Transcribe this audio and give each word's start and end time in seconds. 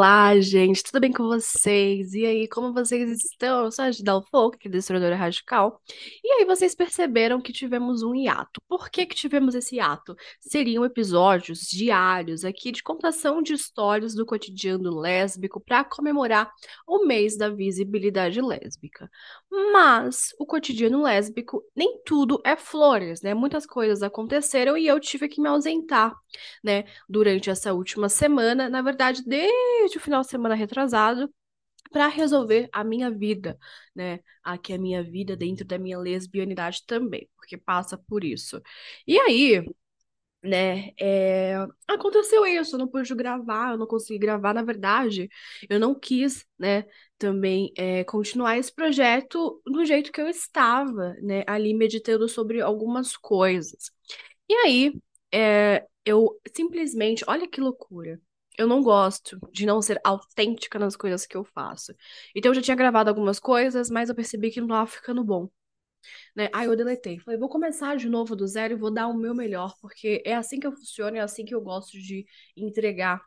Olá, 0.00 0.40
gente, 0.40 0.82
tudo 0.82 0.98
bem 0.98 1.12
com 1.12 1.24
vocês? 1.24 2.14
E 2.14 2.24
aí, 2.24 2.48
como 2.48 2.72
vocês 2.72 3.22
estão? 3.22 3.66
Eu 3.66 3.70
sou 3.70 3.84
a 3.84 3.90
Gidal 3.90 4.24
Folk, 4.30 4.56
aqui 4.56 4.66
da 4.66 4.78
Historiadora 4.78 5.14
Radical. 5.14 5.78
E 6.24 6.32
aí, 6.32 6.46
vocês 6.46 6.74
perceberam 6.74 7.38
que 7.38 7.52
tivemos 7.52 8.02
um 8.02 8.14
hiato. 8.14 8.62
Por 8.66 8.88
que 8.88 9.04
que 9.04 9.14
tivemos 9.14 9.54
esse 9.54 9.76
hiato? 9.76 10.16
Seriam 10.40 10.86
episódios 10.86 11.68
diários 11.68 12.46
aqui 12.46 12.72
de 12.72 12.82
contação 12.82 13.42
de 13.42 13.52
histórias 13.52 14.14
do 14.14 14.24
cotidiano 14.24 14.98
lésbico 14.98 15.60
para 15.60 15.84
comemorar 15.84 16.50
o 16.88 17.04
mês 17.04 17.36
da 17.36 17.50
visibilidade 17.50 18.40
lésbica. 18.40 19.10
Mas 19.50 20.34
o 20.38 20.46
cotidiano 20.46 21.02
lésbico, 21.02 21.62
nem 21.76 22.00
tudo 22.06 22.40
é 22.42 22.56
flores, 22.56 23.20
né? 23.20 23.34
Muitas 23.34 23.66
coisas 23.66 24.02
aconteceram 24.02 24.78
e 24.78 24.86
eu 24.86 24.98
tive 24.98 25.28
que 25.28 25.42
me 25.42 25.48
ausentar, 25.48 26.16
né, 26.64 26.84
durante 27.06 27.50
essa 27.50 27.74
última 27.74 28.08
semana. 28.08 28.68
Na 28.70 28.80
verdade, 28.80 29.22
desde 29.26 29.89
o 29.98 30.00
final 30.00 30.22
de 30.22 30.28
semana 30.28 30.54
retrasado, 30.54 31.32
para 31.90 32.08
resolver 32.08 32.68
a 32.72 32.84
minha 32.84 33.10
vida, 33.10 33.58
né? 33.94 34.20
Aqui 34.44 34.72
a 34.72 34.78
minha 34.78 35.02
vida 35.02 35.36
dentro 35.36 35.64
da 35.64 35.78
minha 35.78 35.98
lesbianidade 35.98 36.84
também, 36.86 37.28
porque 37.36 37.56
passa 37.56 37.98
por 37.98 38.24
isso. 38.24 38.60
E 39.06 39.18
aí, 39.18 39.64
né? 40.42 40.90
É... 40.98 41.54
Aconteceu 41.88 42.46
isso, 42.46 42.74
eu 42.76 42.78
não 42.78 42.88
pude 42.88 43.14
gravar, 43.14 43.72
eu 43.72 43.78
não 43.78 43.86
consegui 43.86 44.18
gravar, 44.18 44.54
na 44.54 44.62
verdade, 44.62 45.28
eu 45.68 45.78
não 45.80 45.94
quis, 45.94 46.46
né? 46.58 46.84
Também 47.18 47.72
é, 47.76 48.04
continuar 48.04 48.56
esse 48.58 48.74
projeto 48.74 49.60
do 49.66 49.84
jeito 49.84 50.12
que 50.12 50.20
eu 50.20 50.28
estava, 50.28 51.14
né? 51.22 51.44
Ali 51.46 51.74
meditando 51.74 52.28
sobre 52.28 52.60
algumas 52.60 53.16
coisas. 53.16 53.90
E 54.48 54.54
aí, 54.54 54.94
é, 55.32 55.86
eu 56.04 56.40
simplesmente, 56.54 57.24
olha 57.28 57.48
que 57.48 57.60
loucura. 57.60 58.20
Eu 58.60 58.68
não 58.68 58.82
gosto 58.82 59.38
de 59.52 59.66
não 59.66 59.80
ser 59.82 60.00
autêntica 60.04 60.78
nas 60.78 60.96
coisas 60.96 61.26
que 61.26 61.36
eu 61.36 61.44
faço. 61.44 61.94
Então 62.34 62.50
eu 62.50 62.54
já 62.54 62.62
tinha 62.62 62.76
gravado 62.76 63.10
algumas 63.10 63.40
coisas, 63.40 63.90
mas 63.90 64.08
eu 64.08 64.14
percebi 64.14 64.50
que 64.50 64.60
não 64.60 64.68
tava 64.68 64.86
ficando 64.86 65.24
bom 65.24 65.48
né? 66.34 66.48
Aí 66.52 66.66
eu 66.66 66.76
deletei. 66.76 67.18
Falei, 67.20 67.38
vou 67.38 67.48
começar 67.48 67.96
de 67.96 68.08
novo 68.08 68.34
do 68.36 68.46
zero 68.46 68.74
e 68.74 68.76
vou 68.76 68.90
dar 68.90 69.08
o 69.08 69.16
meu 69.16 69.34
melhor, 69.34 69.74
porque 69.80 70.22
é 70.24 70.34
assim 70.34 70.58
que 70.60 70.66
eu 70.66 70.72
funciono, 70.72 71.16
é 71.16 71.20
assim 71.20 71.44
que 71.44 71.54
eu 71.54 71.60
gosto 71.60 71.98
de 71.98 72.26
entregar 72.56 73.22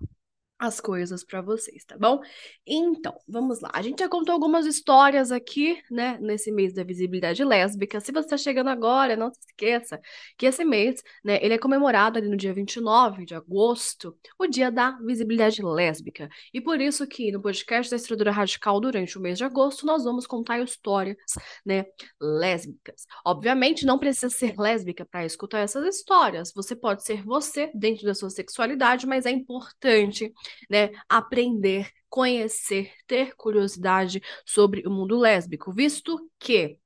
as 0.63 0.79
coisas 0.79 1.25
para 1.25 1.41
vocês, 1.41 1.83
tá 1.83 1.97
bom? 1.97 2.21
Então, 2.65 3.13
vamos 3.27 3.59
lá. 3.59 3.69
A 3.73 3.81
gente 3.81 3.99
já 3.99 4.07
contou 4.07 4.31
algumas 4.31 4.65
histórias 4.65 5.29
aqui, 5.29 5.81
né, 5.91 6.17
nesse 6.21 6.53
mês 6.53 6.73
da 6.73 6.85
visibilidade 6.85 7.43
lésbica. 7.43 7.99
Se 7.99 8.13
você 8.13 8.19
está 8.19 8.37
chegando 8.37 8.69
agora, 8.69 9.17
não 9.17 9.29
se 9.29 9.39
esqueça 9.41 9.99
que 10.37 10.45
esse 10.45 10.63
mês, 10.63 11.03
né, 11.23 11.37
ele 11.43 11.53
é 11.53 11.57
comemorado 11.57 12.17
ali 12.17 12.29
no 12.29 12.37
dia 12.37 12.53
29 12.53 13.25
de 13.25 13.35
agosto, 13.35 14.17
o 14.39 14.47
dia 14.47 14.71
da 14.71 14.91
visibilidade 15.01 15.61
lésbica. 15.61 16.29
E 16.53 16.61
por 16.61 16.79
isso 16.79 17.05
que 17.05 17.29
no 17.29 17.41
podcast 17.41 17.91
da 17.91 17.97
Estrutura 17.97 18.31
Radical 18.31 18.79
durante 18.79 19.17
o 19.17 19.21
mês 19.21 19.37
de 19.37 19.43
agosto 19.43 19.85
nós 19.85 20.05
vamos 20.05 20.25
contar 20.25 20.59
histórias, 20.59 21.17
né, 21.65 21.85
lésbicas. 22.21 23.05
Obviamente 23.25 23.85
não 23.85 23.99
precisa 23.99 24.29
ser 24.29 24.55
lésbica 24.57 25.05
para 25.05 25.25
escutar 25.25 25.59
essas 25.59 25.85
histórias. 25.93 26.53
Você 26.55 26.73
pode 26.73 27.03
ser 27.03 27.21
você 27.21 27.69
dentro 27.75 28.05
da 28.05 28.15
sua 28.15 28.29
sexualidade, 28.29 29.05
mas 29.05 29.25
é 29.25 29.31
importante 29.31 30.31
né, 30.69 30.91
aprender, 31.07 31.89
conhecer, 32.09 32.91
ter 33.07 33.35
curiosidade 33.35 34.21
sobre 34.45 34.83
o 34.87 34.91
mundo 34.91 35.17
lésbico, 35.17 35.73
visto 35.73 36.29
que 36.39 36.77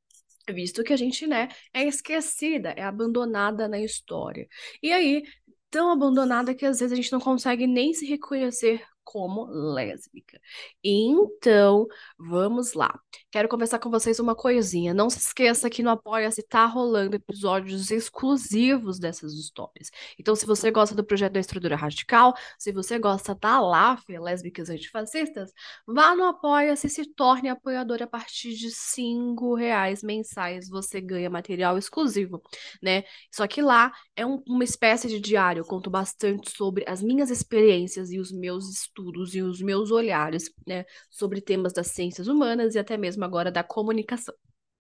visto 0.50 0.84
que 0.84 0.94
a 0.94 0.98
gente, 0.98 1.28
né, 1.28 1.50
é 1.74 1.84
esquecida, 1.84 2.70
é 2.70 2.82
abandonada 2.82 3.68
na 3.68 3.80
história. 3.82 4.48
E 4.82 4.94
aí, 4.94 5.24
tão 5.70 5.92
abandonada 5.92 6.56
que 6.56 6.66
às 6.66 6.80
vezes 6.80 6.94
a 6.94 6.96
gente 6.96 7.12
não 7.12 7.20
consegue 7.20 7.68
nem 7.68 7.94
se 7.94 8.06
reconhecer 8.06 8.82
como 9.08 9.46
lésbica. 9.46 10.38
Então, 10.84 11.88
vamos 12.20 12.74
lá. 12.74 13.00
Quero 13.32 13.48
conversar 13.48 13.80
com 13.80 13.90
vocês 13.90 14.20
uma 14.20 14.36
coisinha. 14.36 14.94
Não 14.94 15.10
se 15.10 15.20
esqueça 15.20 15.70
que 15.70 15.82
no 15.82 15.92
Apoia-se 15.92 16.44
tá 16.44 16.66
rolando 16.66 17.16
episódios 17.16 17.90
exclusivos 17.90 19.00
dessas 19.00 19.32
histórias. 19.32 19.90
Então, 20.20 20.36
se 20.36 20.46
você 20.46 20.70
gosta 20.72 20.94
do 20.94 21.06
projeto 21.06 21.32
da 21.32 21.40
Estrutura 21.40 21.78
Radical, 21.78 22.34
se 22.60 22.74
você 22.74 23.00
gosta 23.00 23.34
da 23.34 23.62
LAF, 23.62 24.04
Lésbicas 24.10 24.70
Antifascistas, 24.70 25.54
vá 25.88 26.14
no 26.14 26.26
Apoia-se 26.26 26.88
e 26.88 26.90
se 26.90 27.06
torne 27.14 27.48
apoiador 27.48 28.04
a 28.04 28.08
partir 28.08 28.56
de 28.56 28.70
cinco 28.72 29.56
reais 29.56 30.04
mensais. 30.04 30.68
Você 30.68 31.00
ganha 31.00 31.30
material 31.30 31.78
exclusivo, 31.78 32.42
né? 32.84 33.06
Só 33.32 33.48
que 33.48 33.62
lá 33.62 33.94
é 34.18 34.26
um, 34.26 34.44
uma 34.46 34.66
espécie 34.66 35.08
de 35.08 35.22
diário. 35.22 35.62
Eu 35.62 35.66
conto 35.66 35.90
bastante 35.90 36.52
sobre 36.52 36.84
as 36.86 37.02
minhas 37.02 37.30
experiências 37.30 38.12
e 38.12 38.20
os 38.20 38.34
meus 38.34 38.70
estudos 38.70 38.97
estudos 38.98 39.36
e 39.36 39.42
os 39.42 39.62
meus 39.62 39.92
olhares, 39.92 40.54
né, 40.66 40.86
sobre 41.10 41.42
temas 41.42 41.74
das 41.74 41.88
ciências 41.88 42.28
humanas 42.28 42.76
e 42.76 42.80
até 42.80 42.98
mesmo 42.98 43.24
agora 43.24 43.52
da 43.52 43.64
comunicação. 43.64 44.34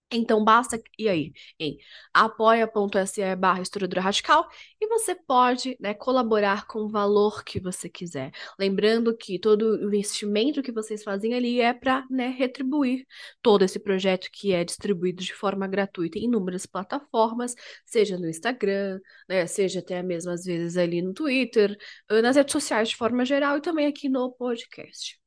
Então 0.09 0.41
basta 0.41 0.81
e 0.97 1.09
aí 1.09 1.33
em 1.59 1.77
apoia.se 2.13 3.35
barra 3.35 3.61
historiadora 3.61 4.01
radical 4.01 4.47
e 4.79 4.87
você 4.87 5.13
pode 5.13 5.75
né, 5.81 5.93
colaborar 5.93 6.65
com 6.65 6.79
o 6.79 6.89
valor 6.89 7.43
que 7.43 7.59
você 7.59 7.89
quiser. 7.89 8.31
Lembrando 8.57 9.15
que 9.15 9.37
todo 9.37 9.63
o 9.63 9.85
investimento 9.87 10.63
que 10.63 10.71
vocês 10.71 11.03
fazem 11.03 11.33
ali 11.33 11.59
é 11.59 11.73
para 11.73 12.05
né, 12.09 12.29
retribuir 12.29 13.05
todo 13.41 13.63
esse 13.65 13.79
projeto 13.79 14.29
que 14.31 14.53
é 14.53 14.63
distribuído 14.63 15.21
de 15.23 15.33
forma 15.33 15.67
gratuita 15.67 16.17
em 16.17 16.23
inúmeras 16.23 16.65
plataformas, 16.65 17.53
seja 17.85 18.17
no 18.17 18.29
Instagram, 18.29 18.99
né, 19.27 19.45
seja 19.45 19.79
até 19.79 20.01
mesmo 20.01 20.31
às 20.31 20.45
vezes 20.45 20.77
ali 20.77 21.01
no 21.01 21.13
Twitter, 21.13 21.77
nas 22.09 22.37
redes 22.37 22.53
sociais 22.53 22.89
de 22.89 22.95
forma 22.95 23.25
geral 23.25 23.57
e 23.57 23.61
também 23.61 23.87
aqui 23.87 24.07
no 24.07 24.31
podcast 24.31 25.19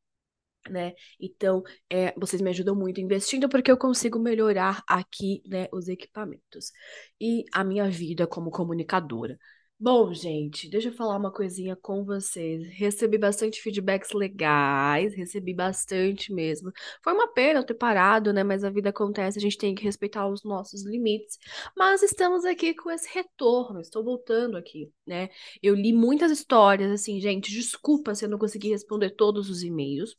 né? 0.69 0.93
Então, 1.19 1.63
é, 1.89 2.13
vocês 2.19 2.43
me 2.43 2.51
ajudam 2.51 2.75
muito 2.75 3.01
investindo 3.01 3.49
porque 3.49 3.71
eu 3.71 3.77
consigo 3.79 4.19
melhorar 4.19 4.83
aqui, 4.87 5.43
né, 5.47 5.69
os 5.73 5.89
equipamentos 5.89 6.73
e 7.21 7.45
a 7.53 7.65
minha 7.65 7.89
vida 7.91 8.27
como 8.27 8.51
comunicadora. 8.51 9.39
Bom, 9.83 10.13
gente, 10.13 10.69
deixa 10.69 10.89
eu 10.89 10.93
falar 10.93 11.17
uma 11.17 11.33
coisinha 11.33 11.75
com 11.75 12.05
vocês. 12.05 12.69
Recebi 12.77 13.17
bastante 13.17 13.63
feedbacks 13.63 14.13
legais, 14.13 15.15
recebi 15.15 15.55
bastante 15.55 16.35
mesmo. 16.35 16.71
Foi 17.03 17.15
uma 17.15 17.33
pena 17.33 17.61
eu 17.61 17.65
ter 17.65 17.73
parado, 17.73 18.31
né? 18.31 18.45
Mas 18.45 18.63
a 18.63 18.69
vida 18.69 18.91
acontece, 18.91 19.39
a 19.39 19.41
gente 19.41 19.57
tem 19.57 19.75
que 19.75 19.83
respeitar 19.83 20.29
os 20.29 20.45
nossos 20.45 20.85
limites. 20.85 21.39
Mas 21.75 22.03
estamos 22.03 22.45
aqui 22.45 22.75
com 22.75 22.91
esse 22.91 23.09
retorno, 23.15 23.81
estou 23.81 24.05
voltando 24.05 24.59
aqui, 24.59 24.93
né? 25.07 25.31
Eu 25.63 25.75
li 25.75 25.95
muitas 25.95 26.31
histórias, 26.31 26.91
assim, 26.91 27.19
gente, 27.19 27.51
desculpa 27.51 28.15
se 28.15 28.27
eu 28.27 28.29
não 28.29 28.39
consegui 28.39 28.69
responder 28.69 29.11
todos 29.17 29.49
os 29.49 29.63
e-mails 29.63 30.15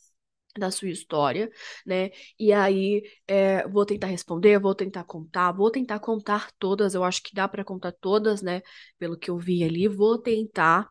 da 0.58 0.72
sua 0.72 0.90
história, 0.90 1.52
né? 1.86 2.12
E 2.40 2.52
aí 2.54 3.04
é, 3.28 3.68
vou 3.68 3.86
tentar 3.86 4.08
responder, 4.08 4.60
vou 4.60 4.76
tentar 4.76 5.04
contar, 5.04 5.52
vou 5.52 5.72
tentar 5.72 6.00
contar 6.00 6.52
todas. 6.60 6.94
Eu 6.94 7.04
acho 7.04 7.22
que 7.24 7.34
dá 7.34 7.48
para 7.48 7.64
contar 7.64 7.92
todas, 7.94 8.42
né? 8.42 8.62
Pelo 9.00 9.18
que 9.18 9.30
eu 9.30 9.38
vi 9.38 9.64
ali, 9.64 9.88
vou 9.88 10.18
tentar. 10.18 10.90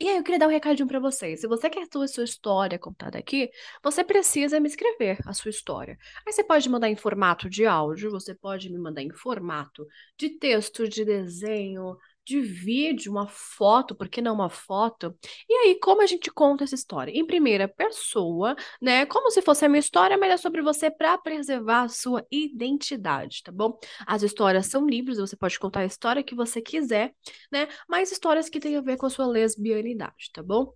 E 0.00 0.08
aí 0.08 0.16
eu 0.16 0.24
queria 0.24 0.38
dar 0.40 0.48
um 0.48 0.50
recadinho 0.50 0.88
para 0.88 0.98
vocês. 0.98 1.40
Se 1.40 1.46
você 1.46 1.70
quer 1.70 1.86
ter 1.86 2.02
a 2.02 2.08
sua 2.08 2.24
história 2.24 2.76
contada 2.78 3.18
aqui, 3.18 3.48
você 3.82 4.02
precisa 4.02 4.58
me 4.58 4.66
escrever 4.68 5.18
a 5.24 5.32
sua 5.32 5.50
história. 5.50 5.96
Aí 6.26 6.32
você 6.32 6.42
pode 6.42 6.68
mandar 6.68 6.88
em 6.88 6.96
formato 6.96 7.48
de 7.48 7.64
áudio, 7.66 8.10
você 8.10 8.34
pode 8.34 8.68
me 8.68 8.78
mandar 8.78 9.02
em 9.02 9.12
formato 9.12 9.86
de 10.18 10.30
texto, 10.30 10.88
de 10.88 11.04
desenho, 11.04 11.96
de 12.24 12.40
vídeo, 12.40 13.12
uma 13.12 13.26
foto, 13.28 13.94
por 13.94 14.08
que 14.08 14.20
não 14.22 14.34
uma 14.34 14.48
foto? 14.50 15.16
E 15.48 15.52
aí, 15.54 15.78
como 15.80 16.02
a 16.02 16.06
gente 16.06 16.30
conta 16.30 16.64
essa 16.64 16.74
história? 16.74 17.12
Em 17.12 17.26
primeira 17.26 17.68
pessoa, 17.68 18.54
né? 18.80 19.06
Como 19.06 19.30
se 19.30 19.42
fosse 19.42 19.64
a 19.64 19.68
minha 19.68 19.80
história, 19.80 20.16
mas 20.18 20.32
é 20.32 20.36
sobre 20.36 20.62
você 20.62 20.90
para 20.90 21.18
preservar 21.18 21.82
a 21.82 21.88
sua 21.88 22.26
identidade, 22.30 23.42
tá 23.42 23.52
bom? 23.52 23.78
As 24.06 24.22
histórias 24.22 24.66
são 24.66 24.86
livres, 24.86 25.18
você 25.18 25.36
pode 25.36 25.58
contar 25.58 25.80
a 25.80 25.86
história 25.86 26.22
que 26.22 26.34
você 26.34 26.60
quiser, 26.62 27.14
né? 27.50 27.68
Mas 27.88 28.12
histórias 28.12 28.48
que 28.48 28.60
têm 28.60 28.76
a 28.76 28.80
ver 28.80 28.96
com 28.96 29.06
a 29.06 29.10
sua 29.10 29.26
lesbianidade, 29.26 30.30
tá 30.32 30.42
bom? 30.42 30.72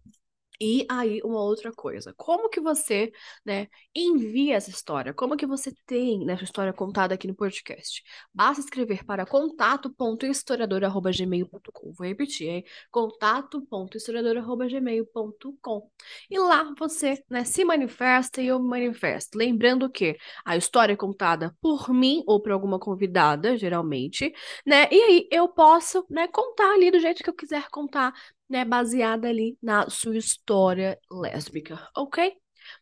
E 0.60 0.86
aí, 0.90 1.20
uma 1.22 1.40
outra 1.42 1.72
coisa, 1.72 2.12
como 2.16 2.48
que 2.48 2.60
você, 2.60 3.12
né, 3.44 3.68
envia 3.94 4.56
essa 4.56 4.70
história? 4.70 5.12
Como 5.12 5.36
que 5.36 5.46
você 5.46 5.72
tem 5.86 6.24
nessa 6.24 6.44
história 6.44 6.72
contada 6.72 7.14
aqui 7.14 7.26
no 7.26 7.34
podcast? 7.34 8.02
Basta 8.32 8.60
escrever 8.60 9.04
para 9.04 9.26
contato.historiador.gmail.com. 9.26 11.92
Vou 11.92 12.06
repetir, 12.06 12.48
hein? 12.48 12.64
contato.historiador.gmail.com. 12.90 15.90
E 16.30 16.38
lá 16.38 16.72
você, 16.78 17.22
né, 17.30 17.44
se 17.44 17.64
manifesta 17.64 18.40
e 18.40 18.46
eu 18.48 18.58
me 18.58 18.68
manifesto. 18.68 19.38
Lembrando 19.38 19.90
que 19.90 20.16
a 20.44 20.56
história 20.56 20.92
é 20.92 20.96
contada 20.96 21.54
por 21.60 21.90
mim 21.92 22.22
ou 22.26 22.40
por 22.40 22.52
alguma 22.52 22.78
convidada, 22.78 23.56
geralmente, 23.56 24.32
né? 24.64 24.88
E 24.90 25.02
aí 25.02 25.28
eu 25.30 25.48
posso, 25.48 26.04
né, 26.10 26.28
contar 26.28 26.72
ali 26.74 26.90
do 26.90 27.00
jeito 27.00 27.22
que 27.22 27.30
eu 27.30 27.34
quiser 27.34 27.68
contar, 27.70 28.12
né, 28.48 28.64
baseada 28.64 29.28
ali 29.28 29.58
na 29.62 29.88
sua 29.90 30.16
história 30.16 30.98
lésbica, 31.10 31.88
ok? 31.96 32.32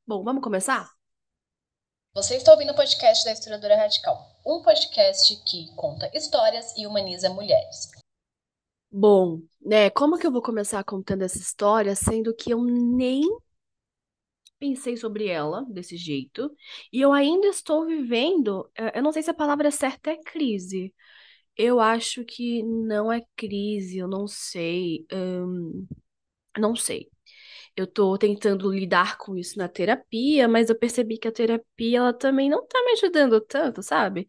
Bom, 0.06 0.22
vamos 0.24 0.42
começar? 0.42 0.88
Você 2.14 2.36
está 2.36 2.52
ouvindo 2.52 2.72
o 2.72 2.76
podcast 2.76 3.24
da 3.24 3.32
Historiadora 3.32 3.76
Radical, 3.76 4.40
um 4.46 4.62
podcast 4.62 5.36
que 5.44 5.74
conta 5.76 6.10
histórias 6.14 6.76
e 6.76 6.86
humaniza 6.86 7.28
mulheres. 7.28 7.90
Bom, 8.90 9.40
né, 9.60 9.90
como 9.90 10.16
que 10.16 10.26
eu 10.26 10.30
vou 10.32 10.40
começar 10.40 10.82
contando 10.84 11.22
essa 11.22 11.38
história, 11.38 11.94
sendo 11.96 12.34
que 12.34 12.52
eu 12.52 12.62
nem 12.62 13.22
pensei 14.58 14.96
sobre 14.96 15.28
ela 15.28 15.64
desse 15.68 15.96
jeito. 15.96 16.50
E 16.92 17.00
eu 17.00 17.12
ainda 17.12 17.48
estou 17.48 17.86
vivendo. 17.86 18.70
eh, 18.76 18.98
Eu 18.98 19.02
não 19.02 19.12
sei 19.12 19.22
se 19.22 19.30
a 19.30 19.34
palavra 19.34 19.70
certa 19.70 20.10
é 20.10 20.16
crise. 20.22 20.94
Eu 21.56 21.78
acho 21.80 22.24
que 22.24 22.62
não 22.64 23.12
é 23.12 23.22
crise, 23.36 23.98
eu 23.98 24.08
não 24.08 24.26
sei. 24.26 25.06
hum, 25.12 25.86
não 26.58 26.76
sei. 26.76 27.10
Eu 27.76 27.86
tô 27.86 28.18
tentando 28.18 28.70
lidar 28.72 29.18
com 29.18 29.36
isso 29.36 29.58
na 29.58 29.68
terapia, 29.68 30.48
mas 30.48 30.70
eu 30.70 30.78
percebi 30.78 31.18
que 31.18 31.28
a 31.28 31.32
terapia 31.32 31.98
ela 31.98 32.12
também 32.14 32.50
não 32.50 32.66
tá 32.66 32.78
me 32.84 32.92
ajudando 32.92 33.40
tanto, 33.40 33.82
sabe? 33.82 34.28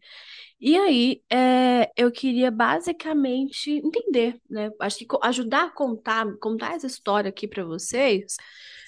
E 0.60 0.76
aí, 0.78 1.22
é, 1.30 1.90
eu 1.96 2.12
queria 2.12 2.50
basicamente 2.50 3.70
entender, 3.72 4.40
né? 4.50 4.70
Acho 4.80 4.98
que 5.00 5.06
ajudar 5.22 5.66
a 5.66 5.70
contar, 5.70 6.26
contar 6.40 6.74
essa 6.76 6.86
história 6.86 7.28
aqui 7.30 7.48
pra 7.48 7.64
vocês, 7.64 8.36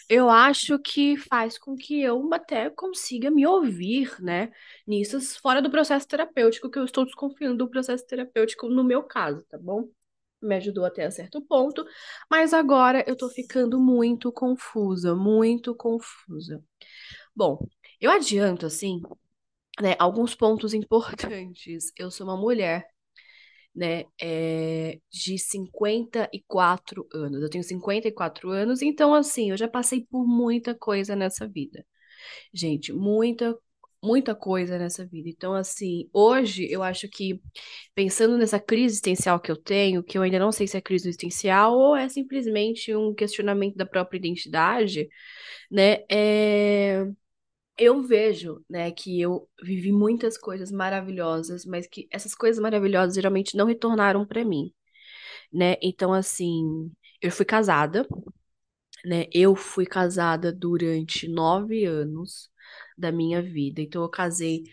eu 0.09 0.31
acho 0.31 0.79
que 0.79 1.17
faz 1.17 1.59
com 1.59 1.77
que 1.77 2.01
eu 2.03 2.33
até 2.33 2.71
consiga 2.71 3.31
me 3.31 3.47
ouvir, 3.47 4.15
né? 4.23 4.51
Nisso, 4.87 5.21
fora 5.41 5.61
do 5.63 5.71
processo 5.71 6.07
terapêutico, 6.09 6.71
que 6.71 6.79
eu 6.79 6.85
estou 6.85 7.05
desconfiando 7.05 7.59
do 7.59 7.71
processo 7.71 8.07
terapêutico 8.07 8.69
no 8.69 8.85
meu 8.85 9.03
caso, 9.03 9.45
tá 9.49 9.59
bom? 9.59 9.89
Me 10.41 10.57
ajudou 10.57 10.85
até 10.85 11.11
certo 11.11 11.43
ponto, 11.43 11.85
mas 12.31 12.55
agora 12.55 13.05
eu 13.09 13.17
tô 13.17 13.29
ficando 13.29 13.81
muito 13.81 14.33
confusa, 14.33 15.15
muito 15.15 15.75
confusa. 15.75 16.63
Bom, 17.35 17.59
eu 18.01 18.11
adianto, 18.11 18.67
assim, 18.67 19.01
né, 19.81 19.97
alguns 19.99 20.35
pontos 20.35 20.75
importantes. 20.75 21.93
Eu 21.97 22.11
sou 22.11 22.27
uma 22.27 22.37
mulher, 22.37 22.89
né, 23.79 24.05
é, 24.21 24.99
de 25.11 25.39
54 25.39 27.07
anos. 27.15 27.41
Eu 27.43 27.49
tenho 27.49 27.63
54 27.63 28.51
anos, 28.51 28.83
então, 28.83 29.15
assim, 29.15 29.51
eu 29.51 29.57
já 29.57 29.69
passei 29.69 30.05
por 30.11 30.27
muita 30.27 30.75
coisa 30.75 31.15
nessa 31.15 31.47
vida. 31.47 31.87
Gente, 32.53 32.93
muita, 32.93 33.57
muita 34.03 34.35
coisa 34.35 34.79
nessa 34.79 35.07
vida. 35.07 35.29
Então, 35.29 35.55
assim, 35.55 36.09
hoje 36.13 36.67
eu 36.71 36.83
acho 36.83 37.09
que, 37.09 37.41
pensando 37.95 38.37
nessa 38.37 38.59
crise 38.59 38.95
existencial 38.95 39.39
que 39.41 39.51
eu 39.51 39.57
tenho, 39.57 40.03
que 40.03 40.19
eu 40.19 40.23
ainda 40.23 40.41
não 40.41 40.51
sei 40.51 40.67
se 40.67 40.77
é 40.77 40.81
crise 40.81 41.09
existencial 41.09 41.79
ou 41.79 41.97
é 41.97 42.09
simplesmente 42.09 42.95
um 42.97 43.15
questionamento 43.15 43.77
da 43.77 43.87
própria 43.87 44.19
identidade, 44.19 45.09
né, 45.71 45.99
é 46.11 47.07
eu 47.79 48.03
vejo, 48.03 48.65
né, 48.69 48.91
que 48.93 49.21
eu 49.21 49.49
vivi 49.63 49.93
muitas 49.93 50.39
coisas 50.39 50.71
maravilhosas, 50.73 51.65
mas 51.65 51.87
que 51.87 52.09
essas 52.11 52.35
coisas 52.35 52.61
maravilhosas 52.63 53.15
geralmente 53.15 53.57
não 53.57 53.67
retornaram 53.67 54.27
pra 54.27 54.45
mim, 54.45 54.73
né? 55.53 55.77
Então, 55.83 56.13
assim, 56.15 56.91
eu 57.23 57.31
fui 57.33 57.45
casada, 57.47 58.07
né? 59.05 59.27
Eu 59.33 59.55
fui 59.57 59.87
casada 59.87 60.53
durante 60.53 61.29
nove 61.29 61.85
anos 61.85 62.51
da 62.97 63.13
minha 63.13 63.41
vida. 63.43 63.81
Então, 63.81 64.03
eu 64.03 64.09
casei 64.09 64.65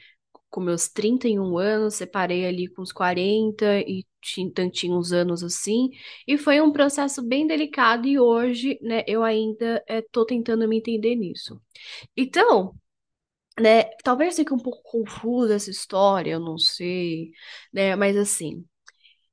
com 0.50 0.62
meus 0.62 0.90
31 0.90 1.58
anos, 1.58 1.96
separei 1.96 2.46
ali 2.48 2.68
com 2.68 2.82
uns 2.82 2.92
40 2.94 3.80
e 3.82 4.06
ti- 4.22 4.52
tantinhos 4.52 5.14
anos 5.14 5.44
assim, 5.44 5.90
e 6.28 6.38
foi 6.38 6.62
um 6.62 6.72
processo 6.74 7.24
bem 7.24 7.48
delicado 7.48 8.08
e 8.08 8.20
hoje, 8.20 8.80
né, 8.82 9.04
eu 9.08 9.24
ainda 9.24 9.84
estou 9.88 10.26
tentando 10.26 10.68
me 10.68 10.78
entender 10.80 11.16
nisso. 11.16 11.62
Então, 12.18 12.76
né? 13.60 13.84
Talvez 14.04 14.36
fique 14.36 14.54
um 14.54 14.58
pouco 14.60 14.82
confusa 14.84 15.56
essa 15.56 15.70
história, 15.72 16.32
eu 16.32 16.40
não 16.40 16.58
sei, 16.58 17.32
né? 17.74 17.96
Mas 17.96 18.18
assim, 18.18 18.66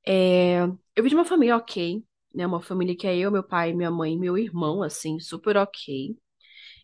é, 0.07 0.61
eu 0.95 1.03
vim 1.03 1.09
de 1.09 1.15
uma 1.15 1.25
família 1.25 1.57
ok, 1.57 2.03
né? 2.33 2.47
Uma 2.47 2.61
família 2.61 2.95
que 2.95 3.07
é 3.07 3.17
eu, 3.17 3.31
meu 3.31 3.43
pai, 3.43 3.73
minha 3.73 3.91
mãe 3.91 4.17
meu 4.17 4.37
irmão, 4.37 4.83
assim, 4.83 5.19
super 5.19 5.57
ok. 5.57 6.15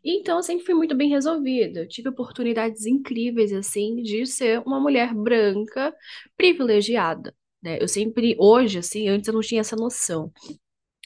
Então 0.03 0.38
eu 0.38 0.44
sempre 0.44 0.65
fui 0.65 0.74
muito 0.75 0.95
bem 0.95 1.09
resolvida. 1.09 1.81
Eu 1.81 1.88
tive 1.88 2.09
oportunidades 2.09 2.86
incríveis, 2.86 3.53
assim, 3.53 3.97
de 4.03 4.25
ser 4.25 4.59
uma 4.65 4.80
mulher 4.80 5.13
branca 5.13 5.94
privilegiada. 6.38 7.35
Né? 7.62 7.77
Eu 7.81 7.88
sempre, 7.88 8.35
hoje, 8.39 8.80
assim, 8.80 9.07
antes 9.09 9.27
eu 9.27 9.33
não 9.33 9.42
tinha 9.42 9.62
essa 9.62 9.75
noção. 9.75 10.31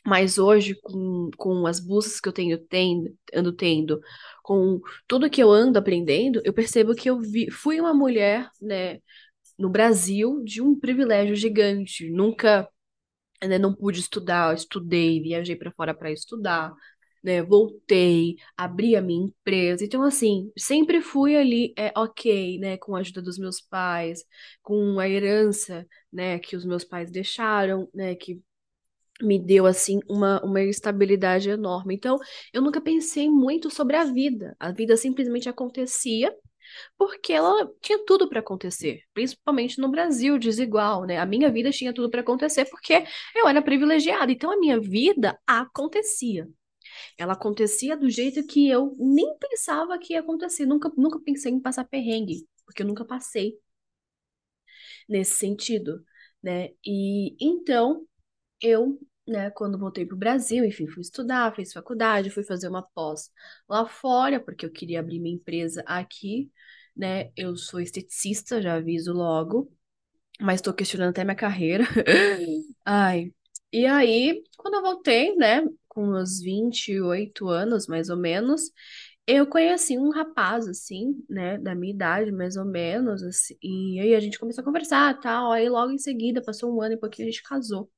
Mas 0.05 0.37
hoje, 0.37 0.75
com, 0.81 1.29
com 1.37 1.65
as 1.65 1.79
buscas 1.79 2.19
que 2.19 2.27
eu 2.27 2.33
tenho 2.33 2.57
tendo, 2.57 3.15
ando 3.33 3.53
tendo, 3.53 4.01
com 4.43 4.81
tudo 5.07 5.29
que 5.29 5.41
eu 5.43 5.51
ando 5.51 5.79
aprendendo, 5.79 6.41
eu 6.45 6.53
percebo 6.53 6.95
que 6.95 7.09
eu 7.09 7.19
vi, 7.19 7.49
fui 7.51 7.79
uma 7.81 7.93
mulher, 7.93 8.49
né, 8.61 8.99
no 9.57 9.69
Brasil 9.69 10.43
de 10.43 10.61
um 10.61 10.79
privilégio 10.79 11.35
gigante. 11.35 12.09
Nunca, 12.11 12.67
né, 13.43 13.57
não 13.59 13.73
pude 13.75 13.99
estudar, 13.99 14.53
estudei, 14.55 15.21
viajei 15.21 15.55
para 15.55 15.71
fora 15.71 15.93
para 15.93 16.11
estudar, 16.11 16.73
né, 17.23 17.41
voltei, 17.41 18.35
abri 18.57 18.95
a 18.95 19.01
minha 19.01 19.25
empresa. 19.27 19.83
Então, 19.85 20.03
assim, 20.03 20.51
sempre 20.57 21.01
fui 21.01 21.35
ali, 21.37 21.73
é, 21.77 21.91
ok, 21.97 22.59
né, 22.59 22.77
com 22.77 22.95
a 22.95 22.99
ajuda 22.99 23.21
dos 23.21 23.37
meus 23.37 23.61
pais, 23.61 24.23
com 24.61 24.99
a 24.99 25.07
herança, 25.09 25.87
né, 26.11 26.39
que 26.39 26.55
os 26.55 26.65
meus 26.65 26.83
pais 26.83 27.11
deixaram, 27.11 27.89
né, 27.93 28.15
que 28.15 28.41
me 29.23 29.39
deu 29.39 29.65
assim 29.65 29.99
uma, 30.07 30.43
uma 30.43 30.61
estabilidade 30.61 31.49
enorme. 31.49 31.95
Então, 31.95 32.17
eu 32.53 32.61
nunca 32.61 32.81
pensei 32.81 33.29
muito 33.29 33.69
sobre 33.69 33.95
a 33.95 34.03
vida. 34.03 34.55
A 34.59 34.71
vida 34.71 34.97
simplesmente 34.97 35.49
acontecia 35.49 36.35
porque 36.97 37.33
ela 37.33 37.69
tinha 37.81 38.03
tudo 38.05 38.27
para 38.29 38.39
acontecer, 38.39 39.03
principalmente 39.13 39.79
no 39.79 39.89
Brasil 39.89 40.37
desigual, 40.39 41.05
né? 41.05 41.19
A 41.19 41.25
minha 41.25 41.51
vida 41.51 41.71
tinha 41.71 41.93
tudo 41.93 42.09
para 42.09 42.21
acontecer 42.21 42.65
porque 42.65 43.03
eu 43.35 43.47
era 43.47 43.61
privilegiada. 43.61 44.31
Então, 44.31 44.51
a 44.51 44.57
minha 44.57 44.79
vida 44.79 45.39
acontecia. 45.47 46.47
Ela 47.17 47.33
acontecia 47.33 47.97
do 47.97 48.09
jeito 48.09 48.45
que 48.45 48.69
eu 48.69 48.95
nem 48.97 49.37
pensava 49.37 49.97
que 49.97 50.13
ia 50.13 50.19
acontecer. 50.19 50.65
Nunca, 50.65 50.91
nunca 50.97 51.19
pensei 51.19 51.51
em 51.51 51.59
passar 51.59 51.85
perrengue, 51.85 52.47
porque 52.65 52.83
eu 52.83 52.87
nunca 52.87 53.05
passei 53.05 53.57
nesse 55.07 55.35
sentido, 55.35 56.03
né? 56.41 56.69
E 56.85 57.35
então 57.39 58.05
eu, 58.61 58.99
né, 59.27 59.49
quando 59.51 59.77
voltei 59.79 60.05
para 60.05 60.15
o 60.15 60.17
Brasil, 60.19 60.65
enfim, 60.65 60.87
fui 60.87 61.01
estudar, 61.01 61.55
fiz 61.55 61.71
faculdade, 61.73 62.29
fui 62.29 62.43
fazer 62.43 62.67
uma 62.67 62.81
pós 62.81 63.31
lá 63.69 63.85
fora, 63.87 64.39
porque 64.39 64.65
eu 64.65 64.71
queria 64.71 64.99
abrir 64.99 65.19
minha 65.19 65.35
empresa 65.35 65.83
aqui, 65.85 66.51
né? 66.95 67.31
Eu 67.35 67.55
sou 67.57 67.79
esteticista, 67.79 68.61
já 68.61 68.75
aviso 68.75 69.13
logo, 69.13 69.71
mas 70.39 70.55
estou 70.55 70.73
questionando 70.73 71.11
até 71.11 71.23
minha 71.23 71.35
carreira. 71.35 71.85
Ai. 72.85 73.33
E 73.71 73.85
aí, 73.85 74.43
quando 74.57 74.75
eu 74.75 74.81
voltei, 74.81 75.35
né, 75.35 75.63
com 75.87 76.09
uns 76.09 76.39
28 76.41 77.47
anos, 77.49 77.87
mais 77.87 78.09
ou 78.09 78.17
menos, 78.17 78.71
eu 79.27 79.47
conheci 79.47 79.97
um 79.97 80.09
rapaz, 80.11 80.67
assim, 80.67 81.23
né, 81.29 81.57
da 81.57 81.73
minha 81.75 81.93
idade, 81.93 82.31
mais 82.31 82.55
ou 82.57 82.65
menos, 82.65 83.23
assim, 83.23 83.55
e 83.61 83.99
aí 83.99 84.15
a 84.15 84.19
gente 84.19 84.37
começou 84.39 84.61
a 84.61 84.65
conversar, 84.65 85.19
tal, 85.21 85.51
aí 85.51 85.69
logo 85.69 85.91
em 85.91 85.97
seguida, 85.97 86.41
passou 86.43 86.75
um 86.75 86.81
ano 86.81 86.95
e 86.95 86.97
pouquinho, 86.97 87.27
a 87.27 87.31
gente 87.31 87.43
casou. 87.43 87.91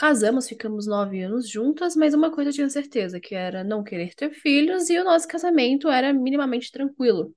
Casamos, 0.00 0.48
ficamos 0.48 0.86
nove 0.86 1.22
anos 1.22 1.46
juntas, 1.46 1.94
mas 1.94 2.14
uma 2.14 2.32
coisa 2.32 2.48
eu 2.48 2.54
tinha 2.54 2.70
certeza, 2.70 3.20
que 3.20 3.34
era 3.34 3.62
não 3.62 3.84
querer 3.84 4.14
ter 4.14 4.30
filhos, 4.32 4.88
e 4.88 4.98
o 4.98 5.04
nosso 5.04 5.28
casamento 5.28 5.88
era 5.90 6.10
minimamente 6.10 6.72
tranquilo, 6.72 7.34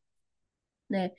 né? 0.90 1.12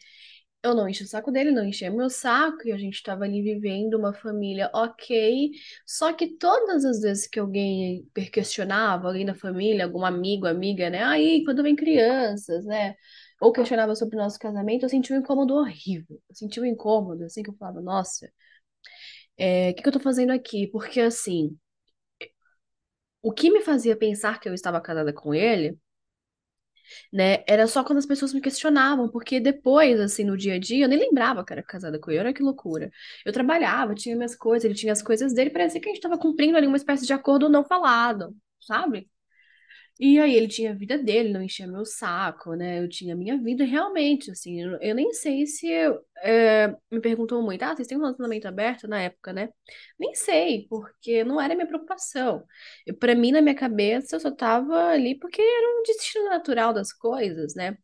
Eu 0.63 0.75
não 0.75 0.89
enchi 0.89 1.05
o 1.05 1.09
saco 1.09 1.33
dele, 1.33 1.51
não 1.53 1.65
enchia 1.65 1.91
meu 1.91 2.11
saco, 2.11 2.69
e 2.69 2.73
a 2.73 2.79
gente 2.79 2.95
estava 2.95 3.25
ali 3.25 3.43
vivendo 3.43 3.95
uma 3.95 4.15
família 4.15 4.71
ok. 4.75 5.51
Só 5.87 6.13
que 6.13 6.37
todas 6.39 6.85
as 6.85 7.01
vezes 7.01 7.27
que 7.29 7.41
alguém 7.41 8.07
questionava, 8.33 9.09
alguém 9.09 9.27
da 9.27 9.35
família, 9.35 9.85
algum 9.85 10.05
amigo, 10.05 10.47
amiga, 10.47 10.91
né? 10.91 11.05
Aí, 11.05 11.45
quando 11.45 11.63
vem 11.63 11.77
crianças, 11.77 12.65
né? 12.67 12.95
Ou 13.41 13.53
questionava 13.53 13.95
sobre 13.97 14.17
o 14.17 14.21
nosso 14.21 14.39
casamento, 14.39 14.85
eu 14.85 14.89
senti 14.91 15.13
um 15.13 15.19
incômodo 15.19 15.55
horrível. 15.55 16.21
Eu 16.29 16.35
senti 16.37 16.61
um 16.61 16.67
incômodo, 16.67 17.25
assim, 17.25 17.43
que 17.43 17.51
eu 17.51 17.55
falava, 17.57 17.81
nossa, 17.83 18.31
é, 19.39 19.71
o 19.71 19.75
que 19.75 19.83
que 19.83 19.89
eu 19.89 19.93
tô 19.93 20.01
fazendo 20.01 20.33
aqui? 20.33 20.67
Porque, 20.69 21.01
assim. 21.01 21.57
O 23.21 23.33
que 23.33 23.51
me 23.51 23.61
fazia 23.61 23.97
pensar 23.97 24.39
que 24.39 24.49
eu 24.49 24.55
estava 24.55 24.81
casada 24.81 25.13
com 25.13 25.35
ele, 25.35 25.77
né, 27.13 27.45
era 27.47 27.67
só 27.67 27.85
quando 27.85 27.99
as 27.99 28.07
pessoas 28.07 28.33
me 28.33 28.41
questionavam, 28.41 29.09
porque 29.09 29.41
depois, 29.41 29.99
assim, 30.01 30.25
no 30.25 30.37
dia 30.37 30.55
a 30.55 30.59
dia, 30.59 30.85
eu 30.85 30.89
nem 30.89 30.99
lembrava 30.99 31.45
que 31.45 31.53
era 31.53 31.63
casada 31.63 31.99
com 31.99 32.11
ele, 32.11 32.21
olha 32.21 32.35
que 32.35 32.43
loucura. 32.43 32.91
Eu 33.25 33.33
trabalhava, 33.33 33.95
tinha 33.95 34.17
minhas 34.17 34.35
coisas, 34.37 34.65
ele 34.65 34.75
tinha 34.75 34.93
as 34.93 35.03
coisas 35.03 35.33
dele, 35.35 35.51
parecia 35.51 35.81
que 35.81 35.89
a 35.89 35.91
gente 35.93 35.99
estava 35.99 36.19
cumprindo 36.19 36.57
ali 36.57 36.67
uma 36.67 36.77
espécie 36.77 37.07
de 37.07 37.13
acordo 37.13 37.49
não 37.49 37.65
falado, 37.65 38.37
sabe? 38.61 39.09
E 40.01 40.19
aí 40.19 40.35
ele 40.35 40.49
tinha 40.49 40.73
a 40.73 40.75
vida 40.75 40.99
dele, 40.99 41.33
não 41.33 41.43
enchia 41.43 41.67
meu 41.69 41.85
saco, 41.85 42.55
né? 42.55 42.81
Eu 42.81 42.89
tinha 42.89 43.15
a 43.15 43.17
minha 43.17 43.39
vida 43.41 43.65
realmente, 43.65 44.29
assim, 44.31 44.61
eu, 44.61 44.77
eu 44.81 44.95
nem 44.95 45.13
sei 45.13 45.47
se 45.47 45.69
eu, 45.71 46.05
é, 46.19 46.69
me 46.91 47.01
perguntou 47.01 47.41
muito, 47.43 47.63
ah, 47.63 47.75
vocês 47.77 47.87
têm 47.87 47.97
um 47.97 48.01
relacionamento 48.01 48.49
aberto 48.49 48.89
na 48.89 49.01
época, 49.03 49.33
né? 49.33 49.51
Nem 49.99 50.13
sei, 50.15 50.67
porque 50.69 51.23
não 51.23 51.41
era 51.41 51.55
minha 51.55 51.67
preocupação. 51.67 52.45
Para 52.99 53.15
mim, 53.15 53.31
na 53.33 53.41
minha 53.41 53.55
cabeça, 53.55 54.17
eu 54.17 54.21
só 54.21 54.31
tava 54.33 54.89
ali 54.89 55.17
porque 55.19 55.41
era 55.41 55.81
um 55.81 55.83
destino 55.85 56.25
natural 56.29 56.73
das 56.73 56.93
coisas, 56.93 57.55
né? 57.55 57.79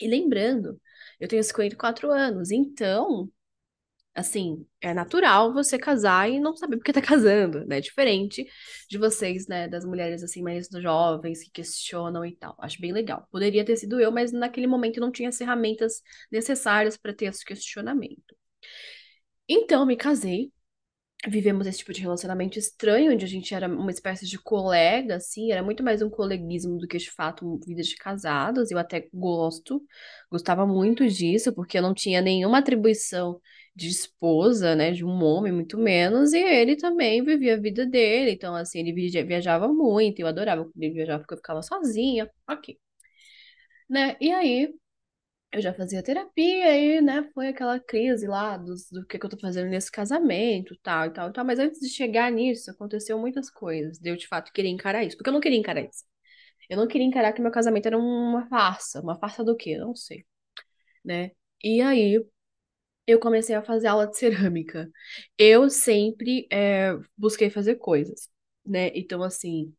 E 0.00 0.08
lembrando, 0.08 0.80
eu 1.20 1.28
tenho 1.28 1.42
54 1.44 2.10
anos, 2.10 2.50
então 2.50 3.30
Assim, 4.14 4.66
é 4.80 4.92
natural 4.92 5.52
você 5.52 5.78
casar 5.78 6.28
e 6.28 6.40
não 6.40 6.56
saber 6.56 6.76
porque 6.76 6.92
tá 6.92 7.00
casando, 7.02 7.64
né? 7.66 7.80
Diferente 7.80 8.46
de 8.88 8.98
vocês, 8.98 9.46
né? 9.46 9.68
Das 9.68 9.84
mulheres, 9.84 10.22
assim, 10.22 10.42
mais 10.42 10.68
jovens 10.68 11.42
que 11.44 11.50
questionam 11.50 12.24
e 12.24 12.34
tal. 12.36 12.56
Acho 12.58 12.80
bem 12.80 12.92
legal. 12.92 13.26
Poderia 13.30 13.64
ter 13.64 13.76
sido 13.76 14.00
eu, 14.00 14.10
mas 14.12 14.32
naquele 14.32 14.66
momento 14.66 15.00
não 15.00 15.12
tinha 15.12 15.28
as 15.28 15.38
ferramentas 15.38 16.02
necessárias 16.30 16.96
para 16.96 17.14
ter 17.14 17.26
esse 17.26 17.44
questionamento. 17.44 18.36
Então, 19.48 19.84
me 19.84 19.96
casei, 19.96 20.52
vivemos 21.28 21.66
esse 21.66 21.78
tipo 21.78 21.92
de 21.92 22.00
relacionamento 22.00 22.58
estranho, 22.58 23.12
onde 23.12 23.24
a 23.24 23.28
gente 23.28 23.54
era 23.54 23.68
uma 23.68 23.90
espécie 23.90 24.26
de 24.26 24.38
colega, 24.38 25.16
assim, 25.16 25.52
era 25.52 25.62
muito 25.62 25.82
mais 25.82 26.00
um 26.00 26.08
coleguismo 26.08 26.78
do 26.78 26.88
que 26.88 26.96
de 26.98 27.10
fato 27.10 27.58
vida 27.66 27.82
de 27.82 27.94
casados. 27.96 28.70
Eu 28.70 28.78
até 28.78 29.08
gosto, 29.12 29.82
gostava 30.30 30.66
muito 30.66 31.06
disso, 31.06 31.52
porque 31.54 31.76
eu 31.78 31.82
não 31.82 31.92
tinha 31.94 32.22
nenhuma 32.22 32.58
atribuição 32.58 33.40
de 33.74 33.88
esposa, 33.88 34.74
né, 34.74 34.92
de 34.92 35.04
um 35.04 35.22
homem, 35.22 35.52
muito 35.52 35.78
menos, 35.78 36.32
e 36.32 36.38
ele 36.38 36.76
também 36.76 37.22
vivia 37.24 37.54
a 37.54 37.60
vida 37.60 37.86
dele, 37.86 38.32
então, 38.32 38.54
assim, 38.54 38.80
ele 38.80 38.92
viajava 39.24 39.68
muito, 39.68 40.20
eu 40.20 40.26
adorava 40.26 40.64
quando 40.64 40.82
ele 40.82 40.92
viajava 40.94 41.20
porque 41.20 41.34
eu 41.34 41.38
ficava 41.38 41.62
sozinha, 41.62 42.30
ok. 42.48 42.78
Né? 43.88 44.16
E 44.20 44.30
aí, 44.32 44.72
eu 45.52 45.60
já 45.60 45.74
fazia 45.74 46.02
terapia 46.02 46.76
e, 46.78 47.00
né, 47.00 47.28
foi 47.34 47.48
aquela 47.48 47.80
crise 47.80 48.26
lá 48.26 48.56
do 48.56 48.74
que, 49.08 49.18
que 49.18 49.26
eu 49.26 49.30
tô 49.30 49.38
fazendo 49.38 49.68
nesse 49.68 49.90
casamento, 49.90 50.76
tal 50.82 51.06
e 51.06 51.10
tal 51.12 51.30
e 51.30 51.32
tal. 51.32 51.44
Mas 51.44 51.58
antes 51.58 51.80
de 51.80 51.88
chegar 51.88 52.30
nisso, 52.30 52.70
aconteceu 52.70 53.18
muitas 53.18 53.50
coisas. 53.50 53.98
De 53.98 54.10
eu, 54.10 54.16
de 54.16 54.28
fato, 54.28 54.52
querer 54.52 54.68
encarar 54.68 55.04
isso. 55.04 55.16
Porque 55.16 55.28
eu 55.28 55.32
não 55.34 55.40
queria 55.40 55.58
encarar 55.58 55.82
isso. 55.82 56.04
Eu 56.70 56.76
não 56.78 56.88
queria 56.88 57.06
encarar 57.06 57.32
que 57.32 57.42
meu 57.42 57.50
casamento 57.52 57.86
era 57.86 57.98
uma 57.98 58.48
farsa. 58.48 59.00
Uma 59.02 59.18
farsa 59.18 59.44
do 59.44 59.56
quê? 59.56 59.78
Não 59.78 59.94
sei. 59.96 60.24
Né? 61.04 61.32
E 61.64 61.82
aí, 61.82 62.24
eu 63.06 63.20
comecei 63.20 63.54
a 63.54 63.62
fazer 63.62 63.88
aula 63.88 64.06
de 64.06 64.18
cerâmica. 64.18 64.90
Eu 65.38 65.68
sempre 65.70 66.46
é, 66.52 66.92
busquei 67.16 67.50
fazer 67.50 67.76
coisas, 67.76 68.28
né? 68.64 68.88
Então, 68.94 69.22
assim, 69.22 69.74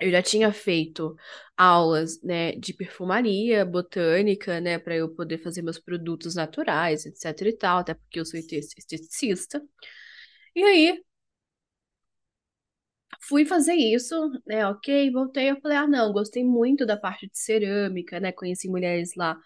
eu 0.00 0.10
já 0.10 0.22
tinha 0.22 0.52
feito 0.52 1.16
aulas, 1.56 2.20
né, 2.22 2.52
de 2.52 2.74
perfumaria, 2.74 3.64
botânica, 3.64 4.60
né, 4.60 4.78
para 4.78 4.96
eu 4.96 5.14
poder 5.14 5.38
fazer 5.38 5.62
meus 5.62 5.78
produtos 5.78 6.34
naturais, 6.34 7.06
etc 7.06 7.40
e 7.48 7.52
tal, 7.56 7.78
até 7.78 7.94
porque 7.94 8.20
eu 8.20 8.26
sou 8.26 8.38
esteticista. 8.40 9.62
E 10.54 10.62
aí, 10.64 11.04
fui 13.22 13.44
fazer 13.46 13.74
isso, 13.74 14.14
né, 14.46 14.66
ok, 14.66 15.10
voltei, 15.12 15.50
eu 15.50 15.60
falei, 15.60 15.76
ah, 15.78 15.86
não, 15.86 16.12
gostei 16.12 16.44
muito 16.44 16.84
da 16.86 16.96
parte 16.96 17.26
de 17.28 17.38
cerâmica, 17.38 18.20
né, 18.20 18.32
conheci 18.32 18.68
mulheres 18.68 19.14
lá 19.16 19.36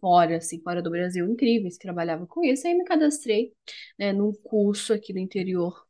fora, 0.00 0.38
assim, 0.38 0.60
fora 0.62 0.82
do 0.82 0.90
Brasil, 0.90 1.26
incríveis, 1.28 1.76
que 1.78 1.84
trabalhavam 1.84 2.26
com 2.26 2.44
isso, 2.44 2.66
aí 2.66 2.74
me 2.74 2.84
cadastrei, 2.84 3.52
né, 3.98 4.12
num 4.12 4.32
curso 4.32 4.92
aqui 4.94 5.12
no 5.12 5.18
interior 5.20 5.86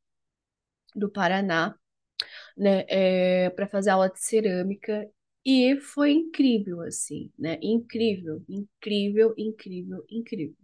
do 0.94 1.08
Paraná, 1.10 1.78
né, 2.56 2.84
é, 2.88 3.50
para 3.50 3.66
fazer 3.68 3.90
aula 3.90 4.08
de 4.10 4.20
cerâmica. 4.20 5.08
E 5.44 5.76
foi 5.80 6.12
incrível, 6.12 6.80
assim, 6.82 7.30
né? 7.38 7.58
Incrível, 7.62 8.42
incrível, 8.48 9.34
incrível, 9.38 10.04
incrível. 10.10 10.56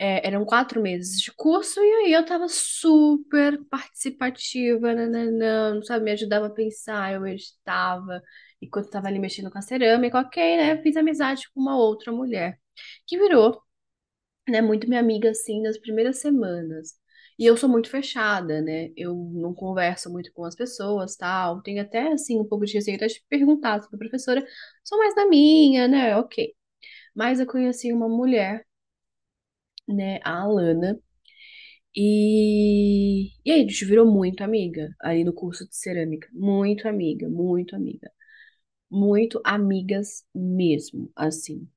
É, 0.00 0.26
eram 0.28 0.44
quatro 0.44 0.80
meses 0.80 1.20
de 1.20 1.32
curso 1.32 1.80
e 1.80 1.92
aí 2.06 2.12
eu 2.12 2.24
tava 2.24 2.46
super 2.48 3.64
participativa, 3.68 4.94
nananã, 4.94 5.82
sabe? 5.82 6.04
Me 6.04 6.12
ajudava 6.12 6.46
a 6.46 6.50
pensar, 6.50 7.14
eu 7.14 7.20
meditava 7.20 8.22
enquanto 8.62 8.90
tava 8.90 9.08
ali 9.08 9.18
mexendo 9.18 9.50
com 9.50 9.58
a 9.58 9.62
cerâmica, 9.62 10.20
ok, 10.20 10.56
né? 10.56 10.82
Fiz 10.82 10.96
amizade 10.96 11.48
com 11.52 11.60
uma 11.60 11.76
outra 11.76 12.12
mulher 12.12 12.60
que 13.06 13.18
virou, 13.18 13.60
né, 14.48 14.60
muito 14.62 14.88
minha 14.88 15.00
amiga, 15.00 15.30
assim, 15.30 15.62
nas 15.62 15.78
primeiras 15.78 16.20
semanas. 16.20 16.94
E 17.38 17.46
eu 17.46 17.56
sou 17.56 17.68
muito 17.68 17.88
fechada, 17.90 18.60
né? 18.60 18.90
Eu 18.96 19.14
não 19.14 19.54
converso 19.54 20.10
muito 20.10 20.32
com 20.32 20.44
as 20.44 20.54
pessoas, 20.56 21.16
tal. 21.16 21.62
Tenho 21.62 21.80
até, 21.82 22.12
assim, 22.12 22.38
um 22.40 22.44
pouco 22.44 22.66
de 22.66 22.74
receio 22.74 22.98
de 22.98 23.24
perguntar 23.28 23.80
sobre 23.82 23.96
a 23.96 23.98
professora. 23.98 24.46
Sou 24.84 24.98
mais 24.98 25.14
da 25.14 25.26
minha, 25.28 25.86
né? 25.88 26.16
Ok. 26.16 26.54
Mas 27.14 27.40
eu 27.40 27.46
conheci 27.46 27.92
uma 27.92 28.08
mulher, 28.08 28.66
né? 29.88 30.20
A 30.24 30.42
Alana. 30.42 30.98
E... 31.96 33.32
E 33.44 33.50
aí, 33.52 33.60
a 33.60 33.68
gente 33.68 33.84
virou 33.84 34.06
muito 34.10 34.42
amiga 34.44 34.94
aí 35.02 35.24
no 35.24 35.32
curso 35.32 35.68
de 35.68 35.76
cerâmica. 35.76 36.28
Muito 36.32 36.88
amiga, 36.88 37.28
muito 37.28 37.76
amiga. 37.76 38.10
Muito 38.90 39.40
amigas 39.44 40.24
mesmo, 40.34 41.10
assim. 41.16 41.68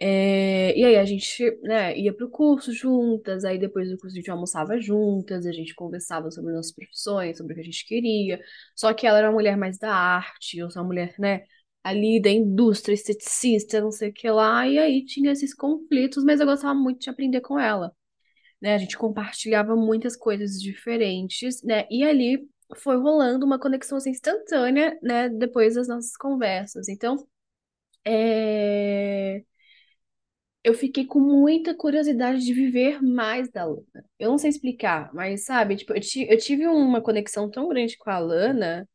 É, 0.00 0.78
e 0.78 0.84
aí 0.84 0.96
a 0.96 1.04
gente, 1.04 1.42
né, 1.62 1.98
ia 1.98 2.14
pro 2.14 2.30
curso 2.30 2.72
juntas, 2.72 3.44
aí 3.44 3.58
depois 3.58 3.90
do 3.90 3.98
curso 3.98 4.14
a 4.14 4.18
gente 4.20 4.30
almoçava 4.30 4.80
juntas, 4.80 5.44
a 5.44 5.50
gente 5.52 5.74
conversava 5.74 6.30
sobre 6.30 6.52
nossas 6.52 6.72
profissões, 6.72 7.36
sobre 7.36 7.52
o 7.52 7.56
que 7.56 7.62
a 7.62 7.64
gente 7.64 7.84
queria. 7.86 8.40
Só 8.76 8.92
que 8.94 9.06
ela 9.06 9.18
era 9.18 9.28
uma 9.28 9.34
mulher 9.34 9.56
mais 9.56 9.76
da 9.78 9.92
arte, 9.92 10.58
eu 10.58 10.70
sou 10.70 10.82
uma 10.82 10.88
mulher, 10.88 11.14
né, 11.18 11.44
ali 11.82 12.20
da 12.22 12.30
indústria, 12.30 12.94
esteticista, 12.94 13.80
não 13.80 13.90
sei 13.90 14.10
o 14.10 14.12
que 14.12 14.30
lá, 14.30 14.66
e 14.68 14.78
aí 14.78 15.04
tinha 15.04 15.32
esses 15.32 15.52
conflitos, 15.54 16.22
mas 16.24 16.38
eu 16.40 16.46
gostava 16.46 16.74
muito 16.74 17.00
de 17.00 17.10
aprender 17.10 17.40
com 17.40 17.58
ela. 17.58 17.92
Né, 18.60 18.74
a 18.74 18.78
gente 18.78 18.98
compartilhava 18.98 19.76
muitas 19.76 20.16
coisas 20.16 20.60
diferentes, 20.60 21.62
né, 21.64 21.86
e 21.90 22.04
ali 22.04 22.48
foi 22.76 22.96
rolando 22.98 23.46
uma 23.46 23.58
conexão 23.60 23.98
assim, 23.98 24.10
instantânea, 24.10 24.98
né, 25.02 25.28
depois 25.28 25.74
das 25.76 25.88
nossas 25.88 26.16
conversas. 26.16 26.88
Então, 26.88 27.16
é 28.04 29.44
eu 30.68 30.74
fiquei 30.74 31.06
com 31.06 31.18
muita 31.18 31.74
curiosidade 31.74 32.44
de 32.44 32.52
viver 32.52 33.02
mais 33.02 33.50
da 33.50 33.64
Lana. 33.64 34.04
Eu 34.18 34.30
não 34.30 34.38
sei 34.38 34.50
explicar, 34.50 35.10
mas 35.14 35.44
sabe, 35.44 35.76
tipo, 35.76 35.94
eu, 35.94 36.00
eu 36.28 36.38
tive 36.38 36.66
uma 36.66 37.00
conexão 37.00 37.50
tão 37.50 37.68
grande 37.68 37.96
com 37.96 38.10
a 38.10 38.18
Lana 38.18 38.86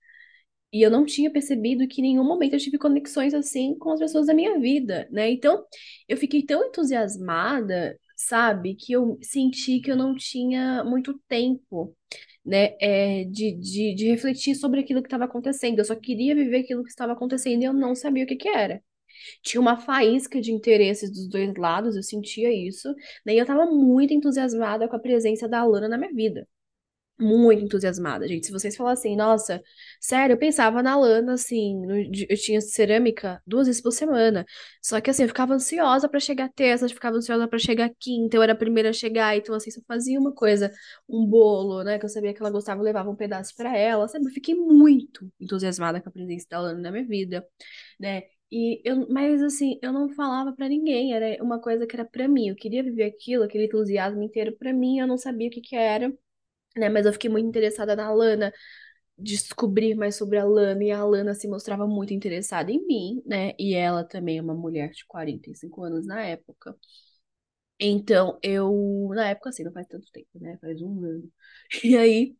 e 0.71 0.81
eu 0.83 0.91
não 0.91 1.05
tinha 1.05 1.31
percebido 1.31 1.87
que 1.87 2.01
em 2.01 2.05
nenhum 2.05 2.23
momento 2.25 2.53
eu 2.53 2.59
tive 2.59 2.77
conexões 2.77 3.33
assim 3.33 3.75
com 3.79 3.91
as 3.91 3.99
pessoas 3.99 4.27
da 4.27 4.33
minha 4.35 4.59
vida, 4.59 5.07
né? 5.11 5.31
Então, 5.31 5.65
eu 6.07 6.17
fiquei 6.17 6.45
tão 6.45 6.63
entusiasmada, 6.65 7.97
sabe, 8.15 8.75
que 8.75 8.93
eu 8.93 9.17
senti 9.21 9.79
que 9.81 9.91
eu 9.91 9.95
não 9.97 10.15
tinha 10.15 10.83
muito 10.83 11.19
tempo. 11.27 11.95
Né, 12.45 12.75
é, 12.81 13.23
de, 13.25 13.53
de, 13.53 13.95
de 13.95 14.05
refletir 14.09 14.53
sobre 14.55 14.81
aquilo 14.81 15.01
que 15.01 15.07
estava 15.07 15.23
acontecendo. 15.25 15.79
Eu 15.79 15.85
só 15.85 15.95
queria 15.95 16.35
viver 16.35 16.57
aquilo 16.59 16.83
que 16.83 16.89
estava 16.89 17.13
acontecendo 17.13 17.61
e 17.61 17.65
eu 17.65 17.73
não 17.73 17.95
sabia 17.95 18.25
o 18.25 18.27
que 18.27 18.35
que 18.35 18.49
era. 18.49 18.81
Tinha 19.41 19.61
uma 19.61 19.77
faísca 19.77 20.41
de 20.41 20.51
interesses 20.51 21.09
dos 21.11 21.27
dois 21.27 21.53
lados, 21.55 21.95
eu 21.95 22.03
sentia 22.03 22.51
isso. 22.51 22.93
Daí 23.25 23.37
eu 23.37 23.45
tava 23.45 23.65
muito 23.65 24.13
entusiasmada 24.13 24.87
com 24.87 24.95
a 24.95 24.99
presença 24.99 25.47
da 25.47 25.59
Alana 25.61 25.87
na 25.87 25.97
minha 25.97 26.13
vida. 26.13 26.47
Muito 27.19 27.63
entusiasmada, 27.63 28.27
gente. 28.27 28.47
Se 28.47 28.51
vocês 28.51 28.75
falassem, 28.75 29.15
nossa, 29.15 29.61
sério, 30.01 30.33
eu 30.33 30.37
pensava 30.37 30.81
na 30.81 30.97
Lana, 30.97 31.33
assim, 31.33 31.79
no, 31.85 31.95
eu 31.95 32.35
tinha 32.37 32.59
cerâmica 32.59 33.41
duas 33.45 33.67
vezes 33.67 33.81
por 33.81 33.91
semana. 33.91 34.43
Só 34.81 34.99
que, 34.99 35.09
assim, 35.11 35.21
eu 35.23 35.27
ficava 35.29 35.53
ansiosa 35.53 36.09
para 36.09 36.19
chegar 36.19 36.49
terça, 36.49 36.85
eu 36.85 36.89
ficava 36.89 37.15
ansiosa 37.15 37.47
para 37.47 37.59
chegar 37.59 37.91
quinta, 37.99 38.35
eu 38.35 38.41
era 38.41 38.53
a 38.53 38.55
primeira 38.55 38.89
a 38.89 38.93
chegar, 38.93 39.37
então, 39.37 39.53
assim, 39.55 39.69
só 39.71 39.79
fazia 39.87 40.19
uma 40.19 40.33
coisa, 40.33 40.71
um 41.07 41.25
bolo, 41.25 41.83
né, 41.83 41.99
que 41.99 42.05
eu 42.05 42.09
sabia 42.09 42.33
que 42.33 42.41
ela 42.41 42.49
gostava, 42.51 42.81
eu 42.81 42.83
levava 42.85 43.09
um 43.09 43.15
pedaço 43.15 43.55
para 43.55 43.77
ela, 43.77 44.07
sabe? 44.07 44.25
Eu 44.25 44.31
fiquei 44.31 44.55
muito 44.55 45.31
entusiasmada 45.39 46.01
com 46.01 46.09
a 46.09 46.11
presença 46.11 46.47
da 46.49 46.59
Lana 46.61 46.79
na 46.81 46.91
minha 46.91 47.05
vida, 47.05 47.45
né? 47.99 48.23
E 48.53 48.81
eu, 48.85 49.07
mas 49.09 49.41
assim, 49.43 49.79
eu 49.81 49.91
não 49.93 50.09
falava 50.09 50.53
para 50.53 50.69
ninguém, 50.69 51.13
era 51.15 51.43
uma 51.43 51.59
coisa 51.61 51.87
que 51.87 51.95
era 51.95 52.05
para 52.05 52.27
mim. 52.27 52.49
Eu 52.49 52.55
queria 52.55 52.83
viver 52.83 53.05
aquilo, 53.05 53.43
aquele 53.43 53.65
entusiasmo 53.65 54.21
inteiro 54.23 54.55
para 54.57 54.73
mim, 54.73 54.99
eu 54.99 55.07
não 55.07 55.17
sabia 55.17 55.47
o 55.49 55.51
que 55.51 55.61
que 55.61 55.75
era, 55.75 56.09
né? 56.77 56.89
Mas 56.89 57.05
eu 57.05 57.13
fiquei 57.13 57.29
muito 57.29 57.47
interessada 57.47 57.95
na 57.95 58.11
Lana, 58.13 58.53
descobrir 59.17 59.95
mais 59.95 60.15
sobre 60.17 60.37
a 60.39 60.45
Lana, 60.45 60.83
e 60.83 60.91
a 60.91 61.03
Lana 61.05 61.33
se 61.35 61.47
mostrava 61.47 61.87
muito 61.87 62.13
interessada 62.13 62.71
em 62.71 62.85
mim, 62.87 63.23
né? 63.25 63.53
E 63.59 63.75
ela 63.75 64.03
também 64.05 64.37
é 64.39 64.41
uma 64.43 64.55
mulher 64.55 64.91
de 64.91 65.05
45 65.07 65.83
anos 65.83 66.05
na 66.07 66.21
época. 66.23 66.75
Então, 67.79 68.39
eu, 68.41 69.09
na 69.13 69.29
época, 69.29 69.49
assim, 69.49 69.63
não 69.63 69.71
faz 69.73 69.87
tanto 69.87 70.09
tempo, 70.11 70.29
né? 70.39 70.57
Faz 70.61 70.81
um 70.81 71.03
ano. 71.03 71.31
E 71.83 71.97
aí, 71.97 72.37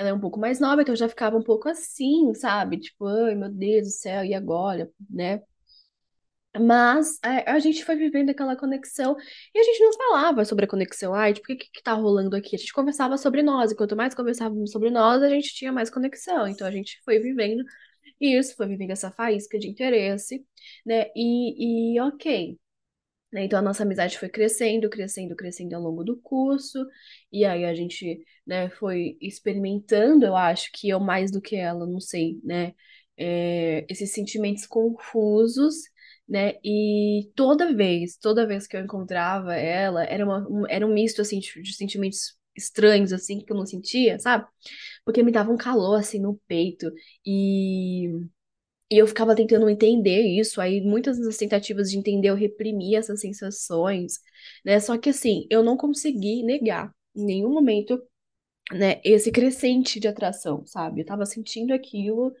ela 0.00 0.10
é 0.10 0.14
um 0.14 0.20
pouco 0.20 0.40
mais 0.40 0.60
nova, 0.60 0.82
então 0.82 0.92
eu 0.94 0.98
já 0.98 1.08
ficava 1.08 1.36
um 1.36 1.42
pouco 1.42 1.68
assim, 1.68 2.34
sabe? 2.34 2.78
Tipo, 2.80 3.06
ai 3.06 3.34
meu 3.34 3.50
Deus 3.50 3.86
do 3.88 3.92
céu, 3.92 4.24
e 4.24 4.34
agora, 4.34 4.90
né? 5.10 5.42
Mas 6.58 7.18
a, 7.22 7.52
a 7.54 7.58
gente 7.60 7.84
foi 7.84 7.94
vivendo 7.96 8.30
aquela 8.30 8.56
conexão 8.56 9.16
e 9.54 9.58
a 9.58 9.62
gente 9.62 9.78
não 9.80 9.92
falava 9.92 10.44
sobre 10.44 10.64
a 10.64 10.68
conexão. 10.68 11.14
Ai, 11.14 11.32
tipo, 11.32 11.52
o 11.52 11.56
que, 11.56 11.70
que 11.72 11.82
tá 11.82 11.92
rolando 11.94 12.34
aqui? 12.36 12.56
A 12.56 12.58
gente 12.58 12.72
conversava 12.72 13.16
sobre 13.16 13.42
nós, 13.42 13.70
e 13.70 13.76
quanto 13.76 13.94
mais 13.96 14.14
conversávamos 14.14 14.72
sobre 14.72 14.90
nós, 14.90 15.22
a 15.22 15.28
gente 15.28 15.54
tinha 15.54 15.72
mais 15.72 15.90
conexão. 15.90 16.48
Então 16.48 16.66
a 16.66 16.70
gente 16.70 17.00
foi 17.04 17.20
vivendo 17.20 17.62
isso, 18.20 18.56
foi 18.56 18.68
vivendo 18.68 18.92
essa 18.92 19.12
faísca 19.12 19.58
de 19.58 19.68
interesse, 19.68 20.46
né? 20.86 21.06
E, 21.16 21.94
e 21.96 22.00
ok. 22.02 22.59
Né? 23.32 23.44
Então 23.44 23.58
a 23.58 23.62
nossa 23.62 23.82
amizade 23.84 24.18
foi 24.18 24.28
crescendo, 24.28 24.88
crescendo, 24.90 25.36
crescendo 25.36 25.74
ao 25.76 25.82
longo 25.82 26.02
do 26.04 26.16
curso, 26.20 26.78
e 27.32 27.44
aí 27.44 27.64
a 27.64 27.74
gente, 27.74 28.20
né, 28.46 28.68
foi 28.70 29.16
experimentando, 29.20 30.24
eu 30.26 30.36
acho 30.36 30.70
que 30.72 30.88
eu 30.88 30.98
mais 31.00 31.30
do 31.30 31.40
que 31.40 31.56
ela, 31.56 31.86
não 31.86 32.00
sei, 32.00 32.40
né, 32.42 32.74
é, 33.16 33.84
esses 33.88 34.12
sentimentos 34.12 34.66
confusos, 34.66 35.74
né? 36.28 36.54
E 36.64 37.30
toda 37.34 37.74
vez, 37.74 38.16
toda 38.16 38.46
vez 38.46 38.66
que 38.66 38.76
eu 38.76 38.80
encontrava 38.82 39.54
ela, 39.56 40.04
era, 40.04 40.24
uma, 40.24 40.46
um, 40.48 40.66
era 40.68 40.86
um 40.86 40.92
misto, 40.94 41.20
assim, 41.20 41.38
de, 41.40 41.60
de 41.62 41.74
sentimentos 41.74 42.36
estranhos, 42.56 43.12
assim, 43.12 43.40
que 43.40 43.52
eu 43.52 43.56
não 43.56 43.66
sentia, 43.66 44.18
sabe? 44.18 44.46
Porque 45.04 45.22
me 45.22 45.32
dava 45.32 45.50
um 45.52 45.56
calor, 45.56 45.98
assim, 45.98 46.20
no 46.20 46.40
peito. 46.46 46.90
E, 47.26 48.08
e 48.90 48.98
eu 48.98 49.06
ficava 49.06 49.34
tentando 49.36 49.68
entender 49.70 50.22
isso. 50.22 50.60
Aí, 50.60 50.80
muitas 50.80 51.18
das 51.20 51.36
tentativas 51.36 51.90
de 51.90 51.98
entender, 51.98 52.28
eu 52.28 52.34
reprimia 52.34 52.98
essas 52.98 53.20
sensações, 53.20 54.20
né? 54.64 54.80
Só 54.80 54.98
que, 54.98 55.10
assim, 55.10 55.46
eu 55.50 55.62
não 55.62 55.76
consegui 55.76 56.42
negar 56.42 56.92
em 57.14 57.24
nenhum 57.24 57.50
momento 57.50 58.00
né, 58.72 59.00
esse 59.04 59.32
crescente 59.32 59.98
de 60.00 60.06
atração, 60.08 60.64
sabe? 60.66 61.00
Eu 61.00 61.06
tava 61.06 61.26
sentindo 61.26 61.72
aquilo 61.74 62.32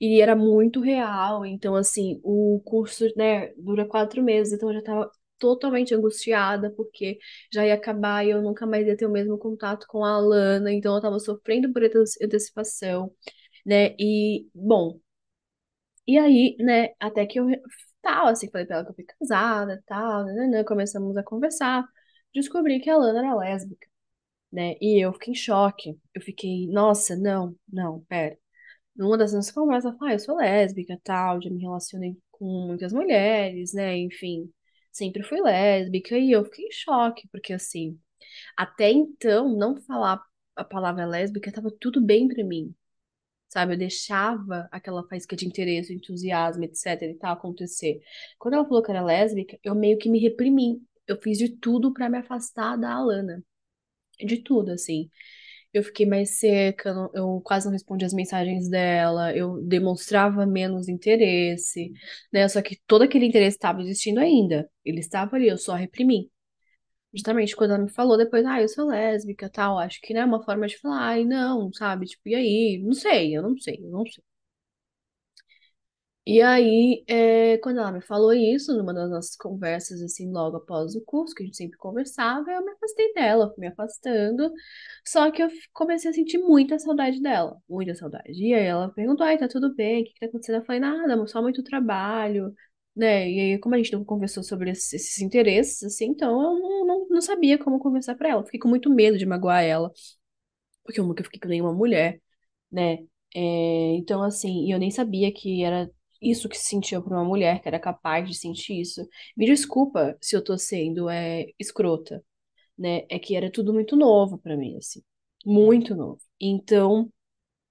e 0.00 0.20
era 0.20 0.34
muito 0.36 0.80
real. 0.80 1.44
Então, 1.46 1.74
assim, 1.76 2.20
o 2.24 2.60
curso, 2.64 3.04
né, 3.16 3.52
dura 3.56 3.86
quatro 3.86 4.22
meses, 4.22 4.52
então 4.54 4.68
eu 4.70 4.74
já 4.76 4.82
tava 4.82 5.10
totalmente 5.38 5.94
angustiada 5.94 6.70
porque 6.72 7.18
já 7.52 7.66
ia 7.66 7.74
acabar 7.74 8.24
e 8.26 8.30
eu 8.30 8.42
nunca 8.42 8.66
mais 8.66 8.86
ia 8.86 8.96
ter 8.96 9.06
o 9.06 9.10
mesmo 9.10 9.38
contato 9.38 9.86
com 9.88 10.04
a 10.04 10.12
Alana, 10.16 10.72
então 10.72 10.94
eu 10.96 11.00
tava 11.02 11.18
sofrendo 11.18 11.72
por 11.72 11.82
antecipação, 11.84 13.12
né? 13.66 13.94
E, 13.98 14.48
bom, 14.54 15.00
e 16.06 16.18
aí, 16.18 16.56
né, 16.60 16.94
até 17.00 17.26
que 17.26 17.38
eu 17.40 17.46
tal, 18.02 18.28
assim, 18.28 18.50
falei 18.50 18.66
pra 18.66 18.76
ela 18.76 18.84
que 18.84 18.90
eu 18.92 18.94
fui 18.94 19.04
casada, 19.04 19.82
tal, 19.86 20.24
né, 20.26 20.64
começamos 20.64 21.16
a 21.16 21.22
conversar, 21.22 21.84
descobri 22.34 22.80
que 22.80 22.90
a 22.90 22.94
Alana 22.94 23.20
era 23.20 23.34
lésbica 23.36 23.88
né? 24.52 24.74
E 24.80 25.04
eu 25.04 25.12
fiquei 25.14 25.32
em 25.32 25.36
choque. 25.36 25.98
Eu 26.14 26.22
fiquei, 26.22 26.66
nossa, 26.68 27.16
não, 27.16 27.56
não, 27.72 28.00
pera. 28.08 28.38
Numa 28.96 29.18
das 29.18 29.32
nossas 29.34 29.52
conversas, 29.52 29.90
ela 29.90 29.98
fala, 29.98 30.10
ah, 30.12 30.14
eu 30.14 30.18
sou 30.20 30.36
lésbica, 30.36 31.00
tal, 31.04 31.40
já 31.42 31.50
me 31.50 31.60
relacionei 31.62 32.16
com 32.32 32.46
muitas 32.68 32.92
mulheres, 32.92 33.74
né? 33.74 33.96
Enfim, 33.98 34.52
sempre 34.92 35.22
fui 35.22 35.40
lésbica. 35.40 36.18
E 36.18 36.32
eu 36.32 36.44
fiquei 36.46 36.66
em 36.66 36.72
choque, 36.72 37.28
porque 37.32 37.52
assim, 37.54 38.00
até 38.56 38.90
então, 38.92 39.48
não 39.56 39.76
falar 39.82 40.22
a 40.56 40.64
palavra 40.64 41.06
lésbica 41.06 41.52
tava 41.52 41.70
tudo 41.80 42.00
bem 42.02 42.28
pra 42.28 42.44
mim. 42.44 42.74
Sabe, 43.48 43.74
eu 43.74 43.78
deixava 43.78 44.68
aquela 44.72 45.06
faísca 45.08 45.36
de 45.36 45.46
interesse, 45.46 45.94
entusiasmo, 45.94 46.64
etc 46.64 47.02
e 47.02 47.14
tal 47.14 47.32
acontecer. 47.34 48.00
Quando 48.38 48.54
ela 48.54 48.64
falou 48.66 48.82
que 48.82 48.90
era 48.90 49.02
lésbica, 49.04 49.58
eu 49.62 49.74
meio 49.74 49.98
que 49.98 50.10
me 50.10 50.18
reprimi. 50.18 50.82
Eu 51.06 51.16
fiz 51.20 51.38
de 51.38 51.48
tudo 51.56 51.92
para 51.92 52.08
me 52.10 52.18
afastar 52.18 52.76
da 52.76 52.92
Alana 52.92 53.42
de 54.24 54.38
tudo, 54.42 54.72
assim. 54.72 55.10
Eu 55.72 55.82
fiquei 55.82 56.06
mais 56.06 56.38
seca, 56.38 56.90
eu 57.14 57.40
quase 57.44 57.66
não 57.66 57.72
respondia 57.72 58.06
as 58.06 58.14
mensagens 58.14 58.68
dela, 58.68 59.36
eu 59.36 59.62
demonstrava 59.62 60.46
menos 60.46 60.88
interesse, 60.88 61.92
né? 62.32 62.48
Só 62.48 62.62
que 62.62 62.78
todo 62.86 63.02
aquele 63.02 63.26
interesse 63.26 63.56
estava 63.56 63.82
existindo 63.82 64.20
ainda. 64.20 64.70
Ele 64.84 65.00
estava 65.00 65.36
ali, 65.36 65.48
eu 65.48 65.58
só 65.58 65.74
reprimi. 65.74 66.30
Justamente 67.14 67.56
quando 67.56 67.72
ela 67.72 67.82
me 67.84 67.90
falou 67.90 68.16
depois, 68.18 68.44
ah, 68.46 68.60
eu 68.62 68.68
sou 68.68 68.86
lésbica, 68.88 69.48
tal, 69.50 69.78
acho 69.78 70.00
que, 70.02 70.12
né, 70.14 70.24
uma 70.24 70.42
forma 70.44 70.66
de 70.66 70.78
falar, 70.78 71.00
ai, 71.08 71.24
não, 71.24 71.72
sabe? 71.72 72.06
Tipo, 72.06 72.28
e 72.28 72.34
aí? 72.34 72.82
Não 72.84 72.92
sei, 72.92 73.36
eu 73.36 73.42
não 73.42 73.56
sei, 73.58 73.78
eu 73.82 73.90
não 73.90 74.04
sei. 74.06 74.22
E 76.28 76.42
aí, 76.42 77.04
é, 77.08 77.56
quando 77.58 77.78
ela 77.78 77.92
me 77.92 78.00
falou 78.00 78.32
isso, 78.32 78.76
numa 78.76 78.92
das 78.92 79.08
nossas 79.08 79.36
conversas, 79.36 80.02
assim, 80.02 80.28
logo 80.32 80.56
após 80.56 80.96
o 80.96 81.00
curso, 81.04 81.32
que 81.32 81.44
a 81.44 81.46
gente 81.46 81.56
sempre 81.56 81.78
conversava, 81.78 82.50
eu 82.50 82.64
me 82.64 82.72
afastei 82.72 83.12
dela, 83.14 83.48
fui 83.54 83.60
me 83.60 83.68
afastando. 83.68 84.52
Só 85.06 85.30
que 85.30 85.40
eu 85.42 85.48
comecei 85.72 86.10
a 86.10 86.14
sentir 86.14 86.38
muita 86.38 86.78
saudade 86.80 87.20
dela, 87.22 87.56
muita 87.68 87.94
saudade. 87.94 88.32
E 88.32 88.52
aí 88.52 88.64
ela 88.64 88.92
perguntou, 88.92 89.24
ai, 89.24 89.38
tá 89.38 89.46
tudo 89.46 89.72
bem, 89.76 90.02
o 90.02 90.04
que 90.04 90.14
que 90.14 90.18
tá 90.20 90.26
acontecendo? 90.26 90.56
Eu 90.56 90.64
falei, 90.64 90.80
nada, 90.80 91.26
só 91.28 91.40
muito 91.40 91.62
trabalho, 91.62 92.52
né? 92.96 93.30
E 93.30 93.40
aí, 93.40 93.58
como 93.58 93.74
a 93.74 93.78
gente 93.78 93.92
não 93.92 94.04
conversou 94.04 94.42
sobre 94.42 94.70
esses, 94.70 94.92
esses 94.94 95.20
interesses, 95.20 95.82
assim, 95.84 96.06
então 96.06 96.30
eu 96.42 96.60
não, 96.60 96.86
não, 96.86 97.08
não 97.10 97.20
sabia 97.22 97.58
como 97.58 97.78
conversar 97.78 98.16
pra 98.16 98.30
ela. 98.30 98.44
Fiquei 98.44 98.60
com 98.60 98.68
muito 98.68 98.90
medo 98.90 99.18
de 99.18 99.26
magoar 99.26 99.62
ela, 99.64 99.92
porque 100.84 101.00
eu 101.00 101.06
nunca 101.06 101.24
fiquei 101.24 101.40
com 101.40 101.48
nenhuma 101.48 101.72
mulher 101.72 102.20
né? 102.72 102.98
É, 103.34 103.40
então, 103.96 104.22
assim, 104.22 104.72
eu 104.72 104.78
nem 104.80 104.90
sabia 104.92 105.32
que 105.32 105.64
era 105.64 105.90
isso 106.22 106.48
que 106.50 106.58
se 106.58 106.66
sentia 106.66 107.00
por 107.02 107.12
uma 107.12 107.24
mulher, 107.24 107.62
que 107.62 107.68
era 107.68 107.80
capaz 107.80 108.28
de 108.28 108.36
sentir 108.36 108.80
isso. 108.80 109.06
Me 109.36 109.46
desculpa 109.46 110.16
se 110.22 110.36
eu 110.36 110.44
tô 110.44 110.58
sendo 110.58 111.08
é, 111.10 111.46
escrota, 111.58 112.24
né? 112.78 113.04
É 113.10 113.18
que 113.18 113.36
era 113.36 113.50
tudo 113.52 113.72
muito 113.74 113.96
novo 113.96 114.38
pra 114.38 114.56
mim, 114.56 114.76
assim, 114.78 115.02
muito 115.46 115.94
novo. 115.96 116.20
Então, 116.40 117.10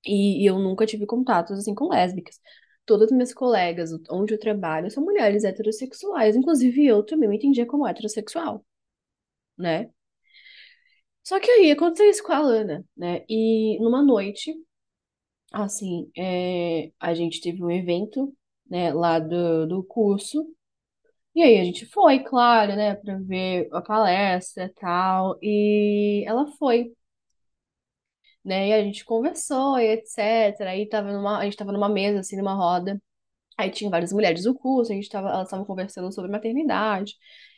e, 0.05 0.43
e 0.43 0.45
eu 0.45 0.59
nunca 0.59 0.85
tive 0.85 1.05
contatos, 1.05 1.57
assim, 1.59 1.75
com 1.75 1.89
lésbicas. 1.89 2.39
Todas 2.85 3.07
as 3.07 3.11
minhas 3.13 3.33
colegas, 3.33 3.91
onde 4.09 4.33
eu 4.33 4.39
trabalho, 4.39 4.91
são 4.91 5.03
mulheres 5.03 5.43
heterossexuais. 5.43 6.35
Inclusive, 6.35 6.85
eu 6.85 7.03
também 7.03 7.29
me 7.29 7.37
entendia 7.37 7.65
como 7.65 7.87
heterossexual, 7.87 8.65
né? 9.57 9.91
Só 11.23 11.39
que 11.39 11.49
aí 11.51 11.71
aconteceu 11.71 12.09
isso 12.09 12.23
com 12.23 12.31
a 12.33 12.37
Alana, 12.37 12.85
né? 12.95 13.25
E 13.29 13.77
numa 13.81 14.01
noite, 14.03 14.53
Assim, 15.51 16.11
é, 16.17 16.91
a 16.99 17.13
gente 17.13 17.39
teve 17.41 17.63
um 17.63 17.71
evento, 17.71 18.35
né, 18.69 18.91
lá 18.93 19.19
do, 19.19 19.65
do 19.67 19.83
curso, 19.83 20.45
e 21.35 21.43
aí 21.43 21.59
a 21.59 21.63
gente 21.65 21.85
foi, 21.87 22.19
claro, 22.23 22.75
né, 22.75 22.95
pra 22.95 23.17
ver 23.19 23.69
a 23.73 23.81
palestra 23.81 24.65
e 24.65 24.69
tal, 24.75 25.37
e 25.41 26.23
ela 26.27 26.47
foi, 26.57 26.93
né, 28.45 28.69
e 28.69 28.73
a 28.73 28.83
gente 28.83 29.03
conversou 29.05 29.79
e 29.79 29.85
etc, 29.93 30.61
aí 30.67 30.87
tava 30.87 31.11
numa, 31.11 31.39
a 31.39 31.45
gente 31.45 31.57
tava 31.57 31.71
numa 31.73 31.89
mesa, 31.89 32.19
assim, 32.21 32.37
numa 32.37 32.53
roda, 32.55 33.01
Aí 33.57 33.69
tinha 33.71 33.89
várias 33.89 34.11
mulheres 34.11 34.43
do 34.43 34.53
curso, 34.55 34.91
a 34.91 34.95
gente 34.95 35.09
tava, 35.09 35.29
elas 35.29 35.45
estavam 35.47 35.65
conversando 35.65 36.11
sobre 36.11 36.29
maternidade, 36.31 37.15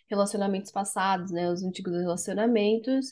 relacionamentos 0.10 0.72
passados, 0.72 1.32
né, 1.32 1.50
os 1.50 1.64
antigos 1.64 1.94
relacionamentos. 1.94 3.08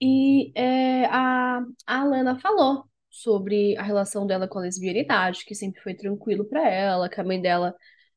E 0.00 0.52
é, 0.58 1.06
a, 1.06 1.58
a 1.86 2.00
Alana 2.00 2.38
falou 2.40 2.84
sobre 3.10 3.76
a 3.76 3.82
relação 3.82 4.26
dela 4.26 4.48
com 4.48 4.58
a 4.58 4.62
lesbianidade, 4.62 5.44
que 5.44 5.54
sempre 5.54 5.82
foi 5.82 5.94
tranquilo 5.94 6.44
pra 6.48 6.68
ela, 6.68 7.08
que 7.08 7.20
a 7.20 7.24
mãe 7.24 7.40
dela, 7.40 7.74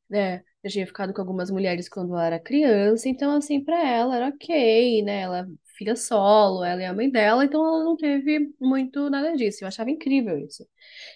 né, 0.08 0.38
já 0.64 0.70
tinha 0.70 0.86
ficado 0.86 1.12
com 1.12 1.20
algumas 1.20 1.50
mulheres 1.50 1.88
quando 1.88 2.12
ela 2.14 2.26
era 2.26 2.40
criança, 2.40 3.08
então 3.08 3.32
assim, 3.36 3.62
pra 3.64 3.76
ela 3.86 4.16
era 4.16 4.28
ok, 4.28 5.02
né, 5.02 5.22
ela 5.22 5.46
filha 5.76 5.96
solo, 5.96 6.64
ela 6.64 6.82
é 6.82 6.86
a 6.86 6.94
mãe 6.94 7.10
dela, 7.10 7.44
então 7.44 7.64
ela 7.66 7.84
não 7.84 7.96
teve 7.96 8.54
muito 8.60 9.10
nada 9.10 9.36
disso. 9.36 9.64
Eu 9.64 9.68
achava 9.68 9.90
incrível 9.90 10.38
isso. 10.38 10.66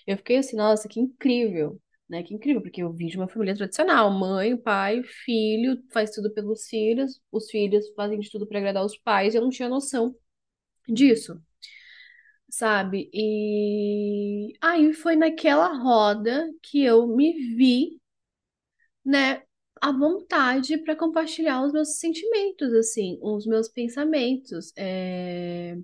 Eu 0.07 0.17
fiquei 0.19 0.39
assim, 0.39 0.57
nossa, 0.57 0.89
que 0.89 1.01
incrível, 1.01 1.81
né? 2.09 2.23
Que 2.23 2.35
incrível, 2.35 2.63
porque 2.63 2.83
eu 2.83 2.93
vim 2.93 3.09
de 3.09 3.17
uma 3.19 3.29
família 3.29 3.57
tradicional, 3.57 4.11
mãe, 4.13 4.57
pai, 4.57 5.03
filho, 5.05 5.83
faz 5.93 6.11
tudo 6.13 6.33
pelos 6.35 6.67
filhos, 6.69 7.21
os 7.33 7.51
filhos 7.51 7.89
fazem 7.97 8.19
de 8.21 8.31
tudo 8.31 8.47
para 8.47 8.59
agradar 8.59 8.85
os 8.85 8.97
pais, 8.99 9.35
eu 9.35 9.43
não 9.43 9.51
tinha 9.51 9.69
noção 9.69 10.15
disso, 10.89 11.41
sabe? 12.51 13.11
E 13.13 14.53
aí 14.61 14.93
foi 14.93 15.17
naquela 15.17 15.69
roda 15.75 16.49
que 16.63 16.83
eu 16.83 17.07
me 17.07 17.33
vi, 17.57 18.01
né, 19.05 19.43
à 19.81 19.93
vontade 19.93 20.79
para 20.79 20.97
compartilhar 20.97 21.65
os 21.65 21.73
meus 21.73 21.99
sentimentos, 21.99 22.73
assim, 22.75 23.19
os 23.23 23.47
meus 23.47 23.69
pensamentos. 23.69 24.73
É 24.77 25.77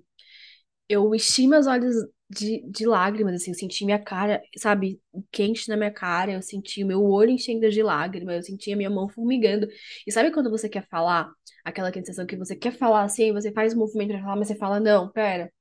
eu 0.89 1.13
enchi 1.15 1.47
meus 1.47 1.67
olhos 1.67 1.95
de, 2.29 2.61
de 2.69 2.85
lágrimas, 2.85 3.35
assim, 3.35 3.51
eu 3.51 3.55
senti 3.55 3.85
minha 3.85 3.99
cara, 3.99 4.41
sabe, 4.57 4.99
quente 5.31 5.69
na 5.69 5.77
minha 5.77 5.91
cara, 5.91 6.31
eu 6.33 6.41
senti 6.41 6.83
o 6.83 6.87
meu 6.87 7.03
olho 7.03 7.29
enchendo 7.31 7.69
de 7.69 7.83
lágrimas, 7.83 8.35
eu 8.37 8.43
senti 8.43 8.71
a 8.73 8.75
minha 8.77 8.89
mão 8.89 9.07
formigando. 9.09 9.67
E 10.05 10.11
sabe 10.11 10.31
quando 10.31 10.49
você 10.49 10.67
quer 10.69 10.87
falar, 10.89 11.29
aquela 11.63 11.91
sensação 11.93 12.25
que 12.25 12.35
você 12.37 12.55
quer 12.55 12.71
falar 12.77 13.03
assim, 13.03 13.31
você 13.33 13.51
faz 13.51 13.73
um 13.73 13.79
movimento 13.79 14.09
pra 14.11 14.21
falar, 14.21 14.35
mas 14.37 14.47
você 14.47 14.55
fala, 14.55 14.79
não, 14.79 15.11
pera. 15.11 15.51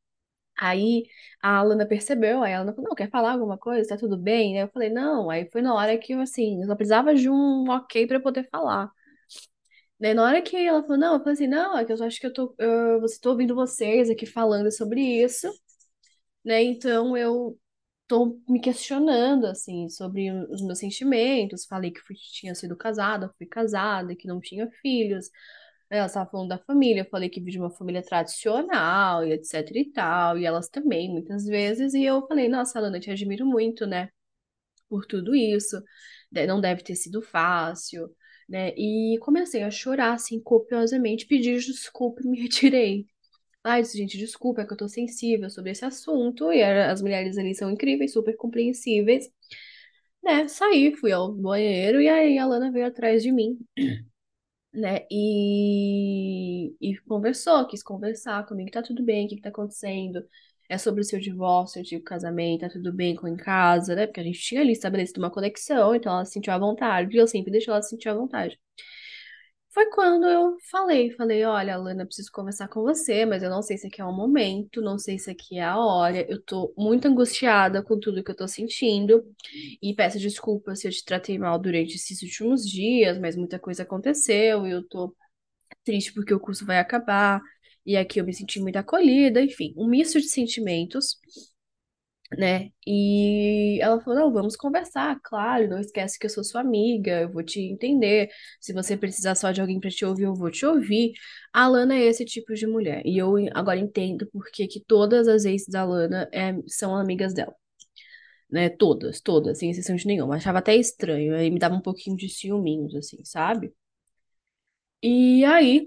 Aí 0.58 1.04
a 1.42 1.58
Alana 1.58 1.86
percebeu, 1.86 2.42
aí 2.42 2.52
ela 2.52 2.72
falou, 2.72 2.88
não, 2.90 2.94
quer 2.94 3.10
falar 3.10 3.32
alguma 3.32 3.58
coisa? 3.58 3.88
Tá 3.88 3.96
tudo 3.96 4.16
bem? 4.16 4.56
Aí 4.58 4.64
eu 4.64 4.68
falei, 4.72 4.90
não. 4.90 5.30
Aí 5.30 5.48
foi 5.50 5.62
na 5.62 5.74
hora 5.74 5.98
que 5.98 6.12
eu, 6.14 6.20
assim, 6.20 6.60
eu 6.62 6.66
só 6.68 6.76
precisava 6.76 7.14
de 7.14 7.28
um 7.30 7.68
ok 7.70 8.06
pra 8.06 8.16
eu 8.18 8.22
poder 8.22 8.48
falar. 8.50 8.90
Na 10.00 10.22
hora 10.24 10.42
que 10.42 10.56
ela 10.56 10.82
falou, 10.82 10.98
não, 10.98 11.14
eu 11.14 11.18
falei 11.20 11.32
assim, 11.34 11.46
não, 11.46 11.78
é 11.78 11.84
que 11.84 11.92
eu 11.92 12.04
acho 12.04 12.20
que 12.20 12.26
eu 12.26 12.32
tô, 12.32 12.54
eu, 12.58 13.00
você 13.00 13.18
tô 13.20 13.30
ouvindo 13.30 13.54
vocês 13.54 14.10
aqui 14.10 14.26
falando 14.26 14.70
sobre 14.70 15.00
isso 15.00 15.48
né? 16.44 16.62
Então 16.62 17.16
eu 17.16 17.58
tô 18.06 18.40
me 18.48 18.60
questionando 18.60 19.46
assim 19.46 19.88
sobre 19.88 20.30
os 20.50 20.62
meus 20.62 20.78
sentimentos. 20.78 21.64
Falei 21.66 21.90
que 21.90 22.00
fui, 22.00 22.16
tinha 22.16 22.54
sido 22.54 22.76
casada, 22.76 23.32
fui 23.38 23.46
casada, 23.46 24.14
que 24.16 24.28
não 24.28 24.40
tinha 24.40 24.70
filhos. 24.82 25.30
Né, 25.90 25.98
Ela 25.98 26.06
estava 26.06 26.30
falando 26.30 26.48
da 26.50 26.58
família, 26.58 27.02
eu 27.02 27.10
falei 27.10 27.28
que 27.30 27.40
vi 27.40 27.50
de 27.52 27.58
uma 27.58 27.70
família 27.70 28.02
tradicional 28.02 29.24
e 29.24 29.32
etc 29.32 29.70
e 29.74 29.92
tal, 29.92 30.38
e 30.38 30.44
elas 30.46 30.68
também, 30.68 31.10
muitas 31.10 31.44
vezes, 31.46 31.94
e 31.94 32.04
eu 32.04 32.26
falei, 32.26 32.48
nossa, 32.48 32.78
Alana, 32.78 32.96
eu 32.98 33.00
te 33.00 33.10
admiro 33.10 33.46
muito, 33.46 33.86
né, 33.86 34.08
por 34.88 35.06
tudo 35.06 35.34
isso, 35.34 35.80
né, 36.32 36.46
não 36.46 36.60
deve 36.60 36.82
ter 36.82 36.94
sido 36.96 37.22
fácil, 37.22 38.08
né, 38.48 38.70
e 38.76 39.18
comecei 39.20 39.62
a 39.62 39.70
chorar, 39.70 40.14
assim, 40.14 40.40
copiosamente, 40.40 41.26
pedir 41.26 41.58
desculpa 41.60 42.22
e 42.24 42.28
me 42.28 42.40
retirei, 42.42 43.06
Ai, 43.64 43.82
disse, 43.82 43.98
gente, 43.98 44.18
desculpa, 44.18 44.62
é 44.62 44.66
que 44.66 44.72
eu 44.74 44.76
tô 44.78 44.88
sensível 44.88 45.50
sobre 45.50 45.72
esse 45.72 45.84
assunto. 45.84 46.52
E 46.52 46.62
as 46.62 47.02
mulheres 47.02 47.38
ali 47.38 47.54
são 47.54 47.70
incríveis, 47.70 48.12
super 48.12 48.36
compreensíveis. 48.36 49.30
né, 50.22 50.48
saí, 50.48 50.94
fui 50.96 51.12
ao 51.12 51.32
banheiro 51.32 52.00
e 52.00 52.08
aí 52.08 52.38
a 52.38 52.46
Lana 52.46 52.70
veio 52.72 52.86
atrás 52.86 53.22
de 53.22 53.30
mim, 53.32 53.58
né, 54.74 55.06
e, 55.10 56.74
e 56.80 56.96
conversou, 57.08 57.66
quis 57.68 57.82
conversar 57.82 58.46
comigo, 58.46 58.70
tá 58.70 58.82
tudo 58.82 59.02
bem, 59.04 59.26
o 59.26 59.28
que 59.28 59.36
que 59.36 59.42
tá 59.42 59.48
acontecendo? 59.50 60.24
É 60.68 60.78
sobre 60.78 61.00
o 61.02 61.04
seu 61.04 61.20
divórcio, 61.20 61.80
antigo 61.80 62.02
casamento, 62.04 62.62
tá 62.62 62.68
tudo 62.70 62.92
bem 62.92 63.14
com 63.14 63.28
em 63.28 63.36
casa, 63.36 63.94
né? 63.94 64.06
Porque 64.06 64.20
a 64.20 64.24
gente 64.24 64.38
tinha 64.40 64.60
ali 64.62 64.72
estabelecido 64.72 65.20
uma 65.20 65.30
conexão, 65.30 65.94
então 65.94 66.12
ela 66.12 66.24
se 66.24 66.32
sentiu 66.32 66.52
à 66.52 66.58
vontade, 66.58 67.14
e 67.14 67.20
eu 67.20 67.26
sempre 67.28 67.50
deixo 67.52 67.70
ela 67.70 67.82
se 67.82 67.90
sentir 67.90 68.08
à 68.08 68.14
vontade. 68.14 68.58
Foi 69.74 69.86
quando 69.90 70.24
eu 70.28 70.56
falei, 70.70 71.10
falei, 71.10 71.44
olha, 71.44 71.74
Alana, 71.74 72.06
preciso 72.06 72.30
conversar 72.30 72.68
com 72.68 72.82
você, 72.82 73.26
mas 73.26 73.42
eu 73.42 73.50
não 73.50 73.60
sei 73.60 73.76
se 73.76 73.88
aqui 73.88 74.00
é 74.00 74.04
o 74.04 74.12
momento, 74.12 74.80
não 74.80 74.96
sei 74.98 75.18
se 75.18 75.28
aqui 75.28 75.58
é 75.58 75.64
a 75.64 75.76
hora. 75.76 76.24
Eu 76.30 76.40
tô 76.40 76.72
muito 76.78 77.08
angustiada 77.08 77.82
com 77.82 77.98
tudo 77.98 78.22
que 78.22 78.30
eu 78.30 78.36
tô 78.36 78.46
sentindo 78.46 79.24
e 79.82 79.92
peço 79.92 80.18
desculpas 80.20 80.78
se 80.80 80.86
eu 80.86 80.92
te 80.92 81.04
tratei 81.04 81.38
mal 81.38 81.58
durante 81.58 81.96
esses 81.96 82.22
últimos 82.22 82.64
dias, 82.68 83.18
mas 83.18 83.34
muita 83.36 83.58
coisa 83.58 83.82
aconteceu 83.82 84.64
e 84.64 84.70
eu 84.70 84.86
tô 84.88 85.12
triste 85.84 86.12
porque 86.14 86.34
o 86.34 86.40
curso 86.40 86.66
vai 86.66 86.78
acabar. 86.78 87.40
E 87.86 87.96
aqui 87.96 88.20
eu 88.20 88.24
me 88.24 88.34
senti 88.34 88.60
muito 88.60 88.76
acolhida, 88.76 89.42
enfim, 89.42 89.74
um 89.76 89.88
misto 89.88 90.20
de 90.20 90.28
sentimentos 90.28 91.18
né? 92.38 92.70
E 92.86 93.78
ela 93.80 94.00
falou: 94.00 94.18
não, 94.20 94.32
vamos 94.32 94.56
conversar, 94.56 95.18
claro, 95.22 95.68
não 95.68 95.78
esquece 95.78 96.18
que 96.18 96.26
eu 96.26 96.30
sou 96.30 96.44
sua 96.44 96.60
amiga, 96.60 97.22
eu 97.22 97.30
vou 97.32 97.42
te 97.42 97.60
entender. 97.60 98.28
Se 98.60 98.72
você 98.72 98.96
precisar 98.96 99.34
só 99.34 99.52
de 99.52 99.60
alguém 99.60 99.80
para 99.80 99.90
te 99.90 100.04
ouvir, 100.04 100.24
eu 100.24 100.34
vou 100.34 100.50
te 100.50 100.66
ouvir. 100.66 101.12
A 101.52 101.68
Lana 101.68 101.94
é 101.96 102.04
esse 102.04 102.24
tipo 102.24 102.54
de 102.54 102.66
mulher. 102.66 103.02
E 103.04 103.16
eu 103.18 103.34
agora 103.54 103.78
entendo 103.78 104.26
porque 104.32 104.66
que 104.66 104.80
todas 104.80 105.28
as 105.28 105.44
ex 105.44 105.66
da 105.68 105.84
Lana 105.84 106.28
é, 106.32 106.54
são 106.66 106.96
amigas 106.96 107.34
dela. 107.34 107.54
Né, 108.50 108.68
todas, 108.68 109.20
todas, 109.20 109.58
sem 109.58 109.70
exceção 109.70 109.96
de 109.96 110.06
nenhuma. 110.06 110.36
Achava 110.36 110.58
até 110.58 110.76
estranho, 110.76 111.34
aí 111.34 111.50
me 111.50 111.58
dava 111.58 111.74
um 111.74 111.80
pouquinho 111.80 112.16
de 112.16 112.28
ciúminhos, 112.28 112.94
assim, 112.94 113.24
sabe? 113.24 113.74
E 115.02 115.44
aí, 115.44 115.86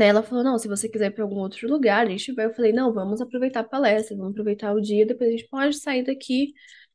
ela 0.00 0.22
falou, 0.22 0.42
não, 0.44 0.58
se 0.58 0.68
você 0.68 0.88
quiser 0.88 1.06
ir 1.06 1.10
para 1.14 1.24
algum 1.24 1.38
outro 1.40 1.68
lugar, 1.68 2.06
a 2.06 2.10
gente 2.10 2.32
vai. 2.32 2.46
Eu 2.46 2.54
falei, 2.54 2.72
não, 2.72 2.92
vamos 2.92 3.20
aproveitar 3.20 3.60
a 3.60 3.64
palestra, 3.64 4.16
vamos 4.16 4.32
aproveitar 4.32 4.72
o 4.74 4.80
dia, 4.80 5.06
depois 5.06 5.28
a 5.28 5.32
gente 5.32 5.48
pode 5.48 5.76
sair 5.78 6.04
daqui 6.04 6.54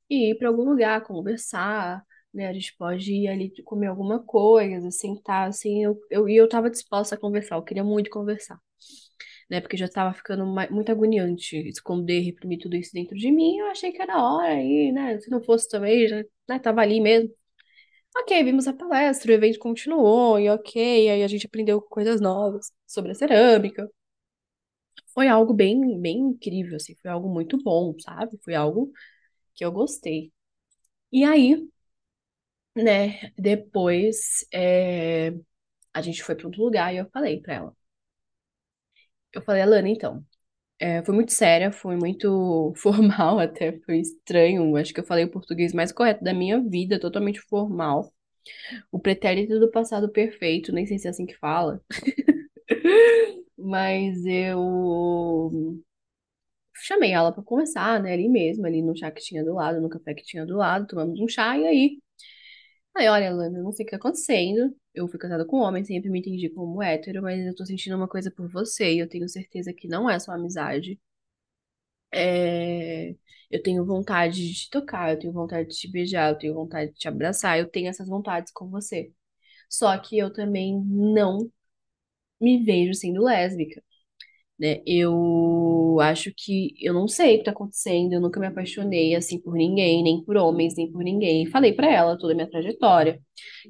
e 0.09 0.31
ir 0.31 0.35
para 0.37 0.47
algum 0.49 0.63
lugar, 0.63 1.03
conversar, 1.03 2.03
né? 2.33 2.47
A 2.47 2.53
gente 2.53 2.75
pode 2.77 3.11
ir 3.13 3.27
ali 3.27 3.51
comer 3.63 3.87
alguma 3.87 4.19
coisa, 4.23 4.89
sentar, 4.91 5.47
assim, 5.49 5.83
eu, 5.83 5.99
eu, 6.09 6.27
e 6.29 6.35
eu 6.35 6.47
tava 6.49 6.69
disposta 6.69 7.15
a 7.15 7.17
conversar, 7.19 7.55
eu 7.55 7.63
queria 7.63 7.83
muito 7.83 8.09
conversar, 8.09 8.59
né? 9.49 9.61
Porque 9.61 9.77
já 9.77 9.87
tava 9.89 10.13
ficando 10.13 10.45
muito 10.71 10.91
agoniante 10.91 11.57
esconder, 11.69 12.21
reprimir 12.21 12.59
tudo 12.59 12.75
isso 12.75 12.93
dentro 12.93 13.15
de 13.17 13.31
mim, 13.31 13.57
eu 13.59 13.67
achei 13.67 13.91
que 13.91 14.01
era 14.01 14.21
hora 14.21 14.49
aí, 14.55 14.91
né? 14.91 15.19
Se 15.19 15.29
não 15.31 15.41
fosse 15.43 15.69
também, 15.69 16.07
já, 16.07 16.23
né, 16.49 16.59
tava 16.59 16.81
ali 16.81 17.01
mesmo. 17.01 17.31
Ok, 18.21 18.43
vimos 18.43 18.67
a 18.67 18.73
palestra, 18.73 19.31
o 19.31 19.33
evento 19.35 19.59
continuou, 19.59 20.39
e 20.39 20.49
ok, 20.49 21.09
aí 21.09 21.23
a 21.23 21.27
gente 21.27 21.45
aprendeu 21.45 21.81
coisas 21.81 22.19
novas 22.21 22.71
sobre 22.85 23.11
a 23.11 23.15
cerâmica. 23.15 23.89
Foi 25.13 25.27
algo 25.27 25.53
bem, 25.53 25.99
bem 25.99 26.17
incrível, 26.19 26.75
assim, 26.77 26.95
foi 27.01 27.09
algo 27.11 27.27
muito 27.29 27.57
bom, 27.63 27.95
sabe? 27.99 28.37
Foi 28.43 28.55
algo 28.55 28.91
que 29.55 29.65
eu 29.65 29.71
gostei. 29.73 30.31
E 31.11 31.23
aí, 31.25 31.69
né, 32.75 33.31
depois 33.37 34.45
é, 34.53 35.33
a 35.93 36.01
gente 36.01 36.23
foi 36.23 36.35
para 36.35 36.47
outro 36.47 36.63
lugar 36.63 36.93
e 36.93 36.97
eu 36.97 37.09
falei 37.11 37.41
pra 37.41 37.55
ela. 37.55 37.77
Eu 39.33 39.41
falei, 39.41 39.61
Alana, 39.61 39.87
então, 39.89 40.25
é, 40.79 41.03
foi 41.03 41.15
muito 41.15 41.31
séria, 41.33 41.71
foi 41.71 41.95
muito 41.95 42.73
formal 42.77 43.39
até, 43.39 43.79
foi 43.81 43.99
estranho. 43.99 44.75
Acho 44.77 44.93
que 44.93 44.99
eu 44.99 45.05
falei 45.05 45.25
o 45.25 45.31
português 45.31 45.73
mais 45.73 45.91
correto 45.91 46.23
da 46.23 46.33
minha 46.33 46.59
vida, 46.61 46.99
totalmente 46.99 47.41
formal. 47.41 48.11
O 48.91 48.99
pretérito 48.99 49.59
do 49.59 49.71
passado 49.71 50.09
perfeito, 50.11 50.71
nem 50.73 50.85
sei 50.87 50.99
se 50.99 51.07
é 51.07 51.11
assim 51.11 51.25
que 51.25 51.37
fala. 51.37 51.81
Mas 53.57 54.25
eu 54.25 55.79
chamei 56.75 57.11
ela 57.11 57.31
pra 57.33 57.43
conversar, 57.43 58.01
né, 58.01 58.13
ali 58.13 58.29
mesmo, 58.29 58.65
ali 58.65 58.81
no 58.81 58.95
chá 58.95 59.11
que 59.11 59.21
tinha 59.21 59.43
do 59.43 59.53
lado, 59.53 59.81
no 59.81 59.89
café 59.89 60.13
que 60.13 60.23
tinha 60.23 60.45
do 60.45 60.55
lado, 60.57 60.87
tomamos 60.87 61.19
um 61.19 61.27
chá 61.27 61.57
e 61.57 61.65
aí. 61.67 61.99
Aí, 62.97 63.07
olha, 63.07 63.27
eu 63.29 63.51
não 63.63 63.71
sei 63.71 63.83
o 63.83 63.87
que 63.87 63.91
tá 63.91 63.97
acontecendo. 63.97 64.75
Eu 64.93 65.07
fui 65.07 65.17
casada 65.19 65.45
com 65.45 65.57
um 65.59 65.61
homem, 65.61 65.83
sempre 65.85 66.09
me 66.09 66.19
entendi 66.19 66.49
como 66.49 66.81
hétero, 66.81 67.21
mas 67.21 67.39
eu 67.45 67.55
tô 67.55 67.65
sentindo 67.65 67.95
uma 67.95 68.07
coisa 68.09 68.29
por 68.31 68.49
você 68.51 68.93
e 68.95 68.99
eu 68.99 69.07
tenho 69.09 69.27
certeza 69.29 69.73
que 69.73 69.87
não 69.87 70.09
é 70.09 70.19
só 70.19 70.31
amizade. 70.33 70.99
É... 72.13 73.11
Eu 73.49 73.61
tenho 73.63 73.85
vontade 73.85 74.35
de 74.47 74.53
te 74.53 74.69
tocar, 74.69 75.11
eu 75.13 75.19
tenho 75.19 75.31
vontade 75.33 75.69
de 75.69 75.75
te 75.77 75.89
beijar, 75.91 76.31
eu 76.31 76.37
tenho 76.37 76.53
vontade 76.53 76.91
de 76.91 76.97
te 76.99 77.07
abraçar, 77.07 77.57
eu 77.59 77.69
tenho 77.69 77.87
essas 77.89 78.07
vontades 78.09 78.51
com 78.51 78.69
você. 78.69 79.11
Só 79.69 79.97
que 79.99 80.17
eu 80.19 80.33
também 80.33 80.79
não 80.85 81.51
me 82.41 82.63
vejo 82.63 82.93
sendo 82.95 83.23
lésbica. 83.23 83.83
Né? 84.59 84.81
Eu 84.85 85.99
acho 86.01 86.31
que 86.35 86.73
eu 86.81 86.93
não 86.93 87.07
sei 87.07 87.35
o 87.35 87.37
que 87.39 87.45
tá 87.45 87.51
acontecendo, 87.51 88.13
eu 88.13 88.21
nunca 88.21 88.39
me 88.39 88.47
apaixonei 88.47 89.15
assim 89.15 89.39
por 89.39 89.53
ninguém, 89.55 90.03
nem 90.03 90.23
por 90.23 90.37
homens, 90.37 90.75
nem 90.75 90.91
por 90.91 91.03
ninguém. 91.03 91.45
Falei 91.47 91.73
pra 91.73 91.87
ela 91.91 92.17
toda 92.17 92.33
a 92.33 92.35
minha 92.35 92.49
trajetória, 92.49 93.19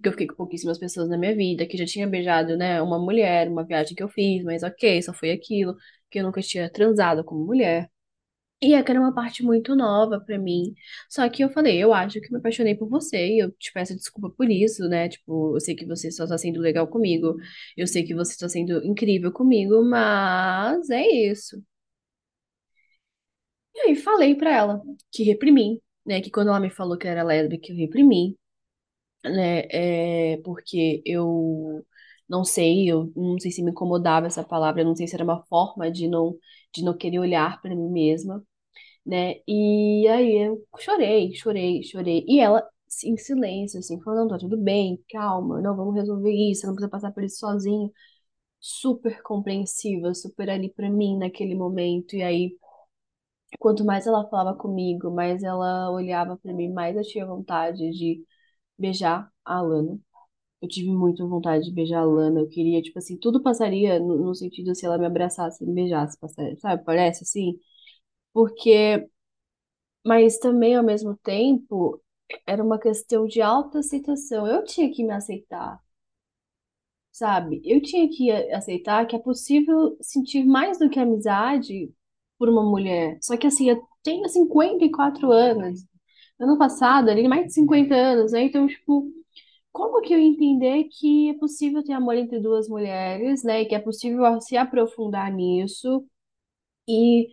que 0.01 0.07
eu 0.07 0.11
fiquei 0.11 0.27
com 0.27 0.35
pouquíssimas 0.35 0.77
pessoas 0.79 1.09
na 1.09 1.17
minha 1.17 1.35
vida, 1.35 1.65
que 1.67 1.77
já 1.77 1.85
tinha 1.85 2.07
beijado, 2.07 2.57
né, 2.57 2.81
uma 2.81 2.99
mulher, 2.99 3.49
uma 3.49 3.65
viagem 3.65 3.95
que 3.95 4.03
eu 4.03 4.09
fiz, 4.09 4.43
mas 4.43 4.63
ok, 4.63 5.01
só 5.01 5.13
foi 5.13 5.31
aquilo, 5.31 5.75
que 6.09 6.19
eu 6.19 6.23
nunca 6.23 6.41
tinha 6.41 6.69
transado 6.71 7.23
como 7.23 7.45
mulher. 7.45 7.89
E 8.61 8.73
é 8.73 8.81
que 8.83 8.89
era 8.91 8.99
uma 8.99 9.13
parte 9.13 9.43
muito 9.43 9.75
nova 9.75 10.19
pra 10.19 10.37
mim. 10.39 10.73
Só 11.09 11.29
que 11.29 11.43
eu 11.43 11.49
falei, 11.49 11.77
eu 11.83 11.93
acho 11.93 12.19
que 12.19 12.31
me 12.31 12.39
apaixonei 12.39 12.73
por 12.75 12.89
você 12.89 13.17
e 13.35 13.39
eu 13.39 13.51
te 13.51 13.71
peço 13.71 13.95
desculpa 13.95 14.31
por 14.31 14.49
isso, 14.49 14.87
né? 14.89 15.07
Tipo, 15.09 15.55
eu 15.55 15.59
sei 15.59 15.75
que 15.75 15.85
você 15.85 16.09
só 16.11 16.25
tá 16.27 16.37
sendo 16.39 16.59
legal 16.59 16.87
comigo, 16.87 17.35
eu 17.77 17.85
sei 17.87 18.03
que 18.03 18.15
você 18.15 18.35
tá 18.37 18.49
sendo 18.49 18.83
incrível 18.85 19.31
comigo, 19.31 19.83
mas 19.85 20.89
é 20.89 21.05
isso. 21.07 21.61
E 23.75 23.79
aí 23.89 23.95
falei 23.95 24.35
pra 24.35 24.51
ela 24.51 24.81
que 25.11 25.23
reprimi, 25.23 25.81
né? 26.05 26.21
Que 26.21 26.31
quando 26.31 26.49
ela 26.49 26.59
me 26.59 26.69
falou 26.69 26.97
que 26.97 27.07
era 27.07 27.23
lésbica, 27.23 27.71
eu 27.71 27.75
reprimi, 27.77 28.37
né? 29.25 29.61
É 29.71 30.37
porque 30.43 31.01
eu 31.05 31.85
não 32.29 32.43
sei, 32.45 32.91
eu 32.91 33.11
não 33.15 33.39
sei 33.39 33.51
se 33.51 33.63
me 33.63 33.71
incomodava 33.71 34.27
essa 34.27 34.43
palavra, 34.43 34.83
não 34.83 34.95
sei 34.95 35.07
se 35.07 35.15
era 35.15 35.23
uma 35.23 35.43
forma 35.45 35.91
de 35.91 36.07
não, 36.07 36.37
de 36.73 36.83
não 36.83 36.95
querer 36.97 37.19
olhar 37.19 37.61
pra 37.61 37.75
mim 37.75 37.89
mesma. 37.89 38.43
né? 39.05 39.35
E 39.47 40.07
aí 40.09 40.47
eu 40.47 40.65
chorei, 40.79 41.33
chorei, 41.35 41.83
chorei. 41.83 42.25
E 42.27 42.39
ela 42.39 42.67
em 43.03 43.17
silêncio, 43.17 43.79
assim, 43.79 44.01
falando, 44.01 44.29
tá 44.31 44.37
tudo 44.39 44.57
bem, 44.57 45.03
calma, 45.11 45.61
não, 45.61 45.75
vamos 45.75 45.95
resolver 45.95 46.31
isso, 46.33 46.65
não 46.67 46.73
precisa 46.75 46.89
passar 46.89 47.11
por 47.13 47.23
isso 47.23 47.37
sozinho. 47.39 47.91
Super 48.59 49.21
compreensiva, 49.23 50.13
super 50.15 50.49
ali 50.49 50.69
pra 50.73 50.89
mim 50.89 51.17
naquele 51.17 51.55
momento. 51.55 52.15
E 52.15 52.23
aí, 52.23 52.57
quanto 53.59 53.85
mais 53.85 54.07
ela 54.07 54.27
falava 54.29 54.57
comigo, 54.57 55.11
mais 55.11 55.43
ela 55.43 55.89
olhava 55.91 56.37
pra 56.37 56.53
mim, 56.53 56.69
mais 56.71 56.95
eu 56.95 57.03
tinha 57.03 57.25
vontade 57.25 57.91
de 57.91 58.23
beijar 58.79 59.31
a 59.45 59.57
Alana. 59.57 59.99
Eu 60.61 60.67
tive 60.67 60.89
muita 60.91 61.25
vontade 61.25 61.65
de 61.65 61.71
beijar 61.73 61.99
a 62.01 62.05
Lana. 62.05 62.39
Eu 62.41 62.49
queria, 62.49 62.81
tipo 62.81 62.97
assim, 62.99 63.17
tudo 63.17 63.41
passaria 63.43 63.99
no, 63.99 64.17
no 64.17 64.35
sentido 64.35 64.73
se 64.75 64.85
ela 64.85 64.97
me 64.97 65.05
abraçasse 65.05 65.63
e 65.63 65.67
me 65.67 65.73
beijasse, 65.73 66.17
passaria, 66.19 66.57
sabe? 66.59 66.83
Parece 66.83 67.23
assim. 67.23 67.59
Porque 68.33 69.07
Mas 70.05 70.39
também, 70.39 70.75
ao 70.75 70.83
mesmo 70.83 71.15
tempo, 71.17 72.01
era 72.47 72.63
uma 72.63 72.79
questão 72.79 73.27
de 73.27 73.41
autoaceitação. 73.41 74.47
Eu 74.47 74.63
tinha 74.63 74.91
que 74.91 75.03
me 75.03 75.13
aceitar, 75.13 75.79
sabe? 77.11 77.61
Eu 77.65 77.81
tinha 77.81 78.07
que 78.09 78.31
aceitar 78.53 79.05
que 79.07 79.15
é 79.15 79.19
possível 79.19 79.97
sentir 80.01 80.45
mais 80.45 80.77
do 80.79 80.89
que 80.89 80.99
amizade 80.99 81.91
por 82.37 82.49
uma 82.49 82.63
mulher. 82.63 83.17
Só 83.21 83.35
que 83.37 83.47
assim, 83.47 83.69
eu 83.69 83.81
tenho 84.03 84.27
54 84.29 85.31
anos. 85.31 85.85
Ano 86.39 86.57
passado, 86.57 87.09
ali, 87.09 87.27
mais 87.27 87.47
de 87.47 87.53
50 87.53 87.95
anos, 87.95 88.31
né? 88.33 88.43
Então, 88.43 88.67
tipo, 88.67 89.11
como 89.77 90.01
que 90.01 90.13
eu 90.13 90.19
entender 90.19 90.85
que 90.85 91.29
é 91.31 91.33
possível 91.35 91.83
ter 91.83 91.93
amor 91.93 92.15
entre 92.17 92.39
duas 92.39 92.67
mulheres, 92.69 93.43
né? 93.43 93.61
E 93.61 93.65
que 93.67 93.75
é 93.75 93.79
possível 93.79 94.39
se 94.41 94.57
aprofundar 94.57 95.31
nisso? 95.33 96.05
E 96.89 97.29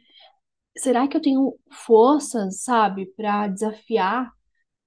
será 0.79 1.09
que 1.09 1.17
eu 1.17 1.23
tenho 1.23 1.57
forças, 1.87 2.63
sabe, 2.63 3.07
para 3.17 3.49
desafiar? 3.49 4.33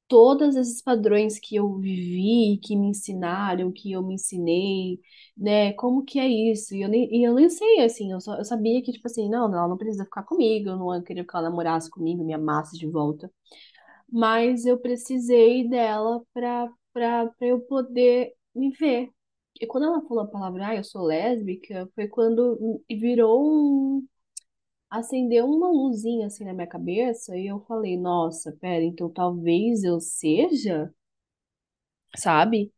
todos 0.09 0.55
esses 0.55 0.81
padrões 0.83 1.39
que 1.39 1.55
eu 1.55 1.77
vivi, 1.79 2.59
que 2.63 2.75
me 2.75 2.87
ensinaram, 2.89 3.71
que 3.71 3.91
eu 3.93 4.03
me 4.03 4.15
ensinei, 4.15 4.99
né? 5.37 5.73
Como 5.73 6.05
que 6.05 6.19
é 6.19 6.27
isso? 6.27 6.75
E 6.75 6.81
eu 6.83 6.89
nem, 6.89 7.09
e 7.13 7.23
eu 7.27 7.33
nem 7.35 7.49
sei, 7.49 7.81
assim, 7.83 8.11
eu, 8.13 8.21
só, 8.21 8.35
eu 8.37 8.45
sabia 8.45 8.81
que, 8.83 8.91
tipo 8.93 9.07
assim, 9.07 9.29
não, 9.29 9.45
ela 9.53 9.67
não 9.67 9.77
precisa 9.77 10.05
ficar 10.05 10.23
comigo, 10.23 10.69
eu 10.69 10.77
não 10.77 11.03
queria 11.03 11.25
que 11.25 11.31
ela 11.35 11.49
namorasse 11.49 11.89
comigo, 11.91 12.23
me 12.25 12.33
amasse 12.33 12.77
de 12.77 12.87
volta. 12.89 13.31
Mas 14.11 14.65
eu 14.65 14.77
precisei 14.79 15.67
dela 15.67 16.21
pra, 16.33 16.69
pra 17.37 17.47
eu 17.47 17.59
poder 17.61 18.33
me 18.55 18.71
ver. 18.71 19.09
E 19.59 19.65
quando 19.67 19.85
ela 19.85 20.01
falou 20.07 20.23
a 20.23 20.27
palavra, 20.27 20.67
ah, 20.69 20.75
eu 20.75 20.83
sou 20.83 21.03
lésbica, 21.03 21.89
foi 21.95 22.07
quando 22.07 22.83
virou 22.89 23.43
um 23.99 24.07
acendeu 24.89 25.45
uma 25.47 25.69
luzinha 25.69 26.27
assim 26.27 26.45
na 26.45 26.53
minha 26.53 26.67
cabeça 26.67 27.37
e 27.37 27.47
eu 27.47 27.61
falei, 27.67 27.97
nossa, 27.97 28.51
pera, 28.61 28.83
então 28.83 29.09
talvez 29.11 29.83
eu 29.83 29.99
seja, 30.01 30.93
sabe? 32.17 32.71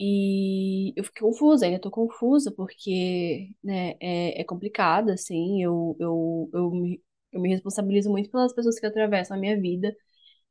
E 0.00 0.92
eu 0.96 1.02
fiquei 1.04 1.22
confusa, 1.22 1.66
ainda 1.66 1.80
tô 1.80 1.90
confusa, 1.90 2.52
porque, 2.52 3.50
né, 3.62 3.96
é, 4.00 4.40
é 4.40 4.44
complicado, 4.44 5.10
assim, 5.10 5.60
eu, 5.62 5.96
eu, 5.98 6.50
eu, 6.54 6.70
me, 6.70 7.02
eu 7.32 7.40
me 7.40 7.48
responsabilizo 7.48 8.08
muito 8.10 8.30
pelas 8.30 8.52
pessoas 8.54 8.78
que 8.78 8.86
atravessam 8.86 9.36
a 9.36 9.40
minha 9.40 9.60
vida, 9.60 9.94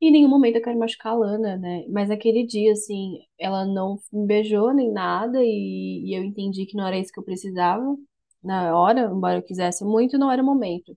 em 0.00 0.10
nenhum 0.12 0.28
momento 0.28 0.56
eu 0.56 0.62
quero 0.62 0.78
machucar 0.78 1.12
a 1.12 1.16
Lana, 1.16 1.56
né, 1.56 1.84
mas 1.88 2.10
aquele 2.10 2.46
dia, 2.46 2.72
assim, 2.72 3.20
ela 3.38 3.64
não 3.66 3.98
me 4.12 4.26
beijou 4.26 4.72
nem 4.74 4.90
nada, 4.92 5.38
e, 5.42 6.04
e 6.06 6.14
eu 6.18 6.24
entendi 6.24 6.66
que 6.66 6.76
não 6.76 6.86
era 6.86 6.98
isso 6.98 7.12
que 7.12 7.18
eu 7.20 7.24
precisava 7.24 7.96
na 8.42 8.76
hora, 8.78 9.02
embora 9.12 9.38
eu 9.38 9.42
quisesse 9.42 9.84
muito, 9.84 10.18
não 10.18 10.30
era 10.30 10.42
o 10.42 10.46
momento. 10.46 10.96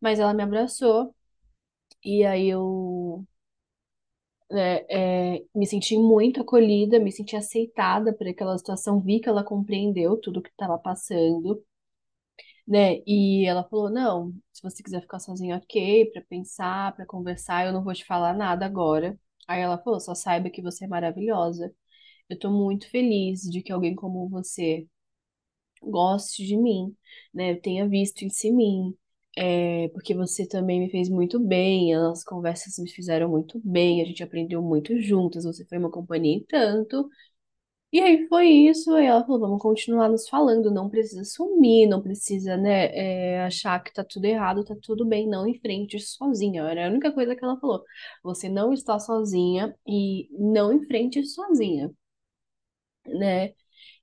Mas 0.00 0.20
ela 0.20 0.34
me 0.34 0.42
abraçou, 0.44 1.14
e 2.04 2.24
aí 2.26 2.48
eu 2.48 3.26
é, 4.50 5.36
é, 5.36 5.44
me 5.54 5.66
senti 5.66 5.96
muito 5.96 6.40
acolhida, 6.40 6.98
me 6.98 7.12
senti 7.12 7.36
aceitada 7.36 8.12
por 8.14 8.26
aquela 8.26 8.56
situação, 8.58 9.00
vi 9.00 9.20
que 9.20 9.28
ela 9.28 9.44
compreendeu 9.44 10.16
tudo 10.18 10.42
que 10.42 10.48
estava 10.50 10.78
passando, 10.78 11.62
né? 12.68 12.98
E 13.06 13.46
ela 13.48 13.64
falou: 13.68 13.90
não, 13.90 14.34
se 14.52 14.62
você 14.62 14.82
quiser 14.84 15.02
ficar 15.02 15.20
sozinha, 15.20 15.58
ok, 15.58 16.10
para 16.12 16.22
pensar, 16.24 16.96
para 16.96 17.06
conversar, 17.06 17.66
eu 17.66 17.74
não 17.74 17.84
vou 17.84 17.94
te 17.94 18.06
falar 18.06 18.34
nada 18.34 18.66
agora. 18.66 19.18
Aí 19.48 19.62
ela 19.62 19.78
falou: 19.78 20.00
só 20.00 20.14
saiba 20.14 20.50
que 20.50 20.62
você 20.62 20.86
é 20.86 20.88
maravilhosa. 20.88 21.74
Eu 22.28 22.38
tô 22.38 22.50
muito 22.50 22.90
feliz 22.90 23.42
de 23.42 23.62
que 23.62 23.72
alguém 23.72 23.94
como 23.96 24.28
você 24.30 24.86
goste 25.82 26.44
de 26.46 26.56
mim, 26.56 26.94
né? 27.32 27.54
Tenha 27.56 27.88
visto 27.88 28.24
isso 28.24 28.46
em 28.46 28.54
mim. 28.54 28.96
É, 29.36 29.88
porque 29.90 30.14
você 30.14 30.46
também 30.48 30.80
me 30.80 30.90
fez 30.90 31.08
muito 31.08 31.38
bem, 31.38 31.94
as 31.94 32.24
conversas 32.24 32.76
me 32.78 32.90
fizeram 32.90 33.28
muito 33.30 33.60
bem, 33.64 34.02
a 34.02 34.04
gente 34.04 34.20
aprendeu 34.22 34.60
muito 34.60 35.00
juntas, 35.00 35.44
você 35.44 35.64
foi 35.66 35.78
uma 35.78 35.90
companhia 35.90 36.34
em 36.36 36.44
tanto. 36.44 37.08
E 37.90 38.00
aí 38.00 38.26
foi 38.28 38.46
isso, 38.48 38.92
aí 38.94 39.06
ela 39.06 39.22
falou, 39.24 39.40
vamos 39.40 39.62
continuar 39.62 40.08
nos 40.10 40.28
falando, 40.28 40.70
não 40.70 40.90
precisa 40.90 41.24
sumir, 41.24 41.86
não 41.88 42.02
precisa, 42.02 42.54
né, 42.56 42.86
é, 42.94 43.40
achar 43.44 43.82
que 43.82 43.90
tá 43.92 44.04
tudo 44.04 44.26
errado, 44.26 44.62
tá 44.64 44.74
tudo 44.82 45.06
bem, 45.06 45.26
não 45.26 45.48
enfrente 45.48 45.98
sozinha. 45.98 46.64
Era 46.64 46.86
a 46.86 46.90
única 46.90 47.10
coisa 47.12 47.34
que 47.34 47.42
ela 47.44 47.58
falou. 47.58 47.82
Você 48.22 48.46
não 48.48 48.74
está 48.74 48.98
sozinha 48.98 49.74
e 49.86 50.28
não 50.38 50.70
enfrente 50.72 51.24
sozinha, 51.24 51.90
né? 53.06 53.52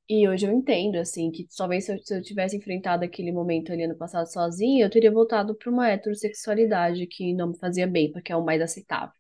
E 0.10 0.28
hoje 0.30 0.46
eu 0.48 0.52
entendo, 0.54 0.98
assim, 0.98 1.32
que 1.32 1.48
talvez 1.58 1.86
se 1.86 1.94
eu, 1.94 2.00
se 2.04 2.16
eu 2.18 2.22
tivesse 2.24 2.58
enfrentado 2.58 3.06
aquele 3.06 3.32
momento 3.32 3.72
ali 3.74 3.88
no 3.88 3.98
passado 3.98 4.28
sozinha, 4.32 4.86
eu 4.86 4.90
teria 4.92 5.12
voltado 5.12 5.56
para 5.56 5.72
uma 5.72 5.90
heterossexualidade 5.90 7.08
que 7.08 7.34
não 7.34 7.50
me 7.50 7.60
fazia 7.60 7.88
bem, 7.88 8.12
porque 8.12 8.32
é 8.32 8.38
o 8.38 8.46
mais 8.46 8.62
aceitável. 8.62 9.16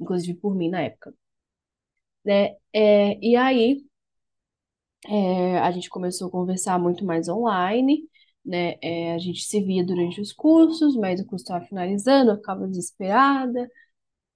Inclusive 0.00 0.38
por 0.38 0.54
mim 0.56 0.70
na 0.70 0.82
época. 0.82 1.14
Né? 2.24 2.56
É, 2.72 3.18
e 3.24 3.36
aí, 3.36 3.84
é, 5.06 5.58
a 5.58 5.70
gente 5.72 5.88
começou 5.90 6.28
a 6.28 6.30
conversar 6.30 6.78
muito 6.78 7.04
mais 7.04 7.28
online, 7.28 8.08
né? 8.44 8.76
É, 8.82 9.14
a 9.14 9.18
gente 9.18 9.42
se 9.44 9.60
via 9.60 9.84
durante 9.84 10.20
os 10.20 10.32
cursos, 10.32 10.96
mas 10.96 11.20
o 11.20 11.26
curso 11.26 11.44
estava 11.44 11.64
finalizando, 11.66 12.30
eu 12.32 12.36
ficava 12.36 12.66
desesperada. 12.68 13.68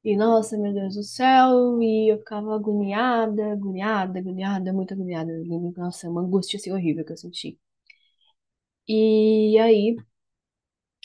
E 0.04 0.16
nossa, 0.16 0.58
meu 0.58 0.72
Deus 0.74 0.94
do 0.96 1.02
céu, 1.04 1.82
e 1.82 2.12
eu 2.12 2.18
ficava 2.18 2.54
agoniada, 2.56 3.52
agoniada, 3.52 4.18
agoniada, 4.20 4.72
muito 4.72 4.94
agoniada. 4.94 5.32
Nossa, 5.76 6.08
uma 6.10 6.22
angústia 6.22 6.58
assim, 6.58 6.72
horrível 6.72 7.04
que 7.04 7.12
eu 7.12 7.18
senti. 7.18 7.58
E 8.88 9.58
aí, 9.60 9.96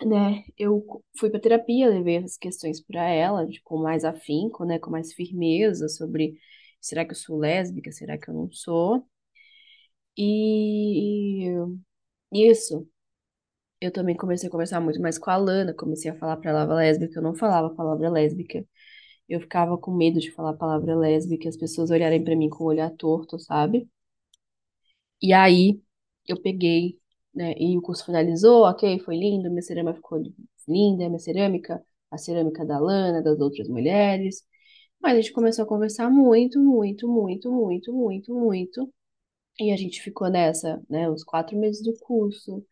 né, 0.05 0.43
eu 0.57 0.83
fui 1.19 1.29
pra 1.29 1.39
terapia, 1.39 1.87
levei 1.89 2.17
as 2.17 2.37
questões 2.37 2.81
para 2.81 3.03
ela, 3.09 3.45
de, 3.47 3.61
com 3.61 3.77
mais 3.77 4.03
afinco, 4.03 4.65
né, 4.65 4.79
com 4.79 4.89
mais 4.89 5.13
firmeza 5.13 5.87
sobre 5.89 6.37
será 6.81 7.05
que 7.05 7.11
eu 7.11 7.15
sou 7.15 7.37
lésbica, 7.39 7.91
será 7.91 8.17
que 8.17 8.29
eu 8.29 8.33
não 8.33 8.51
sou? 8.51 9.07
E 10.17 11.49
isso, 12.33 12.87
eu 13.81 13.91
também 13.93 14.15
comecei 14.17 14.47
a 14.49 14.51
conversar 14.51 14.81
muito 14.81 15.01
mais 15.01 15.17
com 15.19 15.29
a 15.31 15.37
Lana, 15.37 15.73
comecei 15.73 16.11
a 16.11 16.15
falar 16.17 16.37
pra 16.37 16.51
ela 16.51 16.65
lésbica, 16.75 17.19
eu 17.19 17.23
não 17.23 17.35
falava 17.35 17.67
a 17.69 17.75
palavra 17.75 18.09
lésbica. 18.09 18.65
Eu 19.29 19.41
ficava 19.41 19.77
com 19.77 19.91
medo 19.95 20.19
de 20.19 20.31
falar 20.31 20.51
a 20.51 20.53
palavra 20.57 20.95
lésbica, 20.97 21.49
as 21.49 21.57
pessoas 21.57 21.91
olharem 21.91 22.23
pra 22.23 22.35
mim 22.35 22.49
com 22.49 22.63
o 22.65 22.67
olhar 22.67 22.91
torto, 22.91 23.39
sabe? 23.39 23.89
E 25.21 25.33
aí 25.33 25.81
eu 26.27 26.41
peguei, 26.41 26.99
né? 27.33 27.53
E 27.57 27.77
o 27.77 27.81
curso 27.81 28.05
finalizou, 28.05 28.63
ok, 28.65 28.99
foi 28.99 29.17
lindo, 29.17 29.49
minha 29.49 29.61
cerâmica 29.61 29.95
ficou 29.95 30.19
linda, 30.67 31.07
minha 31.09 31.19
cerâmica, 31.19 31.83
a 32.09 32.17
cerâmica 32.17 32.65
da 32.65 32.79
Lana, 32.79 33.21
das 33.21 33.39
outras 33.39 33.67
mulheres. 33.67 34.43
Mas 35.01 35.13
a 35.13 35.21
gente 35.21 35.33
começou 35.33 35.63
a 35.65 35.67
conversar 35.67 36.09
muito, 36.09 36.59
muito, 36.59 37.07
muito, 37.09 37.51
muito, 37.51 37.93
muito, 37.93 38.33
muito. 38.33 38.93
E 39.59 39.71
a 39.71 39.77
gente 39.77 40.01
ficou 40.01 40.29
nessa, 40.29 40.81
né? 40.89 41.09
Os 41.09 41.23
quatro 41.23 41.57
meses 41.57 41.83
do 41.83 41.93
curso. 41.99 42.65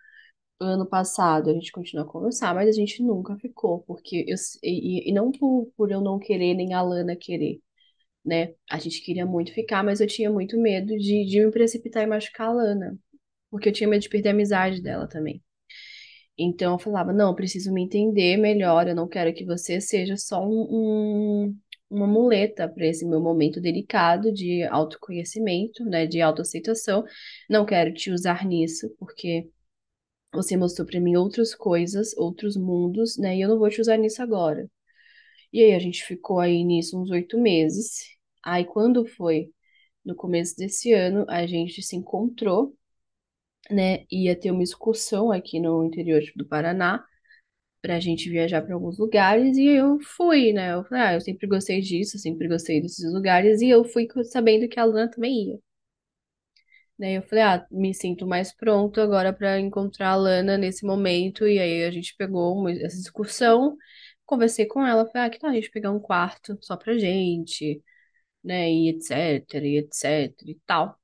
Ano 0.60 0.88
passado 0.88 1.50
a 1.52 1.54
gente 1.54 1.72
continuou 1.72 2.08
a 2.10 2.12
conversar, 2.12 2.56
mas 2.56 2.70
a 2.70 2.74
gente 2.74 3.04
nunca 3.04 3.38
ficou, 3.38 3.82
porque 3.84 4.26
eu, 4.28 4.36
e, 4.63 5.10
e 5.10 5.13
não 5.13 5.32
por, 5.32 5.72
por 5.78 5.92
eu 5.92 6.02
não 6.02 6.20
querer, 6.20 6.54
nem 6.56 6.74
a 6.74 6.82
Lana 6.82 7.15
querer 7.15 7.62
né? 8.26 8.54
A 8.70 8.80
gente 8.80 9.02
queria 9.04 9.26
muito 9.26 9.54
ficar, 9.54 9.84
mas 9.84 10.02
eu 10.02 10.08
tinha 10.08 10.32
muito 10.32 10.58
medo 10.60 10.98
de, 10.98 11.26
de 11.26 11.46
me 11.46 11.52
precipitar 11.52 12.04
e 12.04 12.08
machucar 12.08 12.50
a 12.50 12.54
Lana, 12.54 12.98
porque 13.52 13.70
eu 13.70 13.74
tinha 13.74 13.89
medo 13.89 14.02
de 14.04 14.10
perder 14.10 14.30
a 14.30 14.32
amizade 14.34 14.82
dela 14.82 15.08
também. 15.10 15.44
Então 16.38 16.74
eu 16.74 16.80
falava, 16.80 17.12
não, 17.13 17.30
eu 17.30 17.36
preciso 17.36 17.72
me 17.74 17.84
entender 17.84 18.38
melhor, 18.38 18.88
eu 18.88 18.96
não 18.96 19.08
quero 19.08 19.34
que 19.34 19.46
você 19.46 19.82
seja 19.82 20.15
só 20.18 20.42
um- 20.46 21.56
uma 21.89 22.08
muleta 22.08 22.67
para 22.67 22.86
esse 22.88 23.06
meu 23.06 23.19
momento 23.21 23.62
delicado 23.62 24.32
de 24.32 24.63
autoconhecimento, 24.63 25.84
né, 25.86 26.06
de 26.08 26.21
autoaceitação. 26.21 27.04
Não 27.49 27.65
quero 27.65 27.93
te 27.93 28.12
usar 28.12 28.45
nisso, 28.45 28.89
porque 28.99 29.49
você 30.34 30.58
mostrou 30.58 30.88
para 30.88 30.99
mim 30.99 31.15
outras 31.15 31.56
coisas, 31.56 32.15
outros 32.17 32.56
mundos, 32.58 33.17
né, 33.17 33.36
e 33.38 33.41
eu 33.41 33.49
não 33.49 33.60
vou 33.60 33.69
te 33.69 33.82
usar 33.82 33.97
nisso 33.97 34.21
agora. 34.21 34.69
E 35.52 35.63
aí 35.63 35.73
a 35.73 35.80
gente 35.80 36.04
ficou 36.06 36.39
aí 36.39 36.63
nisso 36.63 36.99
uns 37.02 37.10
oito 37.12 37.39
meses. 37.39 38.02
Aí 38.43 38.65
quando 38.65 39.06
foi 39.06 39.52
no 40.06 40.15
começo 40.15 40.56
desse 40.58 40.93
ano, 40.93 41.25
a 41.30 41.45
gente 41.47 41.82
se 41.82 41.95
encontrou, 41.95 42.75
né? 43.69 44.06
Ia 44.12 44.36
ter 44.36 44.52
uma 44.52 44.63
excursão 44.63 45.32
aqui 45.32 45.60
no 45.60 45.84
interior 45.86 46.21
do 46.36 46.45
Paraná 46.45 47.04
pra 47.82 48.00
gente 48.00 48.30
viajar 48.30 48.62
para 48.62 48.74
alguns 48.76 48.98
lugares 49.00 49.58
e 49.58 49.65
eu 49.68 50.00
fui, 50.02 50.54
né? 50.54 50.74
Eu 50.74 50.84
falei, 50.86 51.04
ah, 51.04 51.13
eu 51.15 51.22
sempre 51.22 51.48
gostei 51.48 51.82
disso, 51.82 52.18
sempre 52.20 52.48
gostei 52.48 52.82
desses 52.82 53.12
lugares 53.13 53.62
e 53.62 53.70
eu 53.70 53.84
fui 53.86 54.08
sabendo 54.26 54.68
que 54.70 54.80
a 54.80 54.86
Lana 54.86 55.10
também 55.12 55.50
ia. 55.54 55.60
Daí 56.98 57.13
eu 57.15 57.24
falei, 57.24 57.44
ah, 57.44 57.65
me 57.72 57.94
sinto 57.94 58.28
mais 58.28 58.54
pronto 58.54 59.00
agora 59.00 59.32
para 59.34 59.60
encontrar 59.60 60.10
a 60.12 60.15
Lana 60.15 60.58
nesse 60.58 60.86
momento. 60.86 61.48
E 61.48 61.58
aí 61.60 61.84
a 61.86 61.92
gente 61.92 62.15
pegou 62.18 62.58
uma- 62.58 62.72
essa 62.72 62.98
excursão, 63.00 63.78
conversei 64.26 64.65
com 64.65 64.86
ela, 64.86 65.06
falei, 65.06 65.28
ah, 65.28 65.30
que 65.30 65.39
tal 65.39 65.50
a 65.50 65.54
gente 65.54 65.72
pegar 65.72 65.92
um 65.92 66.00
quarto 66.00 66.58
só 66.62 66.76
pra 66.78 66.98
gente, 66.98 67.82
né? 68.44 68.72
E 68.72 68.89
etc, 68.92 69.56
e 69.65 69.78
etc 69.80 70.34
e 70.48 70.56
tal. 70.68 70.99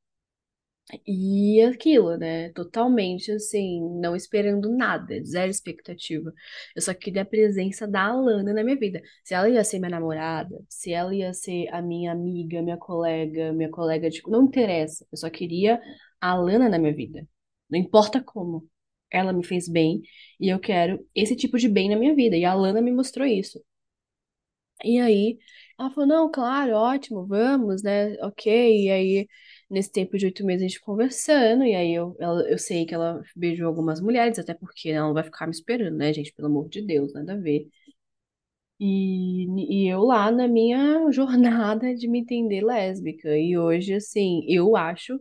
E 1.08 1.62
aquilo, 1.64 2.16
né? 2.16 2.50
Totalmente 2.54 3.32
assim, 3.32 3.82
não 4.00 4.16
esperando 4.16 4.70
nada, 4.70 5.24
zero 5.24 5.50
expectativa. 5.50 6.32
Eu 6.76 6.82
só 6.82 6.94
queria 6.94 7.24
a 7.24 7.26
presença 7.26 7.88
da 7.88 8.04
Alana 8.04 8.54
na 8.54 8.64
minha 8.64 8.78
vida. 8.78 9.02
Se 9.24 9.34
ela 9.34 9.50
ia 9.50 9.64
ser 9.64 9.80
minha 9.80 9.90
namorada, 9.90 10.64
se 10.70 10.94
ela 10.94 11.14
ia 11.14 11.34
ser 11.34 11.68
a 11.70 11.82
minha 11.82 12.12
amiga, 12.12 12.62
minha 12.62 12.78
colega, 12.78 13.52
minha 13.54 13.70
colega 13.70 14.10
de. 14.10 14.22
Não 14.28 14.44
interessa. 14.46 15.06
Eu 15.12 15.18
só 15.18 15.30
queria 15.30 15.82
a 16.22 16.32
Alana 16.32 16.70
na 16.70 16.78
minha 16.78 16.94
vida. 16.96 17.28
Não 17.70 17.80
importa 17.80 18.22
como. 18.24 18.70
Ela 19.12 19.34
me 19.34 19.46
fez 19.46 19.68
bem 19.70 20.02
e 20.40 20.50
eu 20.50 20.60
quero 20.60 21.06
esse 21.16 21.36
tipo 21.36 21.58
de 21.58 21.70
bem 21.70 21.90
na 21.90 21.96
minha 21.96 22.16
vida. 22.16 22.36
E 22.36 22.46
a 22.46 22.52
Alana 22.52 22.82
me 22.82 22.92
mostrou 22.92 23.26
isso. 23.26 23.60
E 24.84 25.00
aí, 25.00 25.38
ela 25.80 25.90
falou, 25.92 26.08
não, 26.08 26.32
claro, 26.32 26.74
ótimo, 26.74 27.26
vamos, 27.26 27.82
né? 27.82 28.14
Ok. 28.22 28.86
E 28.86 28.90
aí, 28.92 29.28
nesse 29.70 29.92
tempo 29.92 30.18
de 30.18 30.26
oito 30.26 30.46
meses, 30.46 30.64
a 30.66 30.68
gente 30.68 30.82
conversando, 30.82 31.64
e 31.66 31.76
aí 31.76 31.94
eu, 31.94 32.16
ela- 32.20 32.42
eu 32.50 32.58
sei 32.58 32.86
que 32.86 32.94
ela 32.96 33.22
beijou 33.36 33.68
algumas 33.68 34.02
mulheres, 34.02 34.40
até 34.40 34.54
porque 34.54 34.90
ela 34.90 35.08
não 35.08 35.14
vai 35.14 35.24
ficar 35.24 35.48
me 35.48 35.54
esperando, 35.54 35.98
né, 35.98 36.14
gente? 36.14 36.34
Pelo 36.34 36.48
amor 36.48 36.70
de 36.70 36.82
Deus, 36.82 37.14
nada 37.14 37.34
a 37.34 37.38
ver. 37.38 37.68
E, 38.80 39.46
e 39.86 39.88
eu 39.92 40.02
lá 40.04 40.32
na 40.32 40.48
minha 40.48 41.10
jornada 41.12 41.96
de 41.96 42.08
me 42.08 42.20
entender 42.20 42.62
lésbica. 42.64 43.38
E 43.38 43.58
hoje, 43.58 43.94
assim, 43.94 44.44
eu 44.48 44.76
acho, 44.76 45.20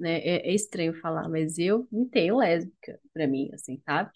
né? 0.00 0.18
É, 0.20 0.50
é 0.50 0.54
estranho 0.54 0.94
falar, 1.00 1.28
mas 1.30 1.58
eu 1.58 1.88
me 1.92 2.02
entendo 2.02 2.38
lésbica 2.38 3.00
pra 3.14 3.26
mim, 3.28 3.50
assim, 3.54 3.80
sabe? 3.86 4.12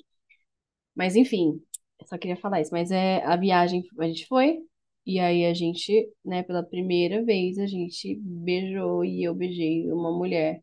Mas 0.94 1.16
enfim, 1.16 1.62
só 2.06 2.18
queria 2.18 2.36
falar 2.36 2.60
isso. 2.60 2.72
Mas 2.72 2.90
é 2.90 3.24
a 3.24 3.36
viagem, 3.36 3.84
a 3.98 4.06
gente 4.06 4.26
foi, 4.26 4.58
e 5.06 5.18
aí 5.20 5.46
a 5.46 5.54
gente, 5.54 6.10
né, 6.24 6.42
pela 6.42 6.62
primeira 6.62 7.24
vez, 7.24 7.58
a 7.58 7.66
gente 7.66 8.16
beijou 8.22 9.04
e 9.04 9.22
eu 9.24 9.34
beijei 9.34 9.90
uma 9.92 10.10
mulher. 10.16 10.62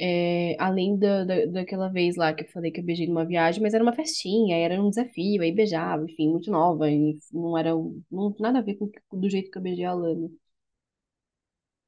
É, 0.00 0.54
além 0.60 0.96
da, 0.98 1.24
da, 1.24 1.44
daquela 1.46 1.88
vez 1.88 2.14
lá 2.16 2.32
que 2.32 2.44
eu 2.44 2.48
falei 2.48 2.70
que 2.70 2.78
eu 2.80 2.84
beijei 2.84 3.06
numa 3.08 3.26
viagem, 3.26 3.60
mas 3.62 3.74
era 3.74 3.82
uma 3.82 3.92
festinha, 3.94 4.56
era 4.56 4.80
um 4.80 4.90
desafio, 4.90 5.42
aí 5.42 5.50
beijava, 5.52 6.04
enfim, 6.04 6.28
muito 6.30 6.50
nova, 6.52 6.88
e 6.90 7.18
não 7.32 7.58
era 7.58 7.70
não, 8.10 8.34
nada 8.38 8.58
a 8.60 8.62
ver 8.62 8.76
com 8.76 8.90
do 9.18 9.28
jeito 9.28 9.50
que 9.50 9.58
eu 9.58 9.62
beijei 9.62 9.84
a 9.84 9.92
Lana. 9.94 10.28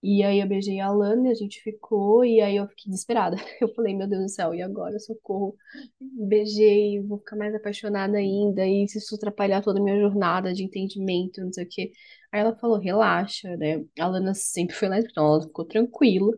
E 0.02 0.22
aí 0.24 0.40
eu 0.40 0.48
beijei 0.48 0.80
a 0.80 0.90
Lana 0.90 1.28
e 1.28 1.30
a 1.32 1.34
gente 1.34 1.60
ficou, 1.62 2.24
e 2.24 2.40
aí 2.40 2.56
eu 2.56 2.66
fiquei 2.68 2.90
desesperada. 2.90 3.36
Eu 3.60 3.68
falei, 3.74 3.94
meu 3.94 4.08
Deus 4.08 4.22
do 4.24 4.28
céu, 4.30 4.54
e 4.54 4.62
agora? 4.62 4.98
Socorro. 4.98 5.56
Beijei, 6.00 7.00
vou 7.02 7.18
ficar 7.18 7.36
mais 7.36 7.54
apaixonada 7.54 8.16
ainda, 8.18 8.66
e 8.66 8.88
se 8.88 8.98
isso 8.98 9.14
atrapalhar 9.16 9.62
toda 9.62 9.78
a 9.80 9.82
minha 9.82 10.00
jornada 10.00 10.54
de 10.54 10.64
entendimento, 10.64 11.40
não 11.42 11.52
sei 11.52 11.64
o 11.64 11.68
quê. 11.68 11.92
Aí 12.32 12.40
ela 12.40 12.56
falou, 12.56 12.78
relaxa, 12.78 13.56
né? 13.58 13.84
A 13.98 14.06
Lana 14.08 14.34
sempre 14.34 14.74
foi 14.74 14.88
lésbica, 14.88 15.12
então 15.12 15.26
ela 15.26 15.42
ficou 15.42 15.64
tranquila. 15.66 16.32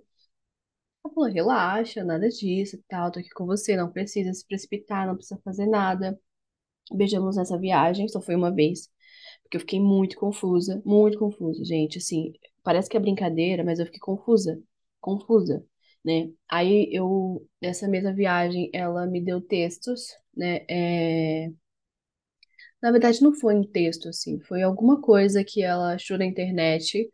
Ela 1.05 1.15
falou, 1.15 1.31
relaxa, 1.31 2.05
nada 2.05 2.29
disso, 2.29 2.77
e 2.77 2.83
tal, 2.89 3.11
tô 3.11 3.19
aqui 3.21 3.31
com 3.31 3.47
você, 3.47 3.77
não 3.77 3.91
precisa 3.93 4.33
se 4.33 4.47
precipitar, 4.47 5.07
não 5.07 5.17
precisa 5.17 5.41
fazer 5.45 5.67
nada. 5.67 6.19
Beijamos 6.95 7.37
nessa 7.37 7.59
viagem, 7.59 8.09
só 8.09 8.23
foi 8.23 8.37
uma 8.37 8.53
vez, 8.55 8.91
porque 9.53 9.57
eu 9.59 9.61
fiquei 9.61 9.81
muito 9.81 10.17
confusa, 10.17 10.83
muito 10.85 11.19
confusa, 11.19 11.65
gente, 11.65 11.99
assim, 11.99 12.33
parece 12.63 12.89
que 12.89 12.97
é 12.97 13.01
brincadeira, 13.01 13.63
mas 13.65 13.79
eu 13.79 13.87
fiquei 13.87 14.01
confusa, 14.01 14.59
confusa, 15.01 15.65
né? 16.05 16.31
Aí 16.51 16.89
eu, 16.93 17.47
nessa 17.61 17.87
mesma 17.89 18.13
viagem, 18.15 18.71
ela 18.73 19.07
me 19.07 19.21
deu 19.23 19.41
textos, 19.43 20.07
né? 20.37 20.65
É... 20.71 21.53
Na 22.83 22.91
verdade, 22.91 23.23
não 23.23 23.33
foi 23.35 23.55
um 23.55 23.63
texto, 23.65 24.09
assim, 24.09 24.41
foi 24.41 24.63
alguma 24.63 25.01
coisa 25.01 25.45
que 25.45 25.63
ela 25.63 25.95
achou 25.95 26.19
na 26.19 26.25
internet, 26.27 27.09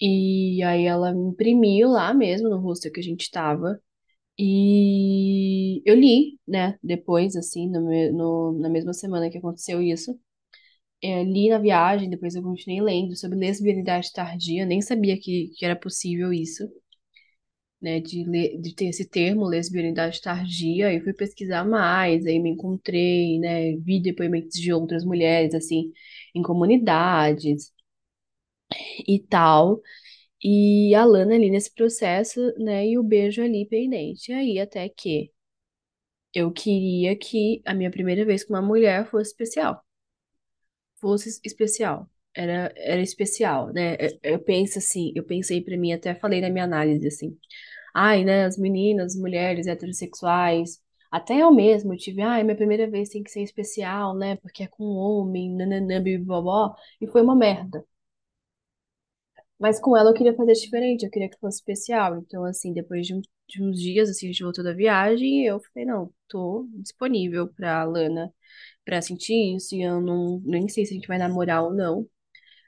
e 0.00 0.62
aí 0.64 0.86
ela 0.86 1.10
imprimiu 1.12 1.90
lá 1.90 2.14
mesmo, 2.14 2.48
no 2.50 2.58
hostel 2.60 2.92
que 2.92 3.00
a 3.00 3.04
gente 3.04 3.30
tava, 3.30 3.80
e 4.38 5.82
eu 5.86 5.94
li, 5.96 6.38
né, 6.48 6.78
depois, 6.82 7.36
assim, 7.36 7.68
no, 7.70 7.82
no- 8.12 8.58
na 8.60 8.68
mesma 8.70 8.92
semana 8.94 9.30
que 9.30 9.38
aconteceu 9.38 9.82
isso. 9.82 10.18
É, 11.02 11.24
li 11.24 11.48
na 11.48 11.58
viagem, 11.58 12.10
depois 12.10 12.34
eu 12.34 12.42
continuei 12.42 12.80
lendo 12.82 13.16
sobre 13.16 13.38
lesbianidade 13.38 14.12
tardia, 14.12 14.66
nem 14.66 14.80
sabia 14.82 15.18
que, 15.18 15.48
que 15.56 15.64
era 15.64 15.74
possível 15.76 16.32
isso, 16.32 16.64
né, 17.80 18.00
de, 18.00 18.24
de 18.60 18.74
ter 18.74 18.86
esse 18.88 19.08
termo, 19.08 19.46
lesbianidade 19.46 20.20
tardia, 20.20 20.88
aí 20.88 21.00
fui 21.00 21.14
pesquisar 21.14 21.64
mais, 21.64 22.26
aí 22.26 22.38
me 22.38 22.50
encontrei, 22.50 23.38
né, 23.38 23.74
vi 23.76 24.00
depoimentos 24.02 24.58
de 24.60 24.72
outras 24.72 25.04
mulheres, 25.04 25.54
assim, 25.54 25.90
em 26.34 26.42
comunidades 26.42 27.72
e 29.06 29.18
tal, 29.18 29.80
e 30.44 30.94
a 30.96 31.04
Lana 31.04 31.34
ali 31.36 31.50
nesse 31.50 31.74
processo, 31.74 32.40
né, 32.58 32.86
e 32.88 32.98
o 32.98 33.02
beijo 33.04 33.42
ali 33.42 33.66
pendente, 33.66 34.32
aí 34.32 34.58
até 34.60 34.88
que 34.88 35.30
eu 36.34 36.50
queria 36.52 37.16
que 37.16 37.62
a 37.64 37.72
minha 37.74 37.90
primeira 37.90 38.24
vez 38.24 38.44
com 38.44 38.54
uma 38.54 38.62
mulher 38.62 39.08
fosse 39.08 39.30
especial. 39.30 39.84
Fosse 41.00 41.40
especial. 41.44 42.08
Era, 42.34 42.72
era 42.76 43.00
especial, 43.02 43.72
né? 43.72 43.96
Eu, 43.98 44.18
eu 44.34 44.38
penso 44.44 44.78
assim, 44.78 45.12
eu 45.16 45.24
pensei 45.24 45.62
pra 45.62 45.76
mim, 45.76 45.92
até 45.92 46.14
falei 46.14 46.40
na 46.40 46.50
minha 46.50 46.64
análise 46.64 47.06
assim. 47.08 47.36
Ai, 47.94 48.24
né, 48.24 48.44
as 48.46 48.58
meninas, 48.58 49.16
mulheres 49.16 49.66
heterossexuais, 49.66 50.80
até 51.10 51.38
eu 51.42 51.52
mesmo 51.52 51.96
tive, 51.96 52.22
ai, 52.22 52.42
minha 52.44 52.56
primeira 52.56 52.88
vez 52.90 53.08
tem 53.10 53.22
que 53.22 53.30
ser 53.30 53.42
especial, 53.42 54.16
né? 54.16 54.36
Porque 54.36 54.64
é 54.64 54.68
com 54.68 54.84
um 54.84 54.96
homem, 54.98 55.50
nananã, 55.54 56.02
bibibobó, 56.02 56.74
e 57.00 57.06
foi 57.08 57.22
uma 57.22 57.36
merda. 57.36 57.84
Mas 59.58 59.78
com 59.80 59.96
ela 59.96 60.10
eu 60.10 60.14
queria 60.14 60.34
fazer 60.34 60.54
diferente, 60.54 61.04
eu 61.04 61.10
queria 61.10 61.28
que 61.28 61.38
fosse 61.38 61.58
especial. 61.58 62.18
Então, 62.18 62.44
assim, 62.44 62.72
depois 62.72 63.06
de, 63.06 63.14
um- 63.14 63.20
de 63.48 63.62
uns 63.62 63.78
dias, 63.80 64.08
assim, 64.08 64.26
a 64.26 64.32
gente 64.32 64.42
voltou 64.42 64.64
da 64.64 64.72
viagem, 64.72 65.44
eu 65.44 65.60
falei, 65.60 65.86
não, 65.86 66.12
tô 66.28 66.66
disponível 66.74 67.48
pra 67.48 67.84
Lana 67.84 68.32
pra 68.90 69.02
sentir 69.02 69.56
isso, 69.56 69.74
e 69.74 69.82
eu 69.82 70.00
não, 70.00 70.40
nem 70.44 70.68
sei 70.68 70.84
se 70.86 70.92
a 70.92 70.96
gente 70.96 71.08
vai 71.08 71.18
namorar 71.18 71.62
ou 71.64 71.72
não. 71.74 72.08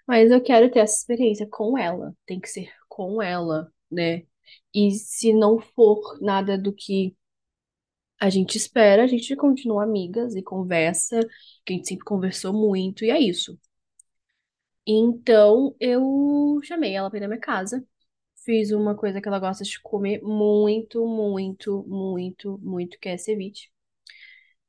Mas 0.07 0.31
eu 0.31 0.43
quero 0.43 0.71
ter 0.71 0.81
essa 0.81 0.97
experiência 0.99 1.47
com 1.51 1.79
ela. 1.79 2.15
Tem 2.27 2.41
que 2.41 2.49
ser 2.49 2.71
com 2.89 3.23
ela, 3.23 3.73
né? 3.91 4.25
E 4.75 4.93
se 4.93 5.33
não 5.35 5.59
for 5.61 6.19
nada 6.23 6.59
do 6.59 6.73
que 6.75 7.17
a 8.21 8.31
gente 8.31 8.57
espera, 8.57 9.05
a 9.05 9.07
gente 9.07 9.35
continua 9.37 9.83
amigas 9.85 10.35
e 10.37 10.43
conversa, 10.43 11.21
que 11.65 11.73
a 11.75 11.77
gente 11.77 11.89
sempre 11.89 12.05
conversou 12.05 12.53
muito, 12.53 13.05
e 13.05 13.11
é 13.11 13.19
isso. 13.21 13.59
Então 14.87 15.75
eu 15.81 16.61
chamei 16.65 16.95
ela 16.95 17.09
pra 17.11 17.19
ir 17.19 17.23
na 17.23 17.29
minha 17.29 17.41
casa. 17.41 17.87
Fiz 18.45 18.73
uma 18.73 18.97
coisa 18.97 19.21
que 19.23 19.29
ela 19.29 19.41
gosta 19.41 19.65
de 19.65 19.81
comer 19.83 20.23
muito, 20.23 21.07
muito, 21.07 21.85
muito, 21.89 22.59
muito, 22.63 22.99
que 23.01 23.11
é 23.11 23.19
ceviche. 23.19 23.72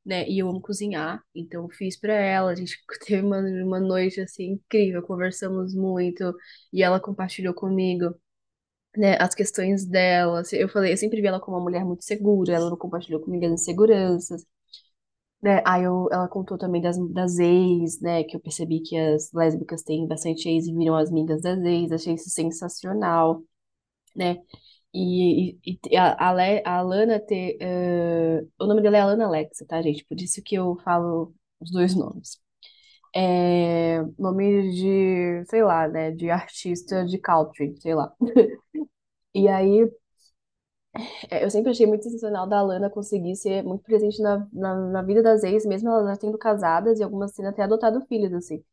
Né? 0.06 0.28
E 0.30 0.40
eu 0.40 0.50
amo 0.50 0.62
cozinhar, 0.62 1.24
então 1.34 1.64
eu 1.64 1.70
fiz 1.70 1.98
pra 2.00 2.14
ela. 2.14 2.52
A 2.52 2.56
gente 2.56 2.78
teve 3.06 3.26
uma, 3.26 3.40
uma 3.40 3.80
noite 3.80 4.20
assim 4.22 4.52
incrível, 4.54 5.02
conversamos 5.04 5.74
muito 5.76 6.36
e 6.74 6.84
ela 6.84 7.00
compartilhou 7.00 7.54
comigo, 7.54 8.14
né, 8.98 9.18
as 9.20 9.36
questões 9.36 9.86
dela. 9.86 10.42
Assim, 10.42 10.58
Eu 10.58 10.70
falei, 10.70 10.94
eu 10.94 10.98
sempre 10.98 11.22
vi 11.22 11.28
ela 11.28 11.40
como 11.40 11.58
uma 11.58 11.64
mulher 11.64 11.86
muito 11.86 12.04
segura, 12.06 12.54
ela 12.56 12.70
não 12.70 12.78
compartilhou 12.78 13.22
comigo 13.22 13.46
as 13.46 13.52
inseguranças, 13.54 14.46
né? 15.42 15.62
Aí 15.66 15.84
eu, 15.84 16.08
ela 16.12 16.28
contou 16.28 16.58
também 16.58 16.82
das, 16.82 16.98
das 17.14 17.38
ex, 17.40 18.00
né, 18.02 18.24
que 18.24 18.36
eu 18.36 18.40
percebi 18.42 18.82
que 18.82 18.98
as 18.98 19.32
lésbicas 19.34 19.84
têm 19.84 20.08
bastante 20.08 20.48
ex 20.50 20.68
e 20.68 20.74
viram 20.76 20.96
as 20.96 21.10
amigas 21.10 21.42
das 21.42 21.60
ex, 21.64 21.92
achei 21.92 22.14
isso 22.16 22.30
sensacional, 22.30 23.44
né? 24.16 24.38
E, 24.96 25.58
e, 25.66 25.98
a, 25.98 26.14
a, 26.14 26.78
Alana 26.80 27.20
ter. 27.20 27.58
eh, 27.62 28.46
o 28.60 28.66
nome 28.68 28.82
dela 28.82 28.98
é 28.98 29.02
Alana 29.02 29.26
Alexa, 29.26 29.66
tá, 29.66 29.82
gente? 29.82 30.06
Por 30.06 30.20
isso 30.22 30.42
que 30.44 30.56
eu 30.56 30.78
falo 30.84 31.34
os 31.60 31.72
dois 31.72 31.96
nomes. 31.96 32.40
É, 33.16 34.02
nome 34.20 34.72
de, 34.74 35.46
sei 35.50 35.64
lá, 35.64 35.88
né? 35.88 36.12
De 36.12 36.30
artista 36.32 37.06
de 37.06 37.18
country, 37.20 37.76
sei 37.82 37.96
lá. 37.96 38.14
E 39.34 39.48
aí, 39.48 39.90
é, 41.30 41.44
eu 41.44 41.50
sempre 41.50 41.72
achei 41.72 41.86
muito 41.86 42.04
sensacional 42.04 42.48
da 42.48 42.60
Alana 42.60 42.90
conseguir 42.90 43.36
ser 43.36 43.64
muito 43.64 43.84
presente 43.84 44.22
na, 44.22 44.48
na, 44.54 44.76
na 44.76 45.02
vida 45.02 45.22
das 45.24 45.44
ex, 45.44 45.66
mesmo 45.66 45.90
elas 45.90 46.08
já 46.08 46.18
tendo 46.18 46.38
casadas 46.38 47.00
e 47.00 47.04
algumas 47.04 47.32
tendo 47.34 47.50
até 47.50 47.64
adotado 47.64 48.02
filhos, 48.08 48.34
assim. 48.34 48.64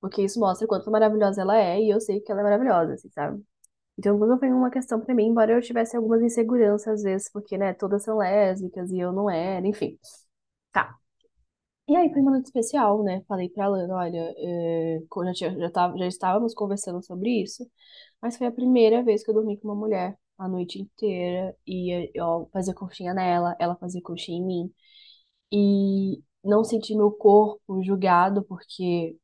Porque 0.00 0.22
isso 0.22 0.40
mostra 0.40 0.66
o 0.66 0.68
quanto 0.68 0.90
maravilhosa 0.90 1.42
ela 1.42 1.58
é 1.58 1.80
e 1.82 1.90
eu 1.90 2.00
sei 2.00 2.20
que 2.20 2.32
ela 2.32 2.42
é 2.42 2.44
maravilhosa, 2.44 2.94
assim, 2.94 3.10
sabe? 3.10 3.42
Então, 3.98 4.16
nunca 4.18 4.38
foi 4.38 4.50
uma 4.52 4.70
questão 4.70 5.00
pra 5.00 5.14
mim, 5.14 5.26
embora 5.26 5.52
eu 5.52 5.60
tivesse 5.62 5.96
algumas 5.96 6.22
inseguranças 6.22 6.88
às 6.94 7.02
vezes, 7.02 7.30
porque, 7.32 7.58
né, 7.58 7.74
todas 7.74 8.04
são 8.04 8.18
lésbicas 8.18 8.90
e 8.92 8.98
eu 9.00 9.12
não 9.12 9.28
era, 9.30 9.66
enfim. 9.66 9.98
Tá. 10.72 10.96
E 11.88 11.96
aí 11.96 12.12
foi 12.12 12.20
uma 12.22 12.32
noite 12.32 12.46
especial, 12.46 13.02
né? 13.02 13.22
Falei 13.26 13.48
pra 13.48 13.66
Lana, 13.68 13.94
olha, 13.96 14.34
é, 14.38 15.00
já, 15.26 15.32
tinha- 15.32 15.58
já, 15.58 15.70
tava, 15.70 15.96
já 15.98 16.06
estávamos 16.06 16.54
conversando 16.54 17.02
sobre 17.04 17.42
isso, 17.42 17.66
mas 18.22 18.36
foi 18.36 18.46
a 18.46 18.52
primeira 18.52 19.02
vez 19.02 19.24
que 19.24 19.30
eu 19.30 19.34
dormi 19.34 19.58
com 19.58 19.68
uma 19.68 19.74
mulher 19.76 20.18
a 20.38 20.48
noite 20.48 20.80
inteira 20.80 21.56
e 21.66 22.10
eu 22.14 22.48
fazia 22.52 22.74
conchinha 22.74 23.14
nela, 23.14 23.56
ela 23.58 23.76
fazia 23.76 24.02
conchinha 24.02 24.38
em 24.38 24.44
mim. 24.46 24.74
E 25.52 26.22
não 26.44 26.64
senti 26.64 26.94
meu 26.96 27.10
corpo 27.12 27.82
julgado, 27.82 28.44
porque, 28.44 29.16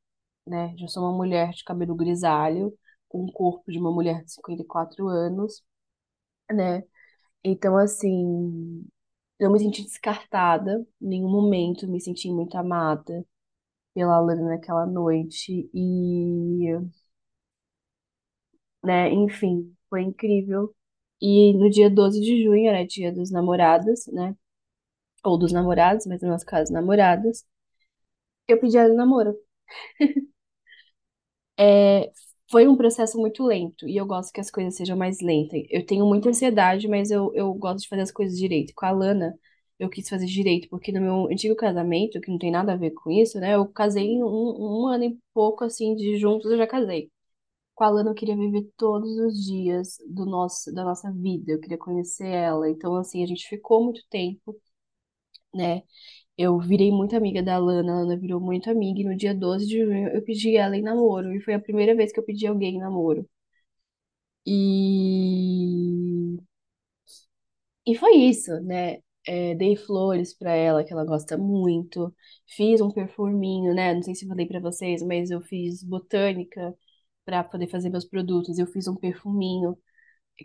né, 0.46 0.74
já 0.78 0.88
sou 0.88 1.04
uma 1.04 1.16
mulher 1.16 1.50
de 1.52 1.64
cabelo 1.64 1.94
grisalho, 1.96 2.74
com 3.08 3.24
o 3.24 3.32
corpo 3.32 3.70
de 3.72 3.78
uma 3.78 3.92
mulher 3.92 4.24
de 4.24 4.32
54 4.32 5.08
anos 5.08 5.62
né? 6.52 6.82
Então, 7.44 7.76
assim, 7.78 8.86
eu 9.38 9.52
me 9.52 9.58
senti 9.60 9.82
descartada, 9.84 10.86
em 11.02 11.08
nenhum 11.08 11.30
momento 11.30 11.88
me 11.88 12.00
senti 12.00 12.30
muito 12.30 12.56
amada 12.58 13.24
pela 13.94 14.20
Lana 14.20 14.50
naquela 14.50 14.86
noite. 14.86 15.70
E, 15.74 16.68
né, 18.82 19.10
enfim, 19.12 19.74
foi 19.88 20.02
incrível. 20.02 20.74
E 21.20 21.52
no 21.54 21.70
dia 21.70 21.88
12 21.90 22.20
de 22.20 22.42
junho, 22.44 22.68
era 22.68 22.86
dia 22.86 23.12
dos 23.12 23.30
namorados, 23.30 24.06
né? 24.08 24.36
Ou 25.24 25.38
dos 25.38 25.52
namorados, 25.52 26.06
mas 26.06 26.22
no 26.22 26.28
nosso 26.30 26.46
caso, 26.46 26.72
namoradas. 26.72 27.44
Eu 28.48 28.58
pedi 28.60 28.76
ela 28.78 28.88
em 28.92 28.96
namoro. 28.96 29.34
É, 31.58 32.12
foi 32.54 32.68
um 32.68 32.76
processo 32.76 33.18
muito 33.18 33.44
lento 33.44 33.88
e 33.88 33.96
eu 33.96 34.06
gosto 34.06 34.32
que 34.32 34.40
as 34.40 34.50
coisas 34.50 34.76
sejam 34.76 34.96
mais 34.96 35.20
lentas. 35.20 35.62
Eu 35.70 35.84
tenho 35.84 36.06
muita 36.06 36.28
ansiedade, 36.28 36.86
mas 36.88 37.10
eu, 37.10 37.32
eu 37.34 37.52
gosto 37.54 37.80
de 37.82 37.88
fazer 37.88 38.02
as 38.02 38.12
coisas 38.12 38.38
direito. 38.38 38.72
Com 38.76 38.86
a 38.86 38.90
Lana, 38.92 39.36
eu 39.78 39.88
quis 39.90 40.08
fazer 40.08 40.26
direito, 40.26 40.68
porque 40.68 40.92
no 40.92 41.00
meu 41.00 41.26
antigo 41.32 41.56
casamento, 41.56 42.20
que 42.20 42.30
não 42.30 42.38
tem 42.38 42.50
nada 42.52 42.72
a 42.74 42.76
ver 42.76 42.92
com 42.92 43.10
isso, 43.10 43.40
né? 43.40 43.54
Eu 43.56 43.66
casei 43.68 44.22
um, 44.22 44.26
um 44.84 44.86
ano 44.88 45.04
e 45.04 45.18
pouco, 45.34 45.64
assim, 45.64 45.96
de 45.96 46.16
juntos, 46.18 46.50
eu 46.50 46.56
já 46.58 46.66
casei. 46.66 47.10
Com 47.74 47.84
a 47.84 47.90
Lana, 47.90 48.10
eu 48.10 48.14
queria 48.14 48.36
viver 48.36 48.68
todos 48.76 49.10
os 49.18 49.44
dias 49.46 49.98
do 50.08 50.26
nosso, 50.26 50.72
da 50.74 50.84
nossa 50.84 51.12
vida, 51.12 51.52
eu 51.52 51.60
queria 51.60 51.78
conhecer 51.78 52.26
ela. 52.28 52.68
Então, 52.70 52.96
assim, 52.96 53.22
a 53.24 53.26
gente 53.26 53.48
ficou 53.48 53.84
muito 53.84 54.02
tempo, 54.10 54.56
né? 55.54 55.82
Eu 56.38 56.60
virei 56.60 56.92
muito 56.92 57.16
amiga 57.16 57.42
da 57.42 57.58
Lana, 57.58 57.92
a 57.92 58.00
Lana 58.02 58.16
virou 58.16 58.40
muito 58.40 58.70
amiga, 58.70 59.00
e 59.00 59.04
no 59.04 59.16
dia 59.16 59.34
12 59.34 59.66
de 59.66 59.78
junho 59.84 60.08
eu 60.10 60.22
pedi 60.22 60.56
ela 60.56 60.76
em 60.76 60.82
namoro, 60.82 61.34
e 61.34 61.40
foi 61.40 61.54
a 61.54 61.60
primeira 61.60 61.92
vez 61.96 62.12
que 62.12 62.20
eu 62.20 62.24
pedi 62.24 62.46
alguém 62.46 62.76
em 62.76 62.78
namoro. 62.80 63.28
E 64.46 66.38
E 67.86 67.94
foi 67.96 68.14
isso, 68.16 68.50
né? 68.62 68.98
É, 69.26 69.54
dei 69.54 69.76
flores 69.76 70.34
pra 70.34 70.52
ela, 70.54 70.84
que 70.84 70.92
ela 70.92 71.04
gosta 71.04 71.36
muito. 71.36 72.14
Fiz 72.46 72.80
um 72.80 72.90
perfuminho, 72.90 73.74
né? 73.74 73.94
Não 73.94 74.02
sei 74.02 74.14
se 74.14 74.26
falei 74.26 74.46
pra 74.46 74.60
vocês, 74.60 75.02
mas 75.02 75.30
eu 75.30 75.40
fiz 75.40 75.82
botânica 75.82 76.74
pra 77.24 77.42
poder 77.44 77.68
fazer 77.68 77.90
meus 77.90 78.04
produtos. 78.04 78.58
Eu 78.58 78.66
fiz 78.66 78.86
um 78.88 78.96
perfuminho 78.96 79.76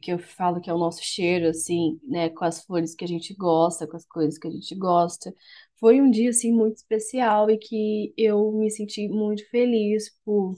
que 0.02 0.12
eu 0.14 0.20
falo 0.20 0.62
que 0.62 0.70
é 0.70 0.74
o 0.74 0.78
nosso 0.78 1.04
cheiro, 1.04 1.50
assim, 1.50 2.00
né? 2.04 2.30
Com 2.30 2.46
as 2.46 2.64
flores 2.66 2.96
que 2.96 3.06
a 3.06 3.08
gente 3.08 3.34
gosta, 3.36 3.88
com 3.88 3.98
as 3.98 4.06
coisas 4.08 4.38
que 4.40 4.48
a 4.48 4.52
gente 4.52 4.76
gosta. 4.76 5.34
Foi 5.80 6.02
um 6.02 6.10
dia, 6.12 6.30
assim, 6.30 6.52
muito 6.54 6.78
especial 6.78 7.50
e 7.50 7.58
que 7.58 8.14
eu 8.18 8.52
me 8.52 8.70
senti 8.72 9.08
muito 9.08 9.48
feliz 9.50 10.10
por 10.26 10.56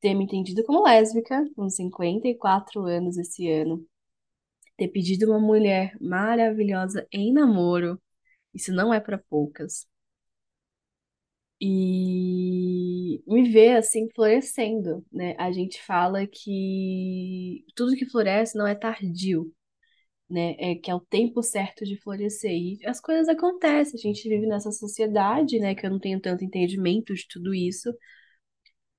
ter 0.00 0.14
me 0.14 0.24
entendido 0.24 0.64
como 0.64 0.84
lésbica, 0.84 1.44
com 1.56 1.68
54 1.70 2.82
anos 2.86 3.18
esse 3.18 3.50
ano 3.50 3.86
ter 4.76 4.88
pedido 4.88 5.26
uma 5.30 5.40
mulher 5.40 5.96
maravilhosa 6.00 7.06
em 7.12 7.32
namoro, 7.32 8.00
isso 8.54 8.72
não 8.72 8.92
é 8.94 9.00
para 9.00 9.18
poucas. 9.18 9.86
E 11.60 13.22
me 13.26 13.50
ver 13.50 13.76
assim 13.76 14.08
florescendo, 14.14 15.04
né? 15.10 15.34
A 15.38 15.50
gente 15.50 15.82
fala 15.82 16.26
que 16.26 17.64
tudo 17.74 17.96
que 17.96 18.04
floresce 18.06 18.56
não 18.58 18.66
é 18.66 18.74
tardio, 18.74 19.50
né? 20.28 20.54
É 20.58 20.74
que 20.76 20.90
é 20.90 20.94
o 20.94 21.00
tempo 21.00 21.42
certo 21.42 21.84
de 21.84 21.96
florescer. 22.00 22.50
E 22.52 22.78
as 22.86 23.00
coisas 23.00 23.28
acontecem, 23.28 23.98
a 23.98 24.02
gente 24.02 24.28
vive 24.28 24.46
nessa 24.46 24.72
sociedade, 24.72 25.58
né? 25.58 25.74
Que 25.74 25.86
eu 25.86 25.90
não 25.90 25.98
tenho 26.00 26.20
tanto 26.20 26.44
entendimento 26.44 27.14
de 27.14 27.26
tudo 27.28 27.54
isso, 27.54 27.92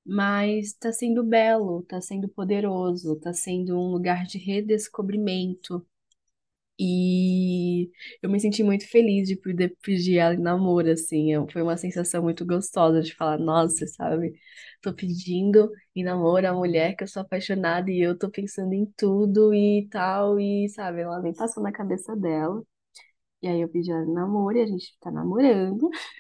mas 0.06 0.74
tá 0.74 0.92
sendo 0.92 1.24
belo, 1.24 1.84
tá 1.84 2.00
sendo 2.02 2.28
poderoso, 2.30 3.20
tá 3.20 3.34
sendo 3.34 3.78
um 3.78 3.92
lugar 3.92 4.26
de 4.26 4.38
redescobrimento 4.38 5.86
e 6.80 7.90
eu 8.22 8.30
me 8.30 8.40
senti 8.40 8.64
muito 8.64 8.88
feliz 8.90 9.28
de 9.28 9.36
poder 9.36 9.76
pedir 9.82 10.18
ela 10.18 10.34
em 10.36 10.40
namoro, 10.40 10.92
assim. 10.92 11.32
Foi 11.52 11.62
uma 11.62 11.78
sensação 11.78 12.22
muito 12.24 12.46
gostosa 12.46 13.02
de 13.02 13.16
falar, 13.16 13.38
nossa, 13.40 13.88
sabe? 13.88 14.34
Tô 14.82 14.94
pedindo 14.94 15.72
em 15.96 16.04
namoro 16.04 16.48
a 16.48 16.54
mulher 16.54 16.96
que 16.96 17.04
eu 17.04 17.08
sou 17.08 17.22
apaixonada 17.24 17.90
e 17.92 18.00
eu 18.02 18.18
tô 18.18 18.30
pensando 18.30 18.74
em 18.74 18.86
tudo 18.98 19.54
e 19.54 19.88
tal, 19.90 20.40
e 20.40 20.70
sabe, 20.70 21.02
ela 21.02 21.20
nem 21.22 21.34
passou 21.34 21.64
na 21.64 21.72
cabeça 21.72 22.16
dela. 22.16 22.64
E 23.42 23.48
aí 23.48 23.62
eu 23.62 23.70
pedi 23.70 23.92
ela 23.92 24.04
em 24.06 24.14
namoro 24.14 24.58
e 24.58 24.62
a 24.62 24.68
gente 24.68 24.98
tá 25.00 25.12
namorando. 25.12 25.90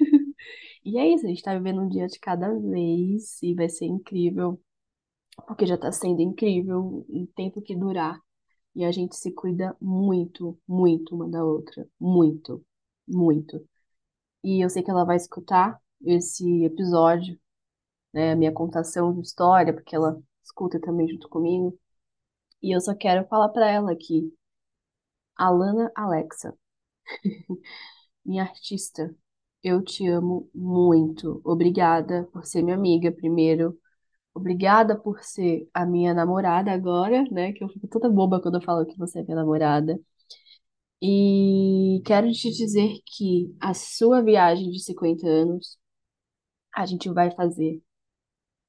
E 0.86 0.98
é 0.98 1.08
isso, 1.14 1.26
a 1.26 1.30
gente 1.30 1.42
tá 1.44 1.54
vivendo 1.56 1.82
um 1.82 1.90
dia 1.90 2.08
de 2.08 2.20
cada 2.20 2.52
vez 2.54 3.42
e 3.44 3.54
vai 3.54 3.70
ser 3.70 3.86
incrível, 3.86 4.60
porque 5.48 5.66
já 5.68 5.78
tá 5.78 5.92
sendo 5.92 6.22
incrível 6.22 7.06
o 7.10 7.28
tempo 7.36 7.62
que 7.62 7.76
durar. 7.76 8.22
E 8.78 8.86
a 8.86 8.94
gente 8.94 9.18
se 9.18 9.34
cuida 9.34 9.78
muito, 9.82 10.60
muito 10.68 11.16
uma 11.16 11.30
da 11.30 11.44
outra. 11.46 11.88
Muito, 12.00 12.66
muito. 13.08 13.68
E 14.44 14.64
eu 14.66 14.70
sei 14.70 14.84
que 14.84 14.92
ela 14.92 15.06
vai 15.06 15.18
escutar 15.18 15.80
esse 16.04 16.66
episódio, 16.66 17.40
né? 18.14 18.34
A 18.34 18.36
minha 18.36 18.52
contação 18.54 19.14
de 19.14 19.22
história, 19.22 19.74
porque 19.74 19.96
ela 19.96 20.22
escuta 20.44 20.80
também 20.82 21.08
junto 21.10 21.30
comigo. 21.30 21.78
E 22.64 22.76
eu 22.76 22.82
só 22.82 22.96
quero 22.96 23.28
falar 23.28 23.50
pra 23.50 23.70
ela 23.70 23.96
que 23.96 24.34
Alana 25.38 25.92
Alexa, 25.96 26.54
minha 28.26 28.44
artista, 28.44 29.16
eu 29.64 29.84
te 29.84 30.08
amo 30.08 30.50
muito. 30.54 31.42
Obrigada 31.46 32.28
por 32.34 32.46
ser 32.46 32.64
minha 32.64 32.76
amiga, 32.78 33.12
primeiro. 33.12 33.78
Obrigada 34.38 34.98
por 34.98 35.22
ser 35.24 35.70
a 35.74 35.86
minha 35.86 36.14
namorada 36.14 36.72
agora, 36.72 37.24
né? 37.32 37.54
Que 37.54 37.64
eu 37.64 37.70
fico 37.70 37.88
toda 37.88 38.10
boba 38.10 38.42
quando 38.42 38.56
eu 38.56 38.62
falo 38.62 38.86
que 38.86 38.98
você 38.98 39.20
é 39.20 39.24
minha 39.24 39.38
namorada. 39.38 40.00
E 41.02 42.02
quero 42.06 42.32
te 42.32 42.50
dizer 42.52 43.00
que 43.06 43.56
a 43.60 43.74
sua 43.74 44.22
viagem 44.24 44.70
de 44.72 44.80
50 44.84 45.28
anos 45.28 45.78
a 46.76 46.86
gente 46.86 47.10
vai 47.12 47.32
fazer, 47.32 47.82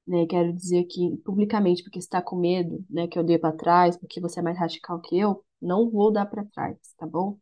né? 0.07 0.25
Quero 0.27 0.53
dizer 0.53 0.85
que 0.85 1.17
publicamente, 1.25 1.83
porque 1.83 1.99
está 1.99 2.21
com 2.21 2.37
medo, 2.37 2.85
né, 2.89 3.07
que 3.07 3.19
eu 3.19 3.23
dei 3.23 3.37
para 3.39 3.55
trás, 3.55 3.97
porque 3.97 4.21
você 4.21 4.39
é 4.39 4.43
mais 4.43 4.57
radical 4.59 5.01
que 5.01 5.17
eu, 5.19 5.43
não 5.61 5.89
vou 5.89 6.11
dar 6.11 6.25
para 6.27 6.45
trás, 6.45 6.77
tá 6.97 7.05
bom? 7.07 7.39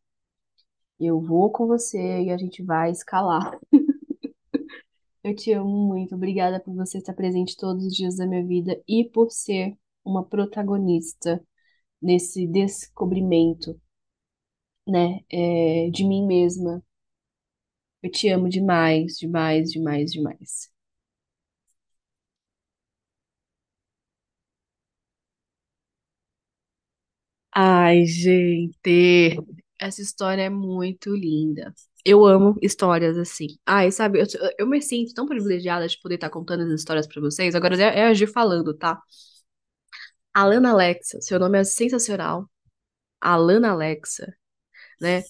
Eu 1.00 1.20
vou 1.22 1.52
com 1.52 1.66
você 1.68 2.24
e 2.24 2.30
a 2.32 2.38
gente 2.38 2.64
vai 2.64 2.92
escalar. 2.92 3.58
Eu 5.28 5.36
te 5.36 5.52
amo 5.54 5.70
muito. 5.88 6.16
Obrigada 6.16 6.60
por 6.60 6.74
você 6.74 6.98
estar 6.98 7.14
presente 7.14 7.56
todos 7.56 7.86
os 7.86 7.94
dias 7.96 8.16
da 8.18 8.26
minha 8.26 8.44
vida 8.46 8.82
e 8.88 9.04
por 9.06 9.30
ser 9.32 9.78
uma 10.04 10.26
protagonista 10.26 11.40
nesse 12.02 12.48
descobrimento, 12.48 13.80
né, 14.88 15.20
é, 15.32 15.90
de 15.92 16.04
mim 16.06 16.26
mesma 16.26 16.82
Eu 18.02 18.10
te 18.10 18.28
amo 18.30 18.50
demais, 18.50 19.18
demais, 19.20 19.70
demais, 19.72 20.12
demais. 20.12 20.72
Ai, 27.56 28.06
gente, 28.06 29.38
essa 29.80 30.02
história 30.02 30.44
é 30.44 30.50
muito 30.50 31.14
linda. 31.16 31.74
Eu 32.06 32.26
amo 32.26 32.58
histórias 32.62 33.18
assim. 33.18 33.48
Ai, 33.66 33.92
sabe, 33.92 34.20
eu, 34.22 34.26
eu 34.60 34.68
me 34.68 34.82
sinto 34.82 35.14
tão 35.14 35.26
privilegiada 35.28 35.88
de 35.88 36.00
poder 36.00 36.16
estar 36.16 36.30
contando 36.30 36.64
as 36.64 36.70
histórias 36.80 37.08
pra 37.08 37.22
vocês. 37.22 37.56
Agora 37.56 37.76
é, 37.82 38.00
é 38.00 38.04
a 38.08 38.14
Gi 38.14 38.28
falando, 38.28 38.74
tá? 38.74 39.02
Alana 40.34 40.72
Alexa, 40.72 41.20
seu 41.22 41.40
nome 41.40 41.60
é 41.60 41.64
sensacional. 41.64 42.50
Alana 43.22 43.72
Alexa, 43.72 44.34
né? 45.02 45.24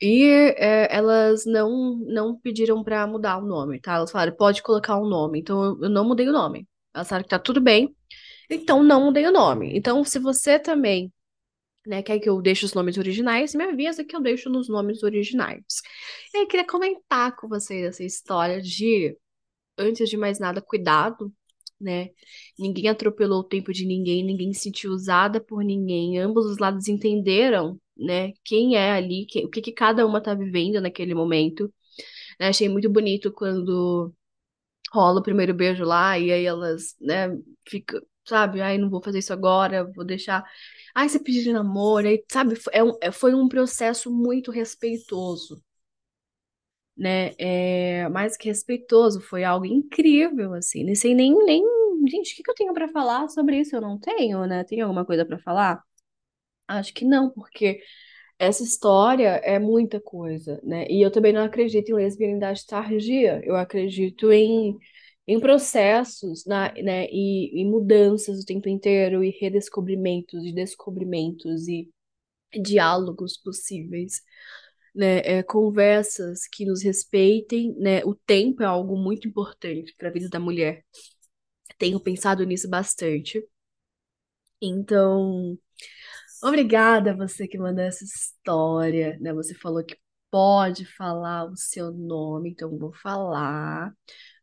E 0.00 0.24
é, 0.58 0.88
elas 0.96 1.44
não 1.46 1.98
não 2.06 2.38
pediram 2.40 2.84
pra 2.84 3.06
mudar 3.06 3.38
o 3.38 3.46
nome, 3.46 3.80
tá? 3.80 3.96
Elas 3.96 4.10
falaram, 4.12 4.36
pode 4.36 4.62
colocar 4.62 4.98
um 4.98 5.08
nome. 5.08 5.40
Então 5.40 5.78
eu 5.82 5.90
não 5.90 6.06
mudei 6.06 6.28
o 6.28 6.32
nome. 6.32 6.68
Elas 6.94 7.08
falaram 7.08 7.24
que 7.24 7.30
tá 7.30 7.38
tudo 7.38 7.60
bem. 7.60 7.96
Então 8.50 8.82
não 8.84 9.06
mudei 9.06 9.26
o 9.26 9.32
nome. 9.32 9.76
Então, 9.76 10.04
se 10.04 10.18
você 10.18 10.58
também 10.58 11.12
né? 11.88 12.02
Quer 12.02 12.18
que 12.20 12.28
eu 12.28 12.40
deixe 12.42 12.64
os 12.66 12.74
nomes 12.74 12.98
originais? 12.98 13.54
Me 13.54 13.64
avisa 13.64 14.04
que 14.04 14.14
eu 14.16 14.20
deixo 14.22 14.50
nos 14.50 14.68
nomes 14.68 15.02
originais. 15.02 15.64
E 16.34 16.38
aí, 16.38 16.46
queria 16.46 16.66
comentar 16.66 17.36
com 17.36 17.48
vocês 17.48 17.84
essa 17.84 18.04
história 18.04 18.60
de, 18.62 19.16
antes 19.78 20.08
de 20.10 20.16
mais 20.16 20.38
nada, 20.40 20.62
cuidado, 20.62 21.32
né? 21.80 22.10
Ninguém 22.58 22.88
atropelou 22.88 23.40
o 23.40 23.44
tempo 23.44 23.72
de 23.72 23.86
ninguém, 23.86 24.24
ninguém 24.24 24.52
se 24.54 24.62
sentiu 24.62 24.92
usada 24.92 25.40
por 25.40 25.64
ninguém. 25.64 26.18
Ambos 26.18 26.46
os 26.46 26.58
lados 26.58 26.88
entenderam, 26.88 27.80
né? 27.96 28.32
Quem 28.44 28.76
é 28.76 28.92
ali, 28.92 29.26
o 29.44 29.50
que 29.50 29.62
que 29.62 29.72
cada 29.72 30.06
uma 30.06 30.20
tá 30.22 30.34
vivendo 30.34 30.80
naquele 30.80 31.14
momento. 31.14 31.72
né? 32.40 32.48
Achei 32.48 32.68
muito 32.68 32.88
bonito 32.90 33.32
quando 33.32 34.12
rola 34.92 35.20
o 35.20 35.22
primeiro 35.22 35.54
beijo 35.54 35.84
lá 35.84 36.18
e 36.18 36.32
aí 36.32 36.44
elas, 36.44 36.96
né, 37.00 37.28
fica, 37.68 38.02
sabe, 38.26 38.60
ai, 38.60 38.78
não 38.78 38.90
vou 38.90 39.02
fazer 39.02 39.18
isso 39.18 39.32
agora, 39.32 39.84
vou 39.94 40.04
deixar. 40.04 40.44
Ai, 40.98 41.08
você 41.08 41.18
pediu 41.18 41.52
namoro, 41.54 42.06
aí, 42.08 42.22
sabe, 42.30 42.54
foi 42.56 42.72
é 42.74 42.82
um, 42.84 42.92
é- 43.00 43.10
foi 43.12 43.34
um 43.34 43.48
processo 43.48 44.10
muito 44.10 44.50
respeitoso, 44.50 45.62
né? 46.96 47.32
É, 47.38 48.08
mais 48.08 48.36
que 48.36 48.48
respeitoso, 48.48 49.20
foi 49.20 49.44
algo 49.44 49.64
incrível, 49.66 50.54
assim. 50.54 50.84
Nem 50.84 50.94
sei 50.94 51.14
nem, 51.14 51.34
nem, 51.44 51.62
gente, 52.08 52.32
o 52.32 52.36
que 52.36 52.42
que 52.42 52.50
eu 52.50 52.54
tenho 52.54 52.74
pra 52.74 52.88
falar 52.88 53.28
sobre 53.28 53.60
isso? 53.60 53.76
Eu 53.76 53.80
não 53.80 53.98
tenho, 53.98 54.44
né? 54.46 54.64
Tem 54.64 54.80
alguma 54.80 55.04
coisa 55.04 55.24
pra 55.24 55.38
falar? 55.38 55.82
Acho 56.68 56.94
que 56.94 57.04
não, 57.04 57.30
porque 57.30 57.80
essa 58.38 58.62
história 58.64 59.28
é 59.44 59.58
muita 59.58 60.00
coisa, 60.00 60.60
né? 60.64 60.86
E 60.90 61.02
eu 61.02 61.10
também 61.12 61.32
não 61.32 61.44
acredito 61.44 61.90
em 61.90 61.94
lesbianidade 61.94 62.66
tardia. 62.66 63.40
Eu 63.44 63.56
acredito 63.56 64.32
em, 64.32 64.78
em 65.28 65.38
processos, 65.40 66.46
na, 66.46 66.72
né? 66.74 67.06
E, 67.10 67.60
e 67.62 67.64
mudanças 67.66 68.40
o 68.40 68.46
tempo 68.46 68.68
inteiro, 68.68 69.22
e 69.22 69.30
redescobrimentos, 69.30 70.44
e 70.44 70.52
descobrimentos, 70.54 71.68
e 71.68 71.90
diálogos 72.62 73.36
possíveis, 73.36 74.22
né? 74.94 75.18
É, 75.20 75.42
conversas 75.42 76.48
que 76.48 76.64
nos 76.66 76.82
respeitem, 76.82 77.74
né? 77.78 78.04
O 78.04 78.14
tempo 78.14 78.62
é 78.62 78.66
algo 78.66 78.96
muito 78.96 79.28
importante 79.28 79.94
para 79.98 80.08
a 80.08 80.12
vida 80.12 80.28
da 80.30 80.40
mulher. 80.40 80.84
Tenho 81.78 82.00
pensado 82.00 82.44
nisso 82.44 82.68
bastante. 82.68 83.42
Então. 84.60 85.58
Obrigada 86.42 87.12
a 87.12 87.16
você 87.16 87.48
que 87.48 87.58
mandou 87.58 87.84
essa 87.84 88.04
história, 88.04 89.18
né? 89.20 89.32
Você 89.34 89.54
falou 89.54 89.84
que 89.84 89.96
pode 90.30 90.84
falar 90.96 91.44
o 91.46 91.56
seu 91.56 91.90
nome, 91.92 92.50
então 92.50 92.78
vou 92.78 92.92
falar. 92.94 93.92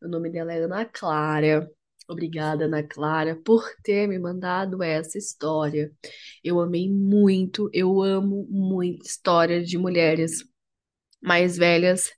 O 0.05 0.07
nome 0.07 0.29
dela 0.29 0.53
é 0.53 0.61
Ana 0.63 0.85
Clara. 0.85 1.67
Obrigada, 2.07 2.65
Ana 2.65 2.83
Clara, 2.83 3.35
por 3.43 3.65
ter 3.83 4.07
me 4.07 4.19
mandado 4.19 4.83
essa 4.83 5.17
história. 5.17 5.91
Eu 6.43 6.59
amei 6.61 6.87
muito, 6.87 7.67
eu 7.73 8.03
amo 8.03 8.45
muito 8.47 9.03
histórias 9.03 9.67
de 9.67 9.79
mulheres 9.79 10.45
mais 11.19 11.57
velhas, 11.57 12.11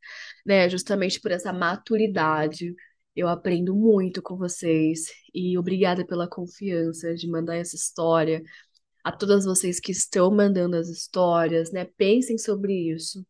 né? 0.46 0.70
Justamente 0.70 1.22
por 1.22 1.32
essa 1.32 1.54
maturidade. 1.54 2.76
Eu 3.16 3.30
aprendo 3.30 3.74
muito 3.74 4.22
com 4.22 4.36
vocês 4.36 5.08
e 5.34 5.58
obrigada 5.58 6.06
pela 6.06 6.28
confiança 6.28 7.16
de 7.16 7.26
mandar 7.30 7.56
essa 7.56 7.78
história 7.78 8.44
a 9.02 9.14
todas 9.14 9.46
vocês 9.46 9.80
que 9.80 9.94
estão 9.94 10.30
mandando 10.30 10.76
as 10.76 10.90
histórias, 10.90 11.72
né? 11.72 11.86
Pensem 11.98 12.38
sobre 12.38 12.74
isso. 12.94 13.26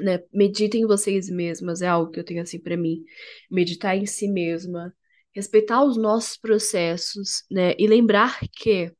Né? 0.00 0.22
Meditem 0.32 0.82
em 0.82 0.86
vocês 0.86 1.30
mesmas, 1.30 1.80
é 1.80 1.88
algo 1.88 2.10
que 2.10 2.20
eu 2.20 2.24
tenho 2.24 2.42
assim 2.42 2.60
para 2.60 2.76
mim. 2.76 3.02
Meditar 3.50 3.96
em 3.96 4.06
si 4.06 4.28
mesma, 4.28 4.94
respeitar 5.34 5.84
os 5.84 5.96
nossos 5.96 6.36
processos, 6.36 7.44
né? 7.50 7.74
E 7.78 7.86
lembrar 7.86 8.38
que 8.52 8.92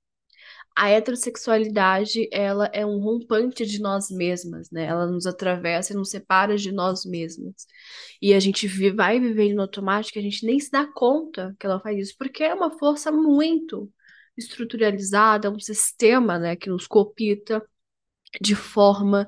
a 0.76 0.90
heterossexualidade, 0.90 2.28
ela 2.30 2.66
é 2.66 2.84
um 2.84 2.98
rompante 2.98 3.64
de 3.64 3.80
nós 3.80 4.10
mesmas, 4.10 4.70
né? 4.70 4.84
Ela 4.84 5.06
nos 5.06 5.26
atravessa 5.26 5.94
e 5.94 5.96
nos 5.96 6.10
separa 6.10 6.54
de 6.54 6.70
nós 6.70 7.06
mesmas. 7.06 7.66
E 8.20 8.34
a 8.34 8.40
gente 8.40 8.68
vai 8.92 9.18
vivendo 9.18 9.56
no 9.56 9.62
automático, 9.62 10.18
a 10.18 10.22
gente 10.22 10.44
nem 10.44 10.60
se 10.60 10.70
dá 10.70 10.86
conta 10.86 11.56
que 11.58 11.64
ela 11.64 11.80
faz 11.80 11.98
isso, 11.98 12.14
porque 12.18 12.44
é 12.44 12.52
uma 12.52 12.78
força 12.78 13.10
muito 13.10 13.90
estruturalizada, 14.36 15.50
um 15.50 15.58
sistema, 15.58 16.38
né, 16.38 16.54
que 16.56 16.68
nos 16.68 16.86
copita 16.86 17.66
de 18.38 18.54
forma 18.54 19.26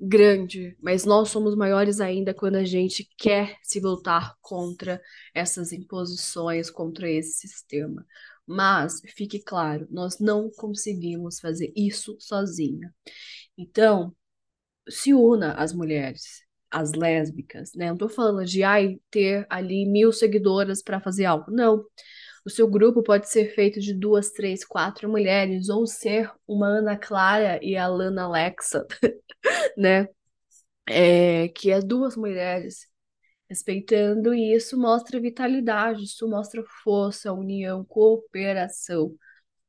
grande, 0.00 0.76
mas 0.80 1.04
nós 1.04 1.30
somos 1.30 1.56
maiores 1.56 2.00
ainda 2.00 2.32
quando 2.34 2.56
a 2.56 2.64
gente 2.64 3.08
quer 3.16 3.56
se 3.62 3.80
voltar 3.80 4.36
contra 4.40 5.00
essas 5.34 5.72
imposições, 5.72 6.70
contra 6.70 7.10
esse 7.10 7.48
sistema. 7.48 8.06
Mas 8.46 9.00
fique 9.14 9.40
claro, 9.40 9.86
nós 9.90 10.18
não 10.18 10.50
conseguimos 10.50 11.40
fazer 11.40 11.72
isso 11.76 12.16
sozinha. 12.18 12.94
Então, 13.56 14.14
se 14.88 15.14
una 15.14 15.54
às 15.54 15.72
mulheres, 15.72 16.42
às 16.70 16.92
lésbicas, 16.92 17.72
né? 17.74 17.90
Não 17.90 17.96
tô 17.96 18.08
falando 18.08 18.44
de 18.44 18.62
ai, 18.62 19.00
ter 19.10 19.46
ali 19.50 19.86
mil 19.86 20.12
seguidoras 20.12 20.82
para 20.82 21.00
fazer 21.00 21.24
algo. 21.24 21.50
Não. 21.50 21.84
O 22.48 22.50
seu 22.50 22.66
grupo 22.66 23.02
pode 23.02 23.28
ser 23.28 23.54
feito 23.54 23.78
de 23.78 23.92
duas, 23.92 24.30
três, 24.32 24.64
quatro 24.64 25.06
mulheres, 25.06 25.68
ou 25.68 25.86
ser 25.86 26.32
uma 26.46 26.66
Ana 26.66 26.96
Clara 26.96 27.60
e 27.62 27.76
a 27.76 27.86
Lana 27.86 28.22
Alexa, 28.22 28.86
né? 29.76 30.08
É, 30.88 31.48
que 31.48 31.70
é 31.70 31.80
duas 31.80 32.16
mulheres 32.16 32.86
respeitando, 33.50 34.34
e 34.34 34.54
isso 34.54 34.78
mostra 34.78 35.20
vitalidade, 35.20 36.04
isso 36.04 36.28
mostra 36.28 36.64
força, 36.84 37.32
união, 37.32 37.84
cooperação, 37.84 39.14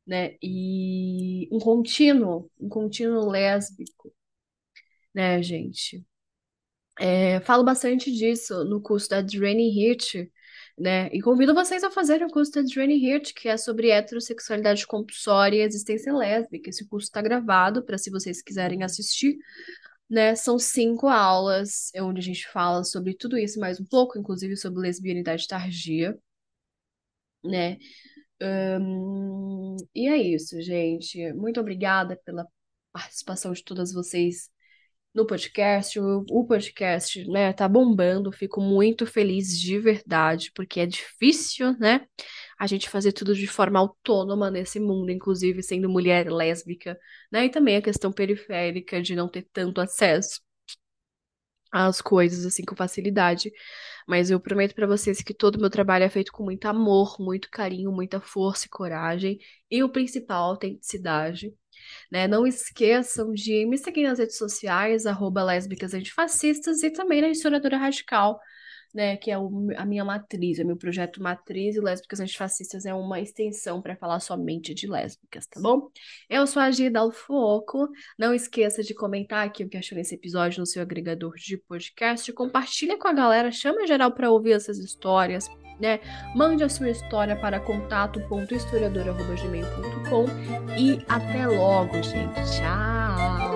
né? 0.08 0.38
E 0.44 1.50
um 1.52 1.60
contínuo, 1.60 2.52
um 2.60 2.70
contínuo 2.70 3.30
lésbico, 3.30 4.14
né, 5.14 5.42
gente? 5.42 6.06
É, 7.00 7.40
falo 7.42 7.64
bastante 7.64 8.12
disso 8.12 8.64
no 8.66 8.82
curso 8.82 9.10
da 9.10 9.22
Draining 9.22 9.70
Hit, 9.72 10.30
né? 10.80 11.10
E 11.12 11.22
convido 11.22 11.54
vocês 11.54 11.84
a 11.84 11.92
fazerem 11.92 12.26
o 12.26 12.30
curso 12.32 12.52
da 12.54 12.62
Draining 12.62 12.98
Hit, 12.98 13.34
que 13.34 13.50
é 13.50 13.58
sobre 13.58 13.90
heterossexualidade 13.90 14.88
compulsória 14.88 15.58
e 15.58 15.62
existência 15.62 16.14
lésbica. 16.14 16.70
Esse 16.70 16.88
curso 16.88 17.08
está 17.08 17.22
gravado 17.22 17.84
para 17.84 17.98
se 17.98 18.10
vocês 18.10 18.42
quiserem 18.42 18.84
assistir, 18.84 19.38
né? 20.10 20.36
São 20.36 20.58
cinco 20.58 21.08
aulas 21.08 21.92
onde 21.98 22.20
a 22.20 22.24
gente 22.24 22.48
fala 22.48 22.84
sobre 22.84 23.14
tudo 23.14 23.38
isso 23.38 23.60
mais 23.60 23.80
um 23.80 23.86
pouco, 23.86 24.18
inclusive 24.18 24.56
sobre 24.56 24.80
lesbianidade 24.82 25.48
tardia, 25.48 26.18
né? 27.44 27.78
E 29.94 30.08
é 30.08 30.18
isso, 30.18 30.62
gente. 30.62 31.34
Muito 31.34 31.60
obrigada 31.60 32.16
pela 32.24 32.48
participação 32.94 33.52
de 33.52 33.64
todas 33.64 33.92
vocês 33.92 34.50
no 35.20 35.28
podcast. 35.28 36.00
O, 36.00 36.26
o 36.30 36.46
podcast, 36.46 37.26
né, 37.30 37.54
tá 37.54 37.68
bombando. 37.68 38.32
Fico 38.32 38.62
muito 38.62 39.06
feliz 39.06 39.60
de 39.60 39.78
verdade, 39.80 40.52
porque 40.56 40.80
é 40.80 40.86
difícil, 40.86 41.78
né, 41.80 42.06
a 42.60 42.66
gente 42.68 42.90
fazer 42.90 43.12
tudo 43.14 43.36
de 43.36 43.48
forma 43.48 43.80
autônoma 43.80 44.50
nesse 44.50 44.80
mundo, 44.80 45.12
inclusive 45.12 45.62
sendo 45.64 45.90
mulher 45.90 46.32
lésbica, 46.32 46.98
né, 47.32 47.46
e 47.46 47.50
também 47.50 47.78
a 47.78 47.82
questão 47.82 48.12
periférica 48.12 49.02
de 49.02 49.16
não 49.16 49.30
ter 49.30 49.48
tanto 49.54 49.82
acesso 49.82 50.42
às 51.72 52.02
coisas 52.02 52.46
assim 52.46 52.64
com 52.66 52.76
facilidade. 52.76 53.52
Mas 54.08 54.32
eu 54.32 54.40
prometo 54.40 54.74
para 54.74 54.88
vocês 54.88 55.22
que 55.22 55.34
todo 55.34 55.56
o 55.58 55.62
meu 55.62 55.70
trabalho 55.70 56.04
é 56.06 56.10
feito 56.10 56.32
com 56.32 56.44
muito 56.44 56.66
amor, 56.66 57.18
muito 57.20 57.50
carinho, 57.52 57.92
muita 57.92 58.20
força 58.20 58.66
e 58.66 58.70
coragem, 58.70 59.40
e 59.70 59.84
o 59.84 59.90
principal, 59.90 60.52
autenticidade. 60.52 61.54
Né? 62.12 62.28
Não 62.28 62.46
esqueçam 62.46 63.34
de 63.34 63.66
me 63.66 63.78
seguir 63.78 64.04
nas 64.04 64.20
redes 64.20 64.38
sociais, 64.38 65.06
arroba 65.06 65.44
lésbicas 65.44 65.94
antifascistas, 65.94 66.84
e 66.84 66.92
também 66.92 67.22
na 67.22 67.30
historiadora 67.30 67.78
radical, 67.78 68.40
né, 68.94 69.18
que 69.18 69.30
é 69.30 69.38
o, 69.38 69.70
a 69.78 69.86
minha 69.86 70.04
matriz, 70.04 70.60
é 70.60 70.64
o 70.64 70.68
meu 70.68 70.78
projeto 70.78 71.22
matriz, 71.22 71.76
e 71.76 71.80
Lésbicas 71.80 72.20
Antifascistas 72.20 72.86
é 72.86 72.94
uma 72.94 73.20
extensão 73.20 73.82
para 73.82 73.96
falar 73.96 74.20
somente 74.20 74.74
de 74.74 74.88
lésbicas, 74.88 75.46
tá 75.48 75.60
bom? 75.62 75.90
Eu 76.30 76.48
sou 76.48 76.62
a 76.62 76.72
Gida 76.72 77.00
Alfoco, 77.00 77.88
não 78.18 78.34
esqueça 78.34 78.84
de 78.84 78.94
comentar 78.94 79.46
aqui 79.46 79.64
o 79.64 79.70
que 79.70 79.78
achou 79.78 79.98
nesse 79.98 80.16
episódio 80.16 80.60
no 80.60 80.66
seu 80.66 80.82
agregador 80.82 81.36
de 81.36 81.58
podcast, 81.58 82.32
compartilha 82.34 82.98
com 82.98 83.08
a 83.08 83.14
galera, 83.14 83.52
chama 83.52 83.86
geral 83.86 84.12
para 84.12 84.32
ouvir 84.32 84.54
essas 84.54 84.80
histórias, 84.80 85.48
né? 85.80 86.00
Mande 86.36 86.64
a 86.64 86.70
sua 86.70 86.90
história 86.90 87.36
para 87.36 87.60
contato.historiadora.gmail.com 87.60 90.26
e 90.78 91.04
até 91.08 91.48
logo, 91.48 92.02
gente. 92.04 92.36
Tchau! 92.58 93.49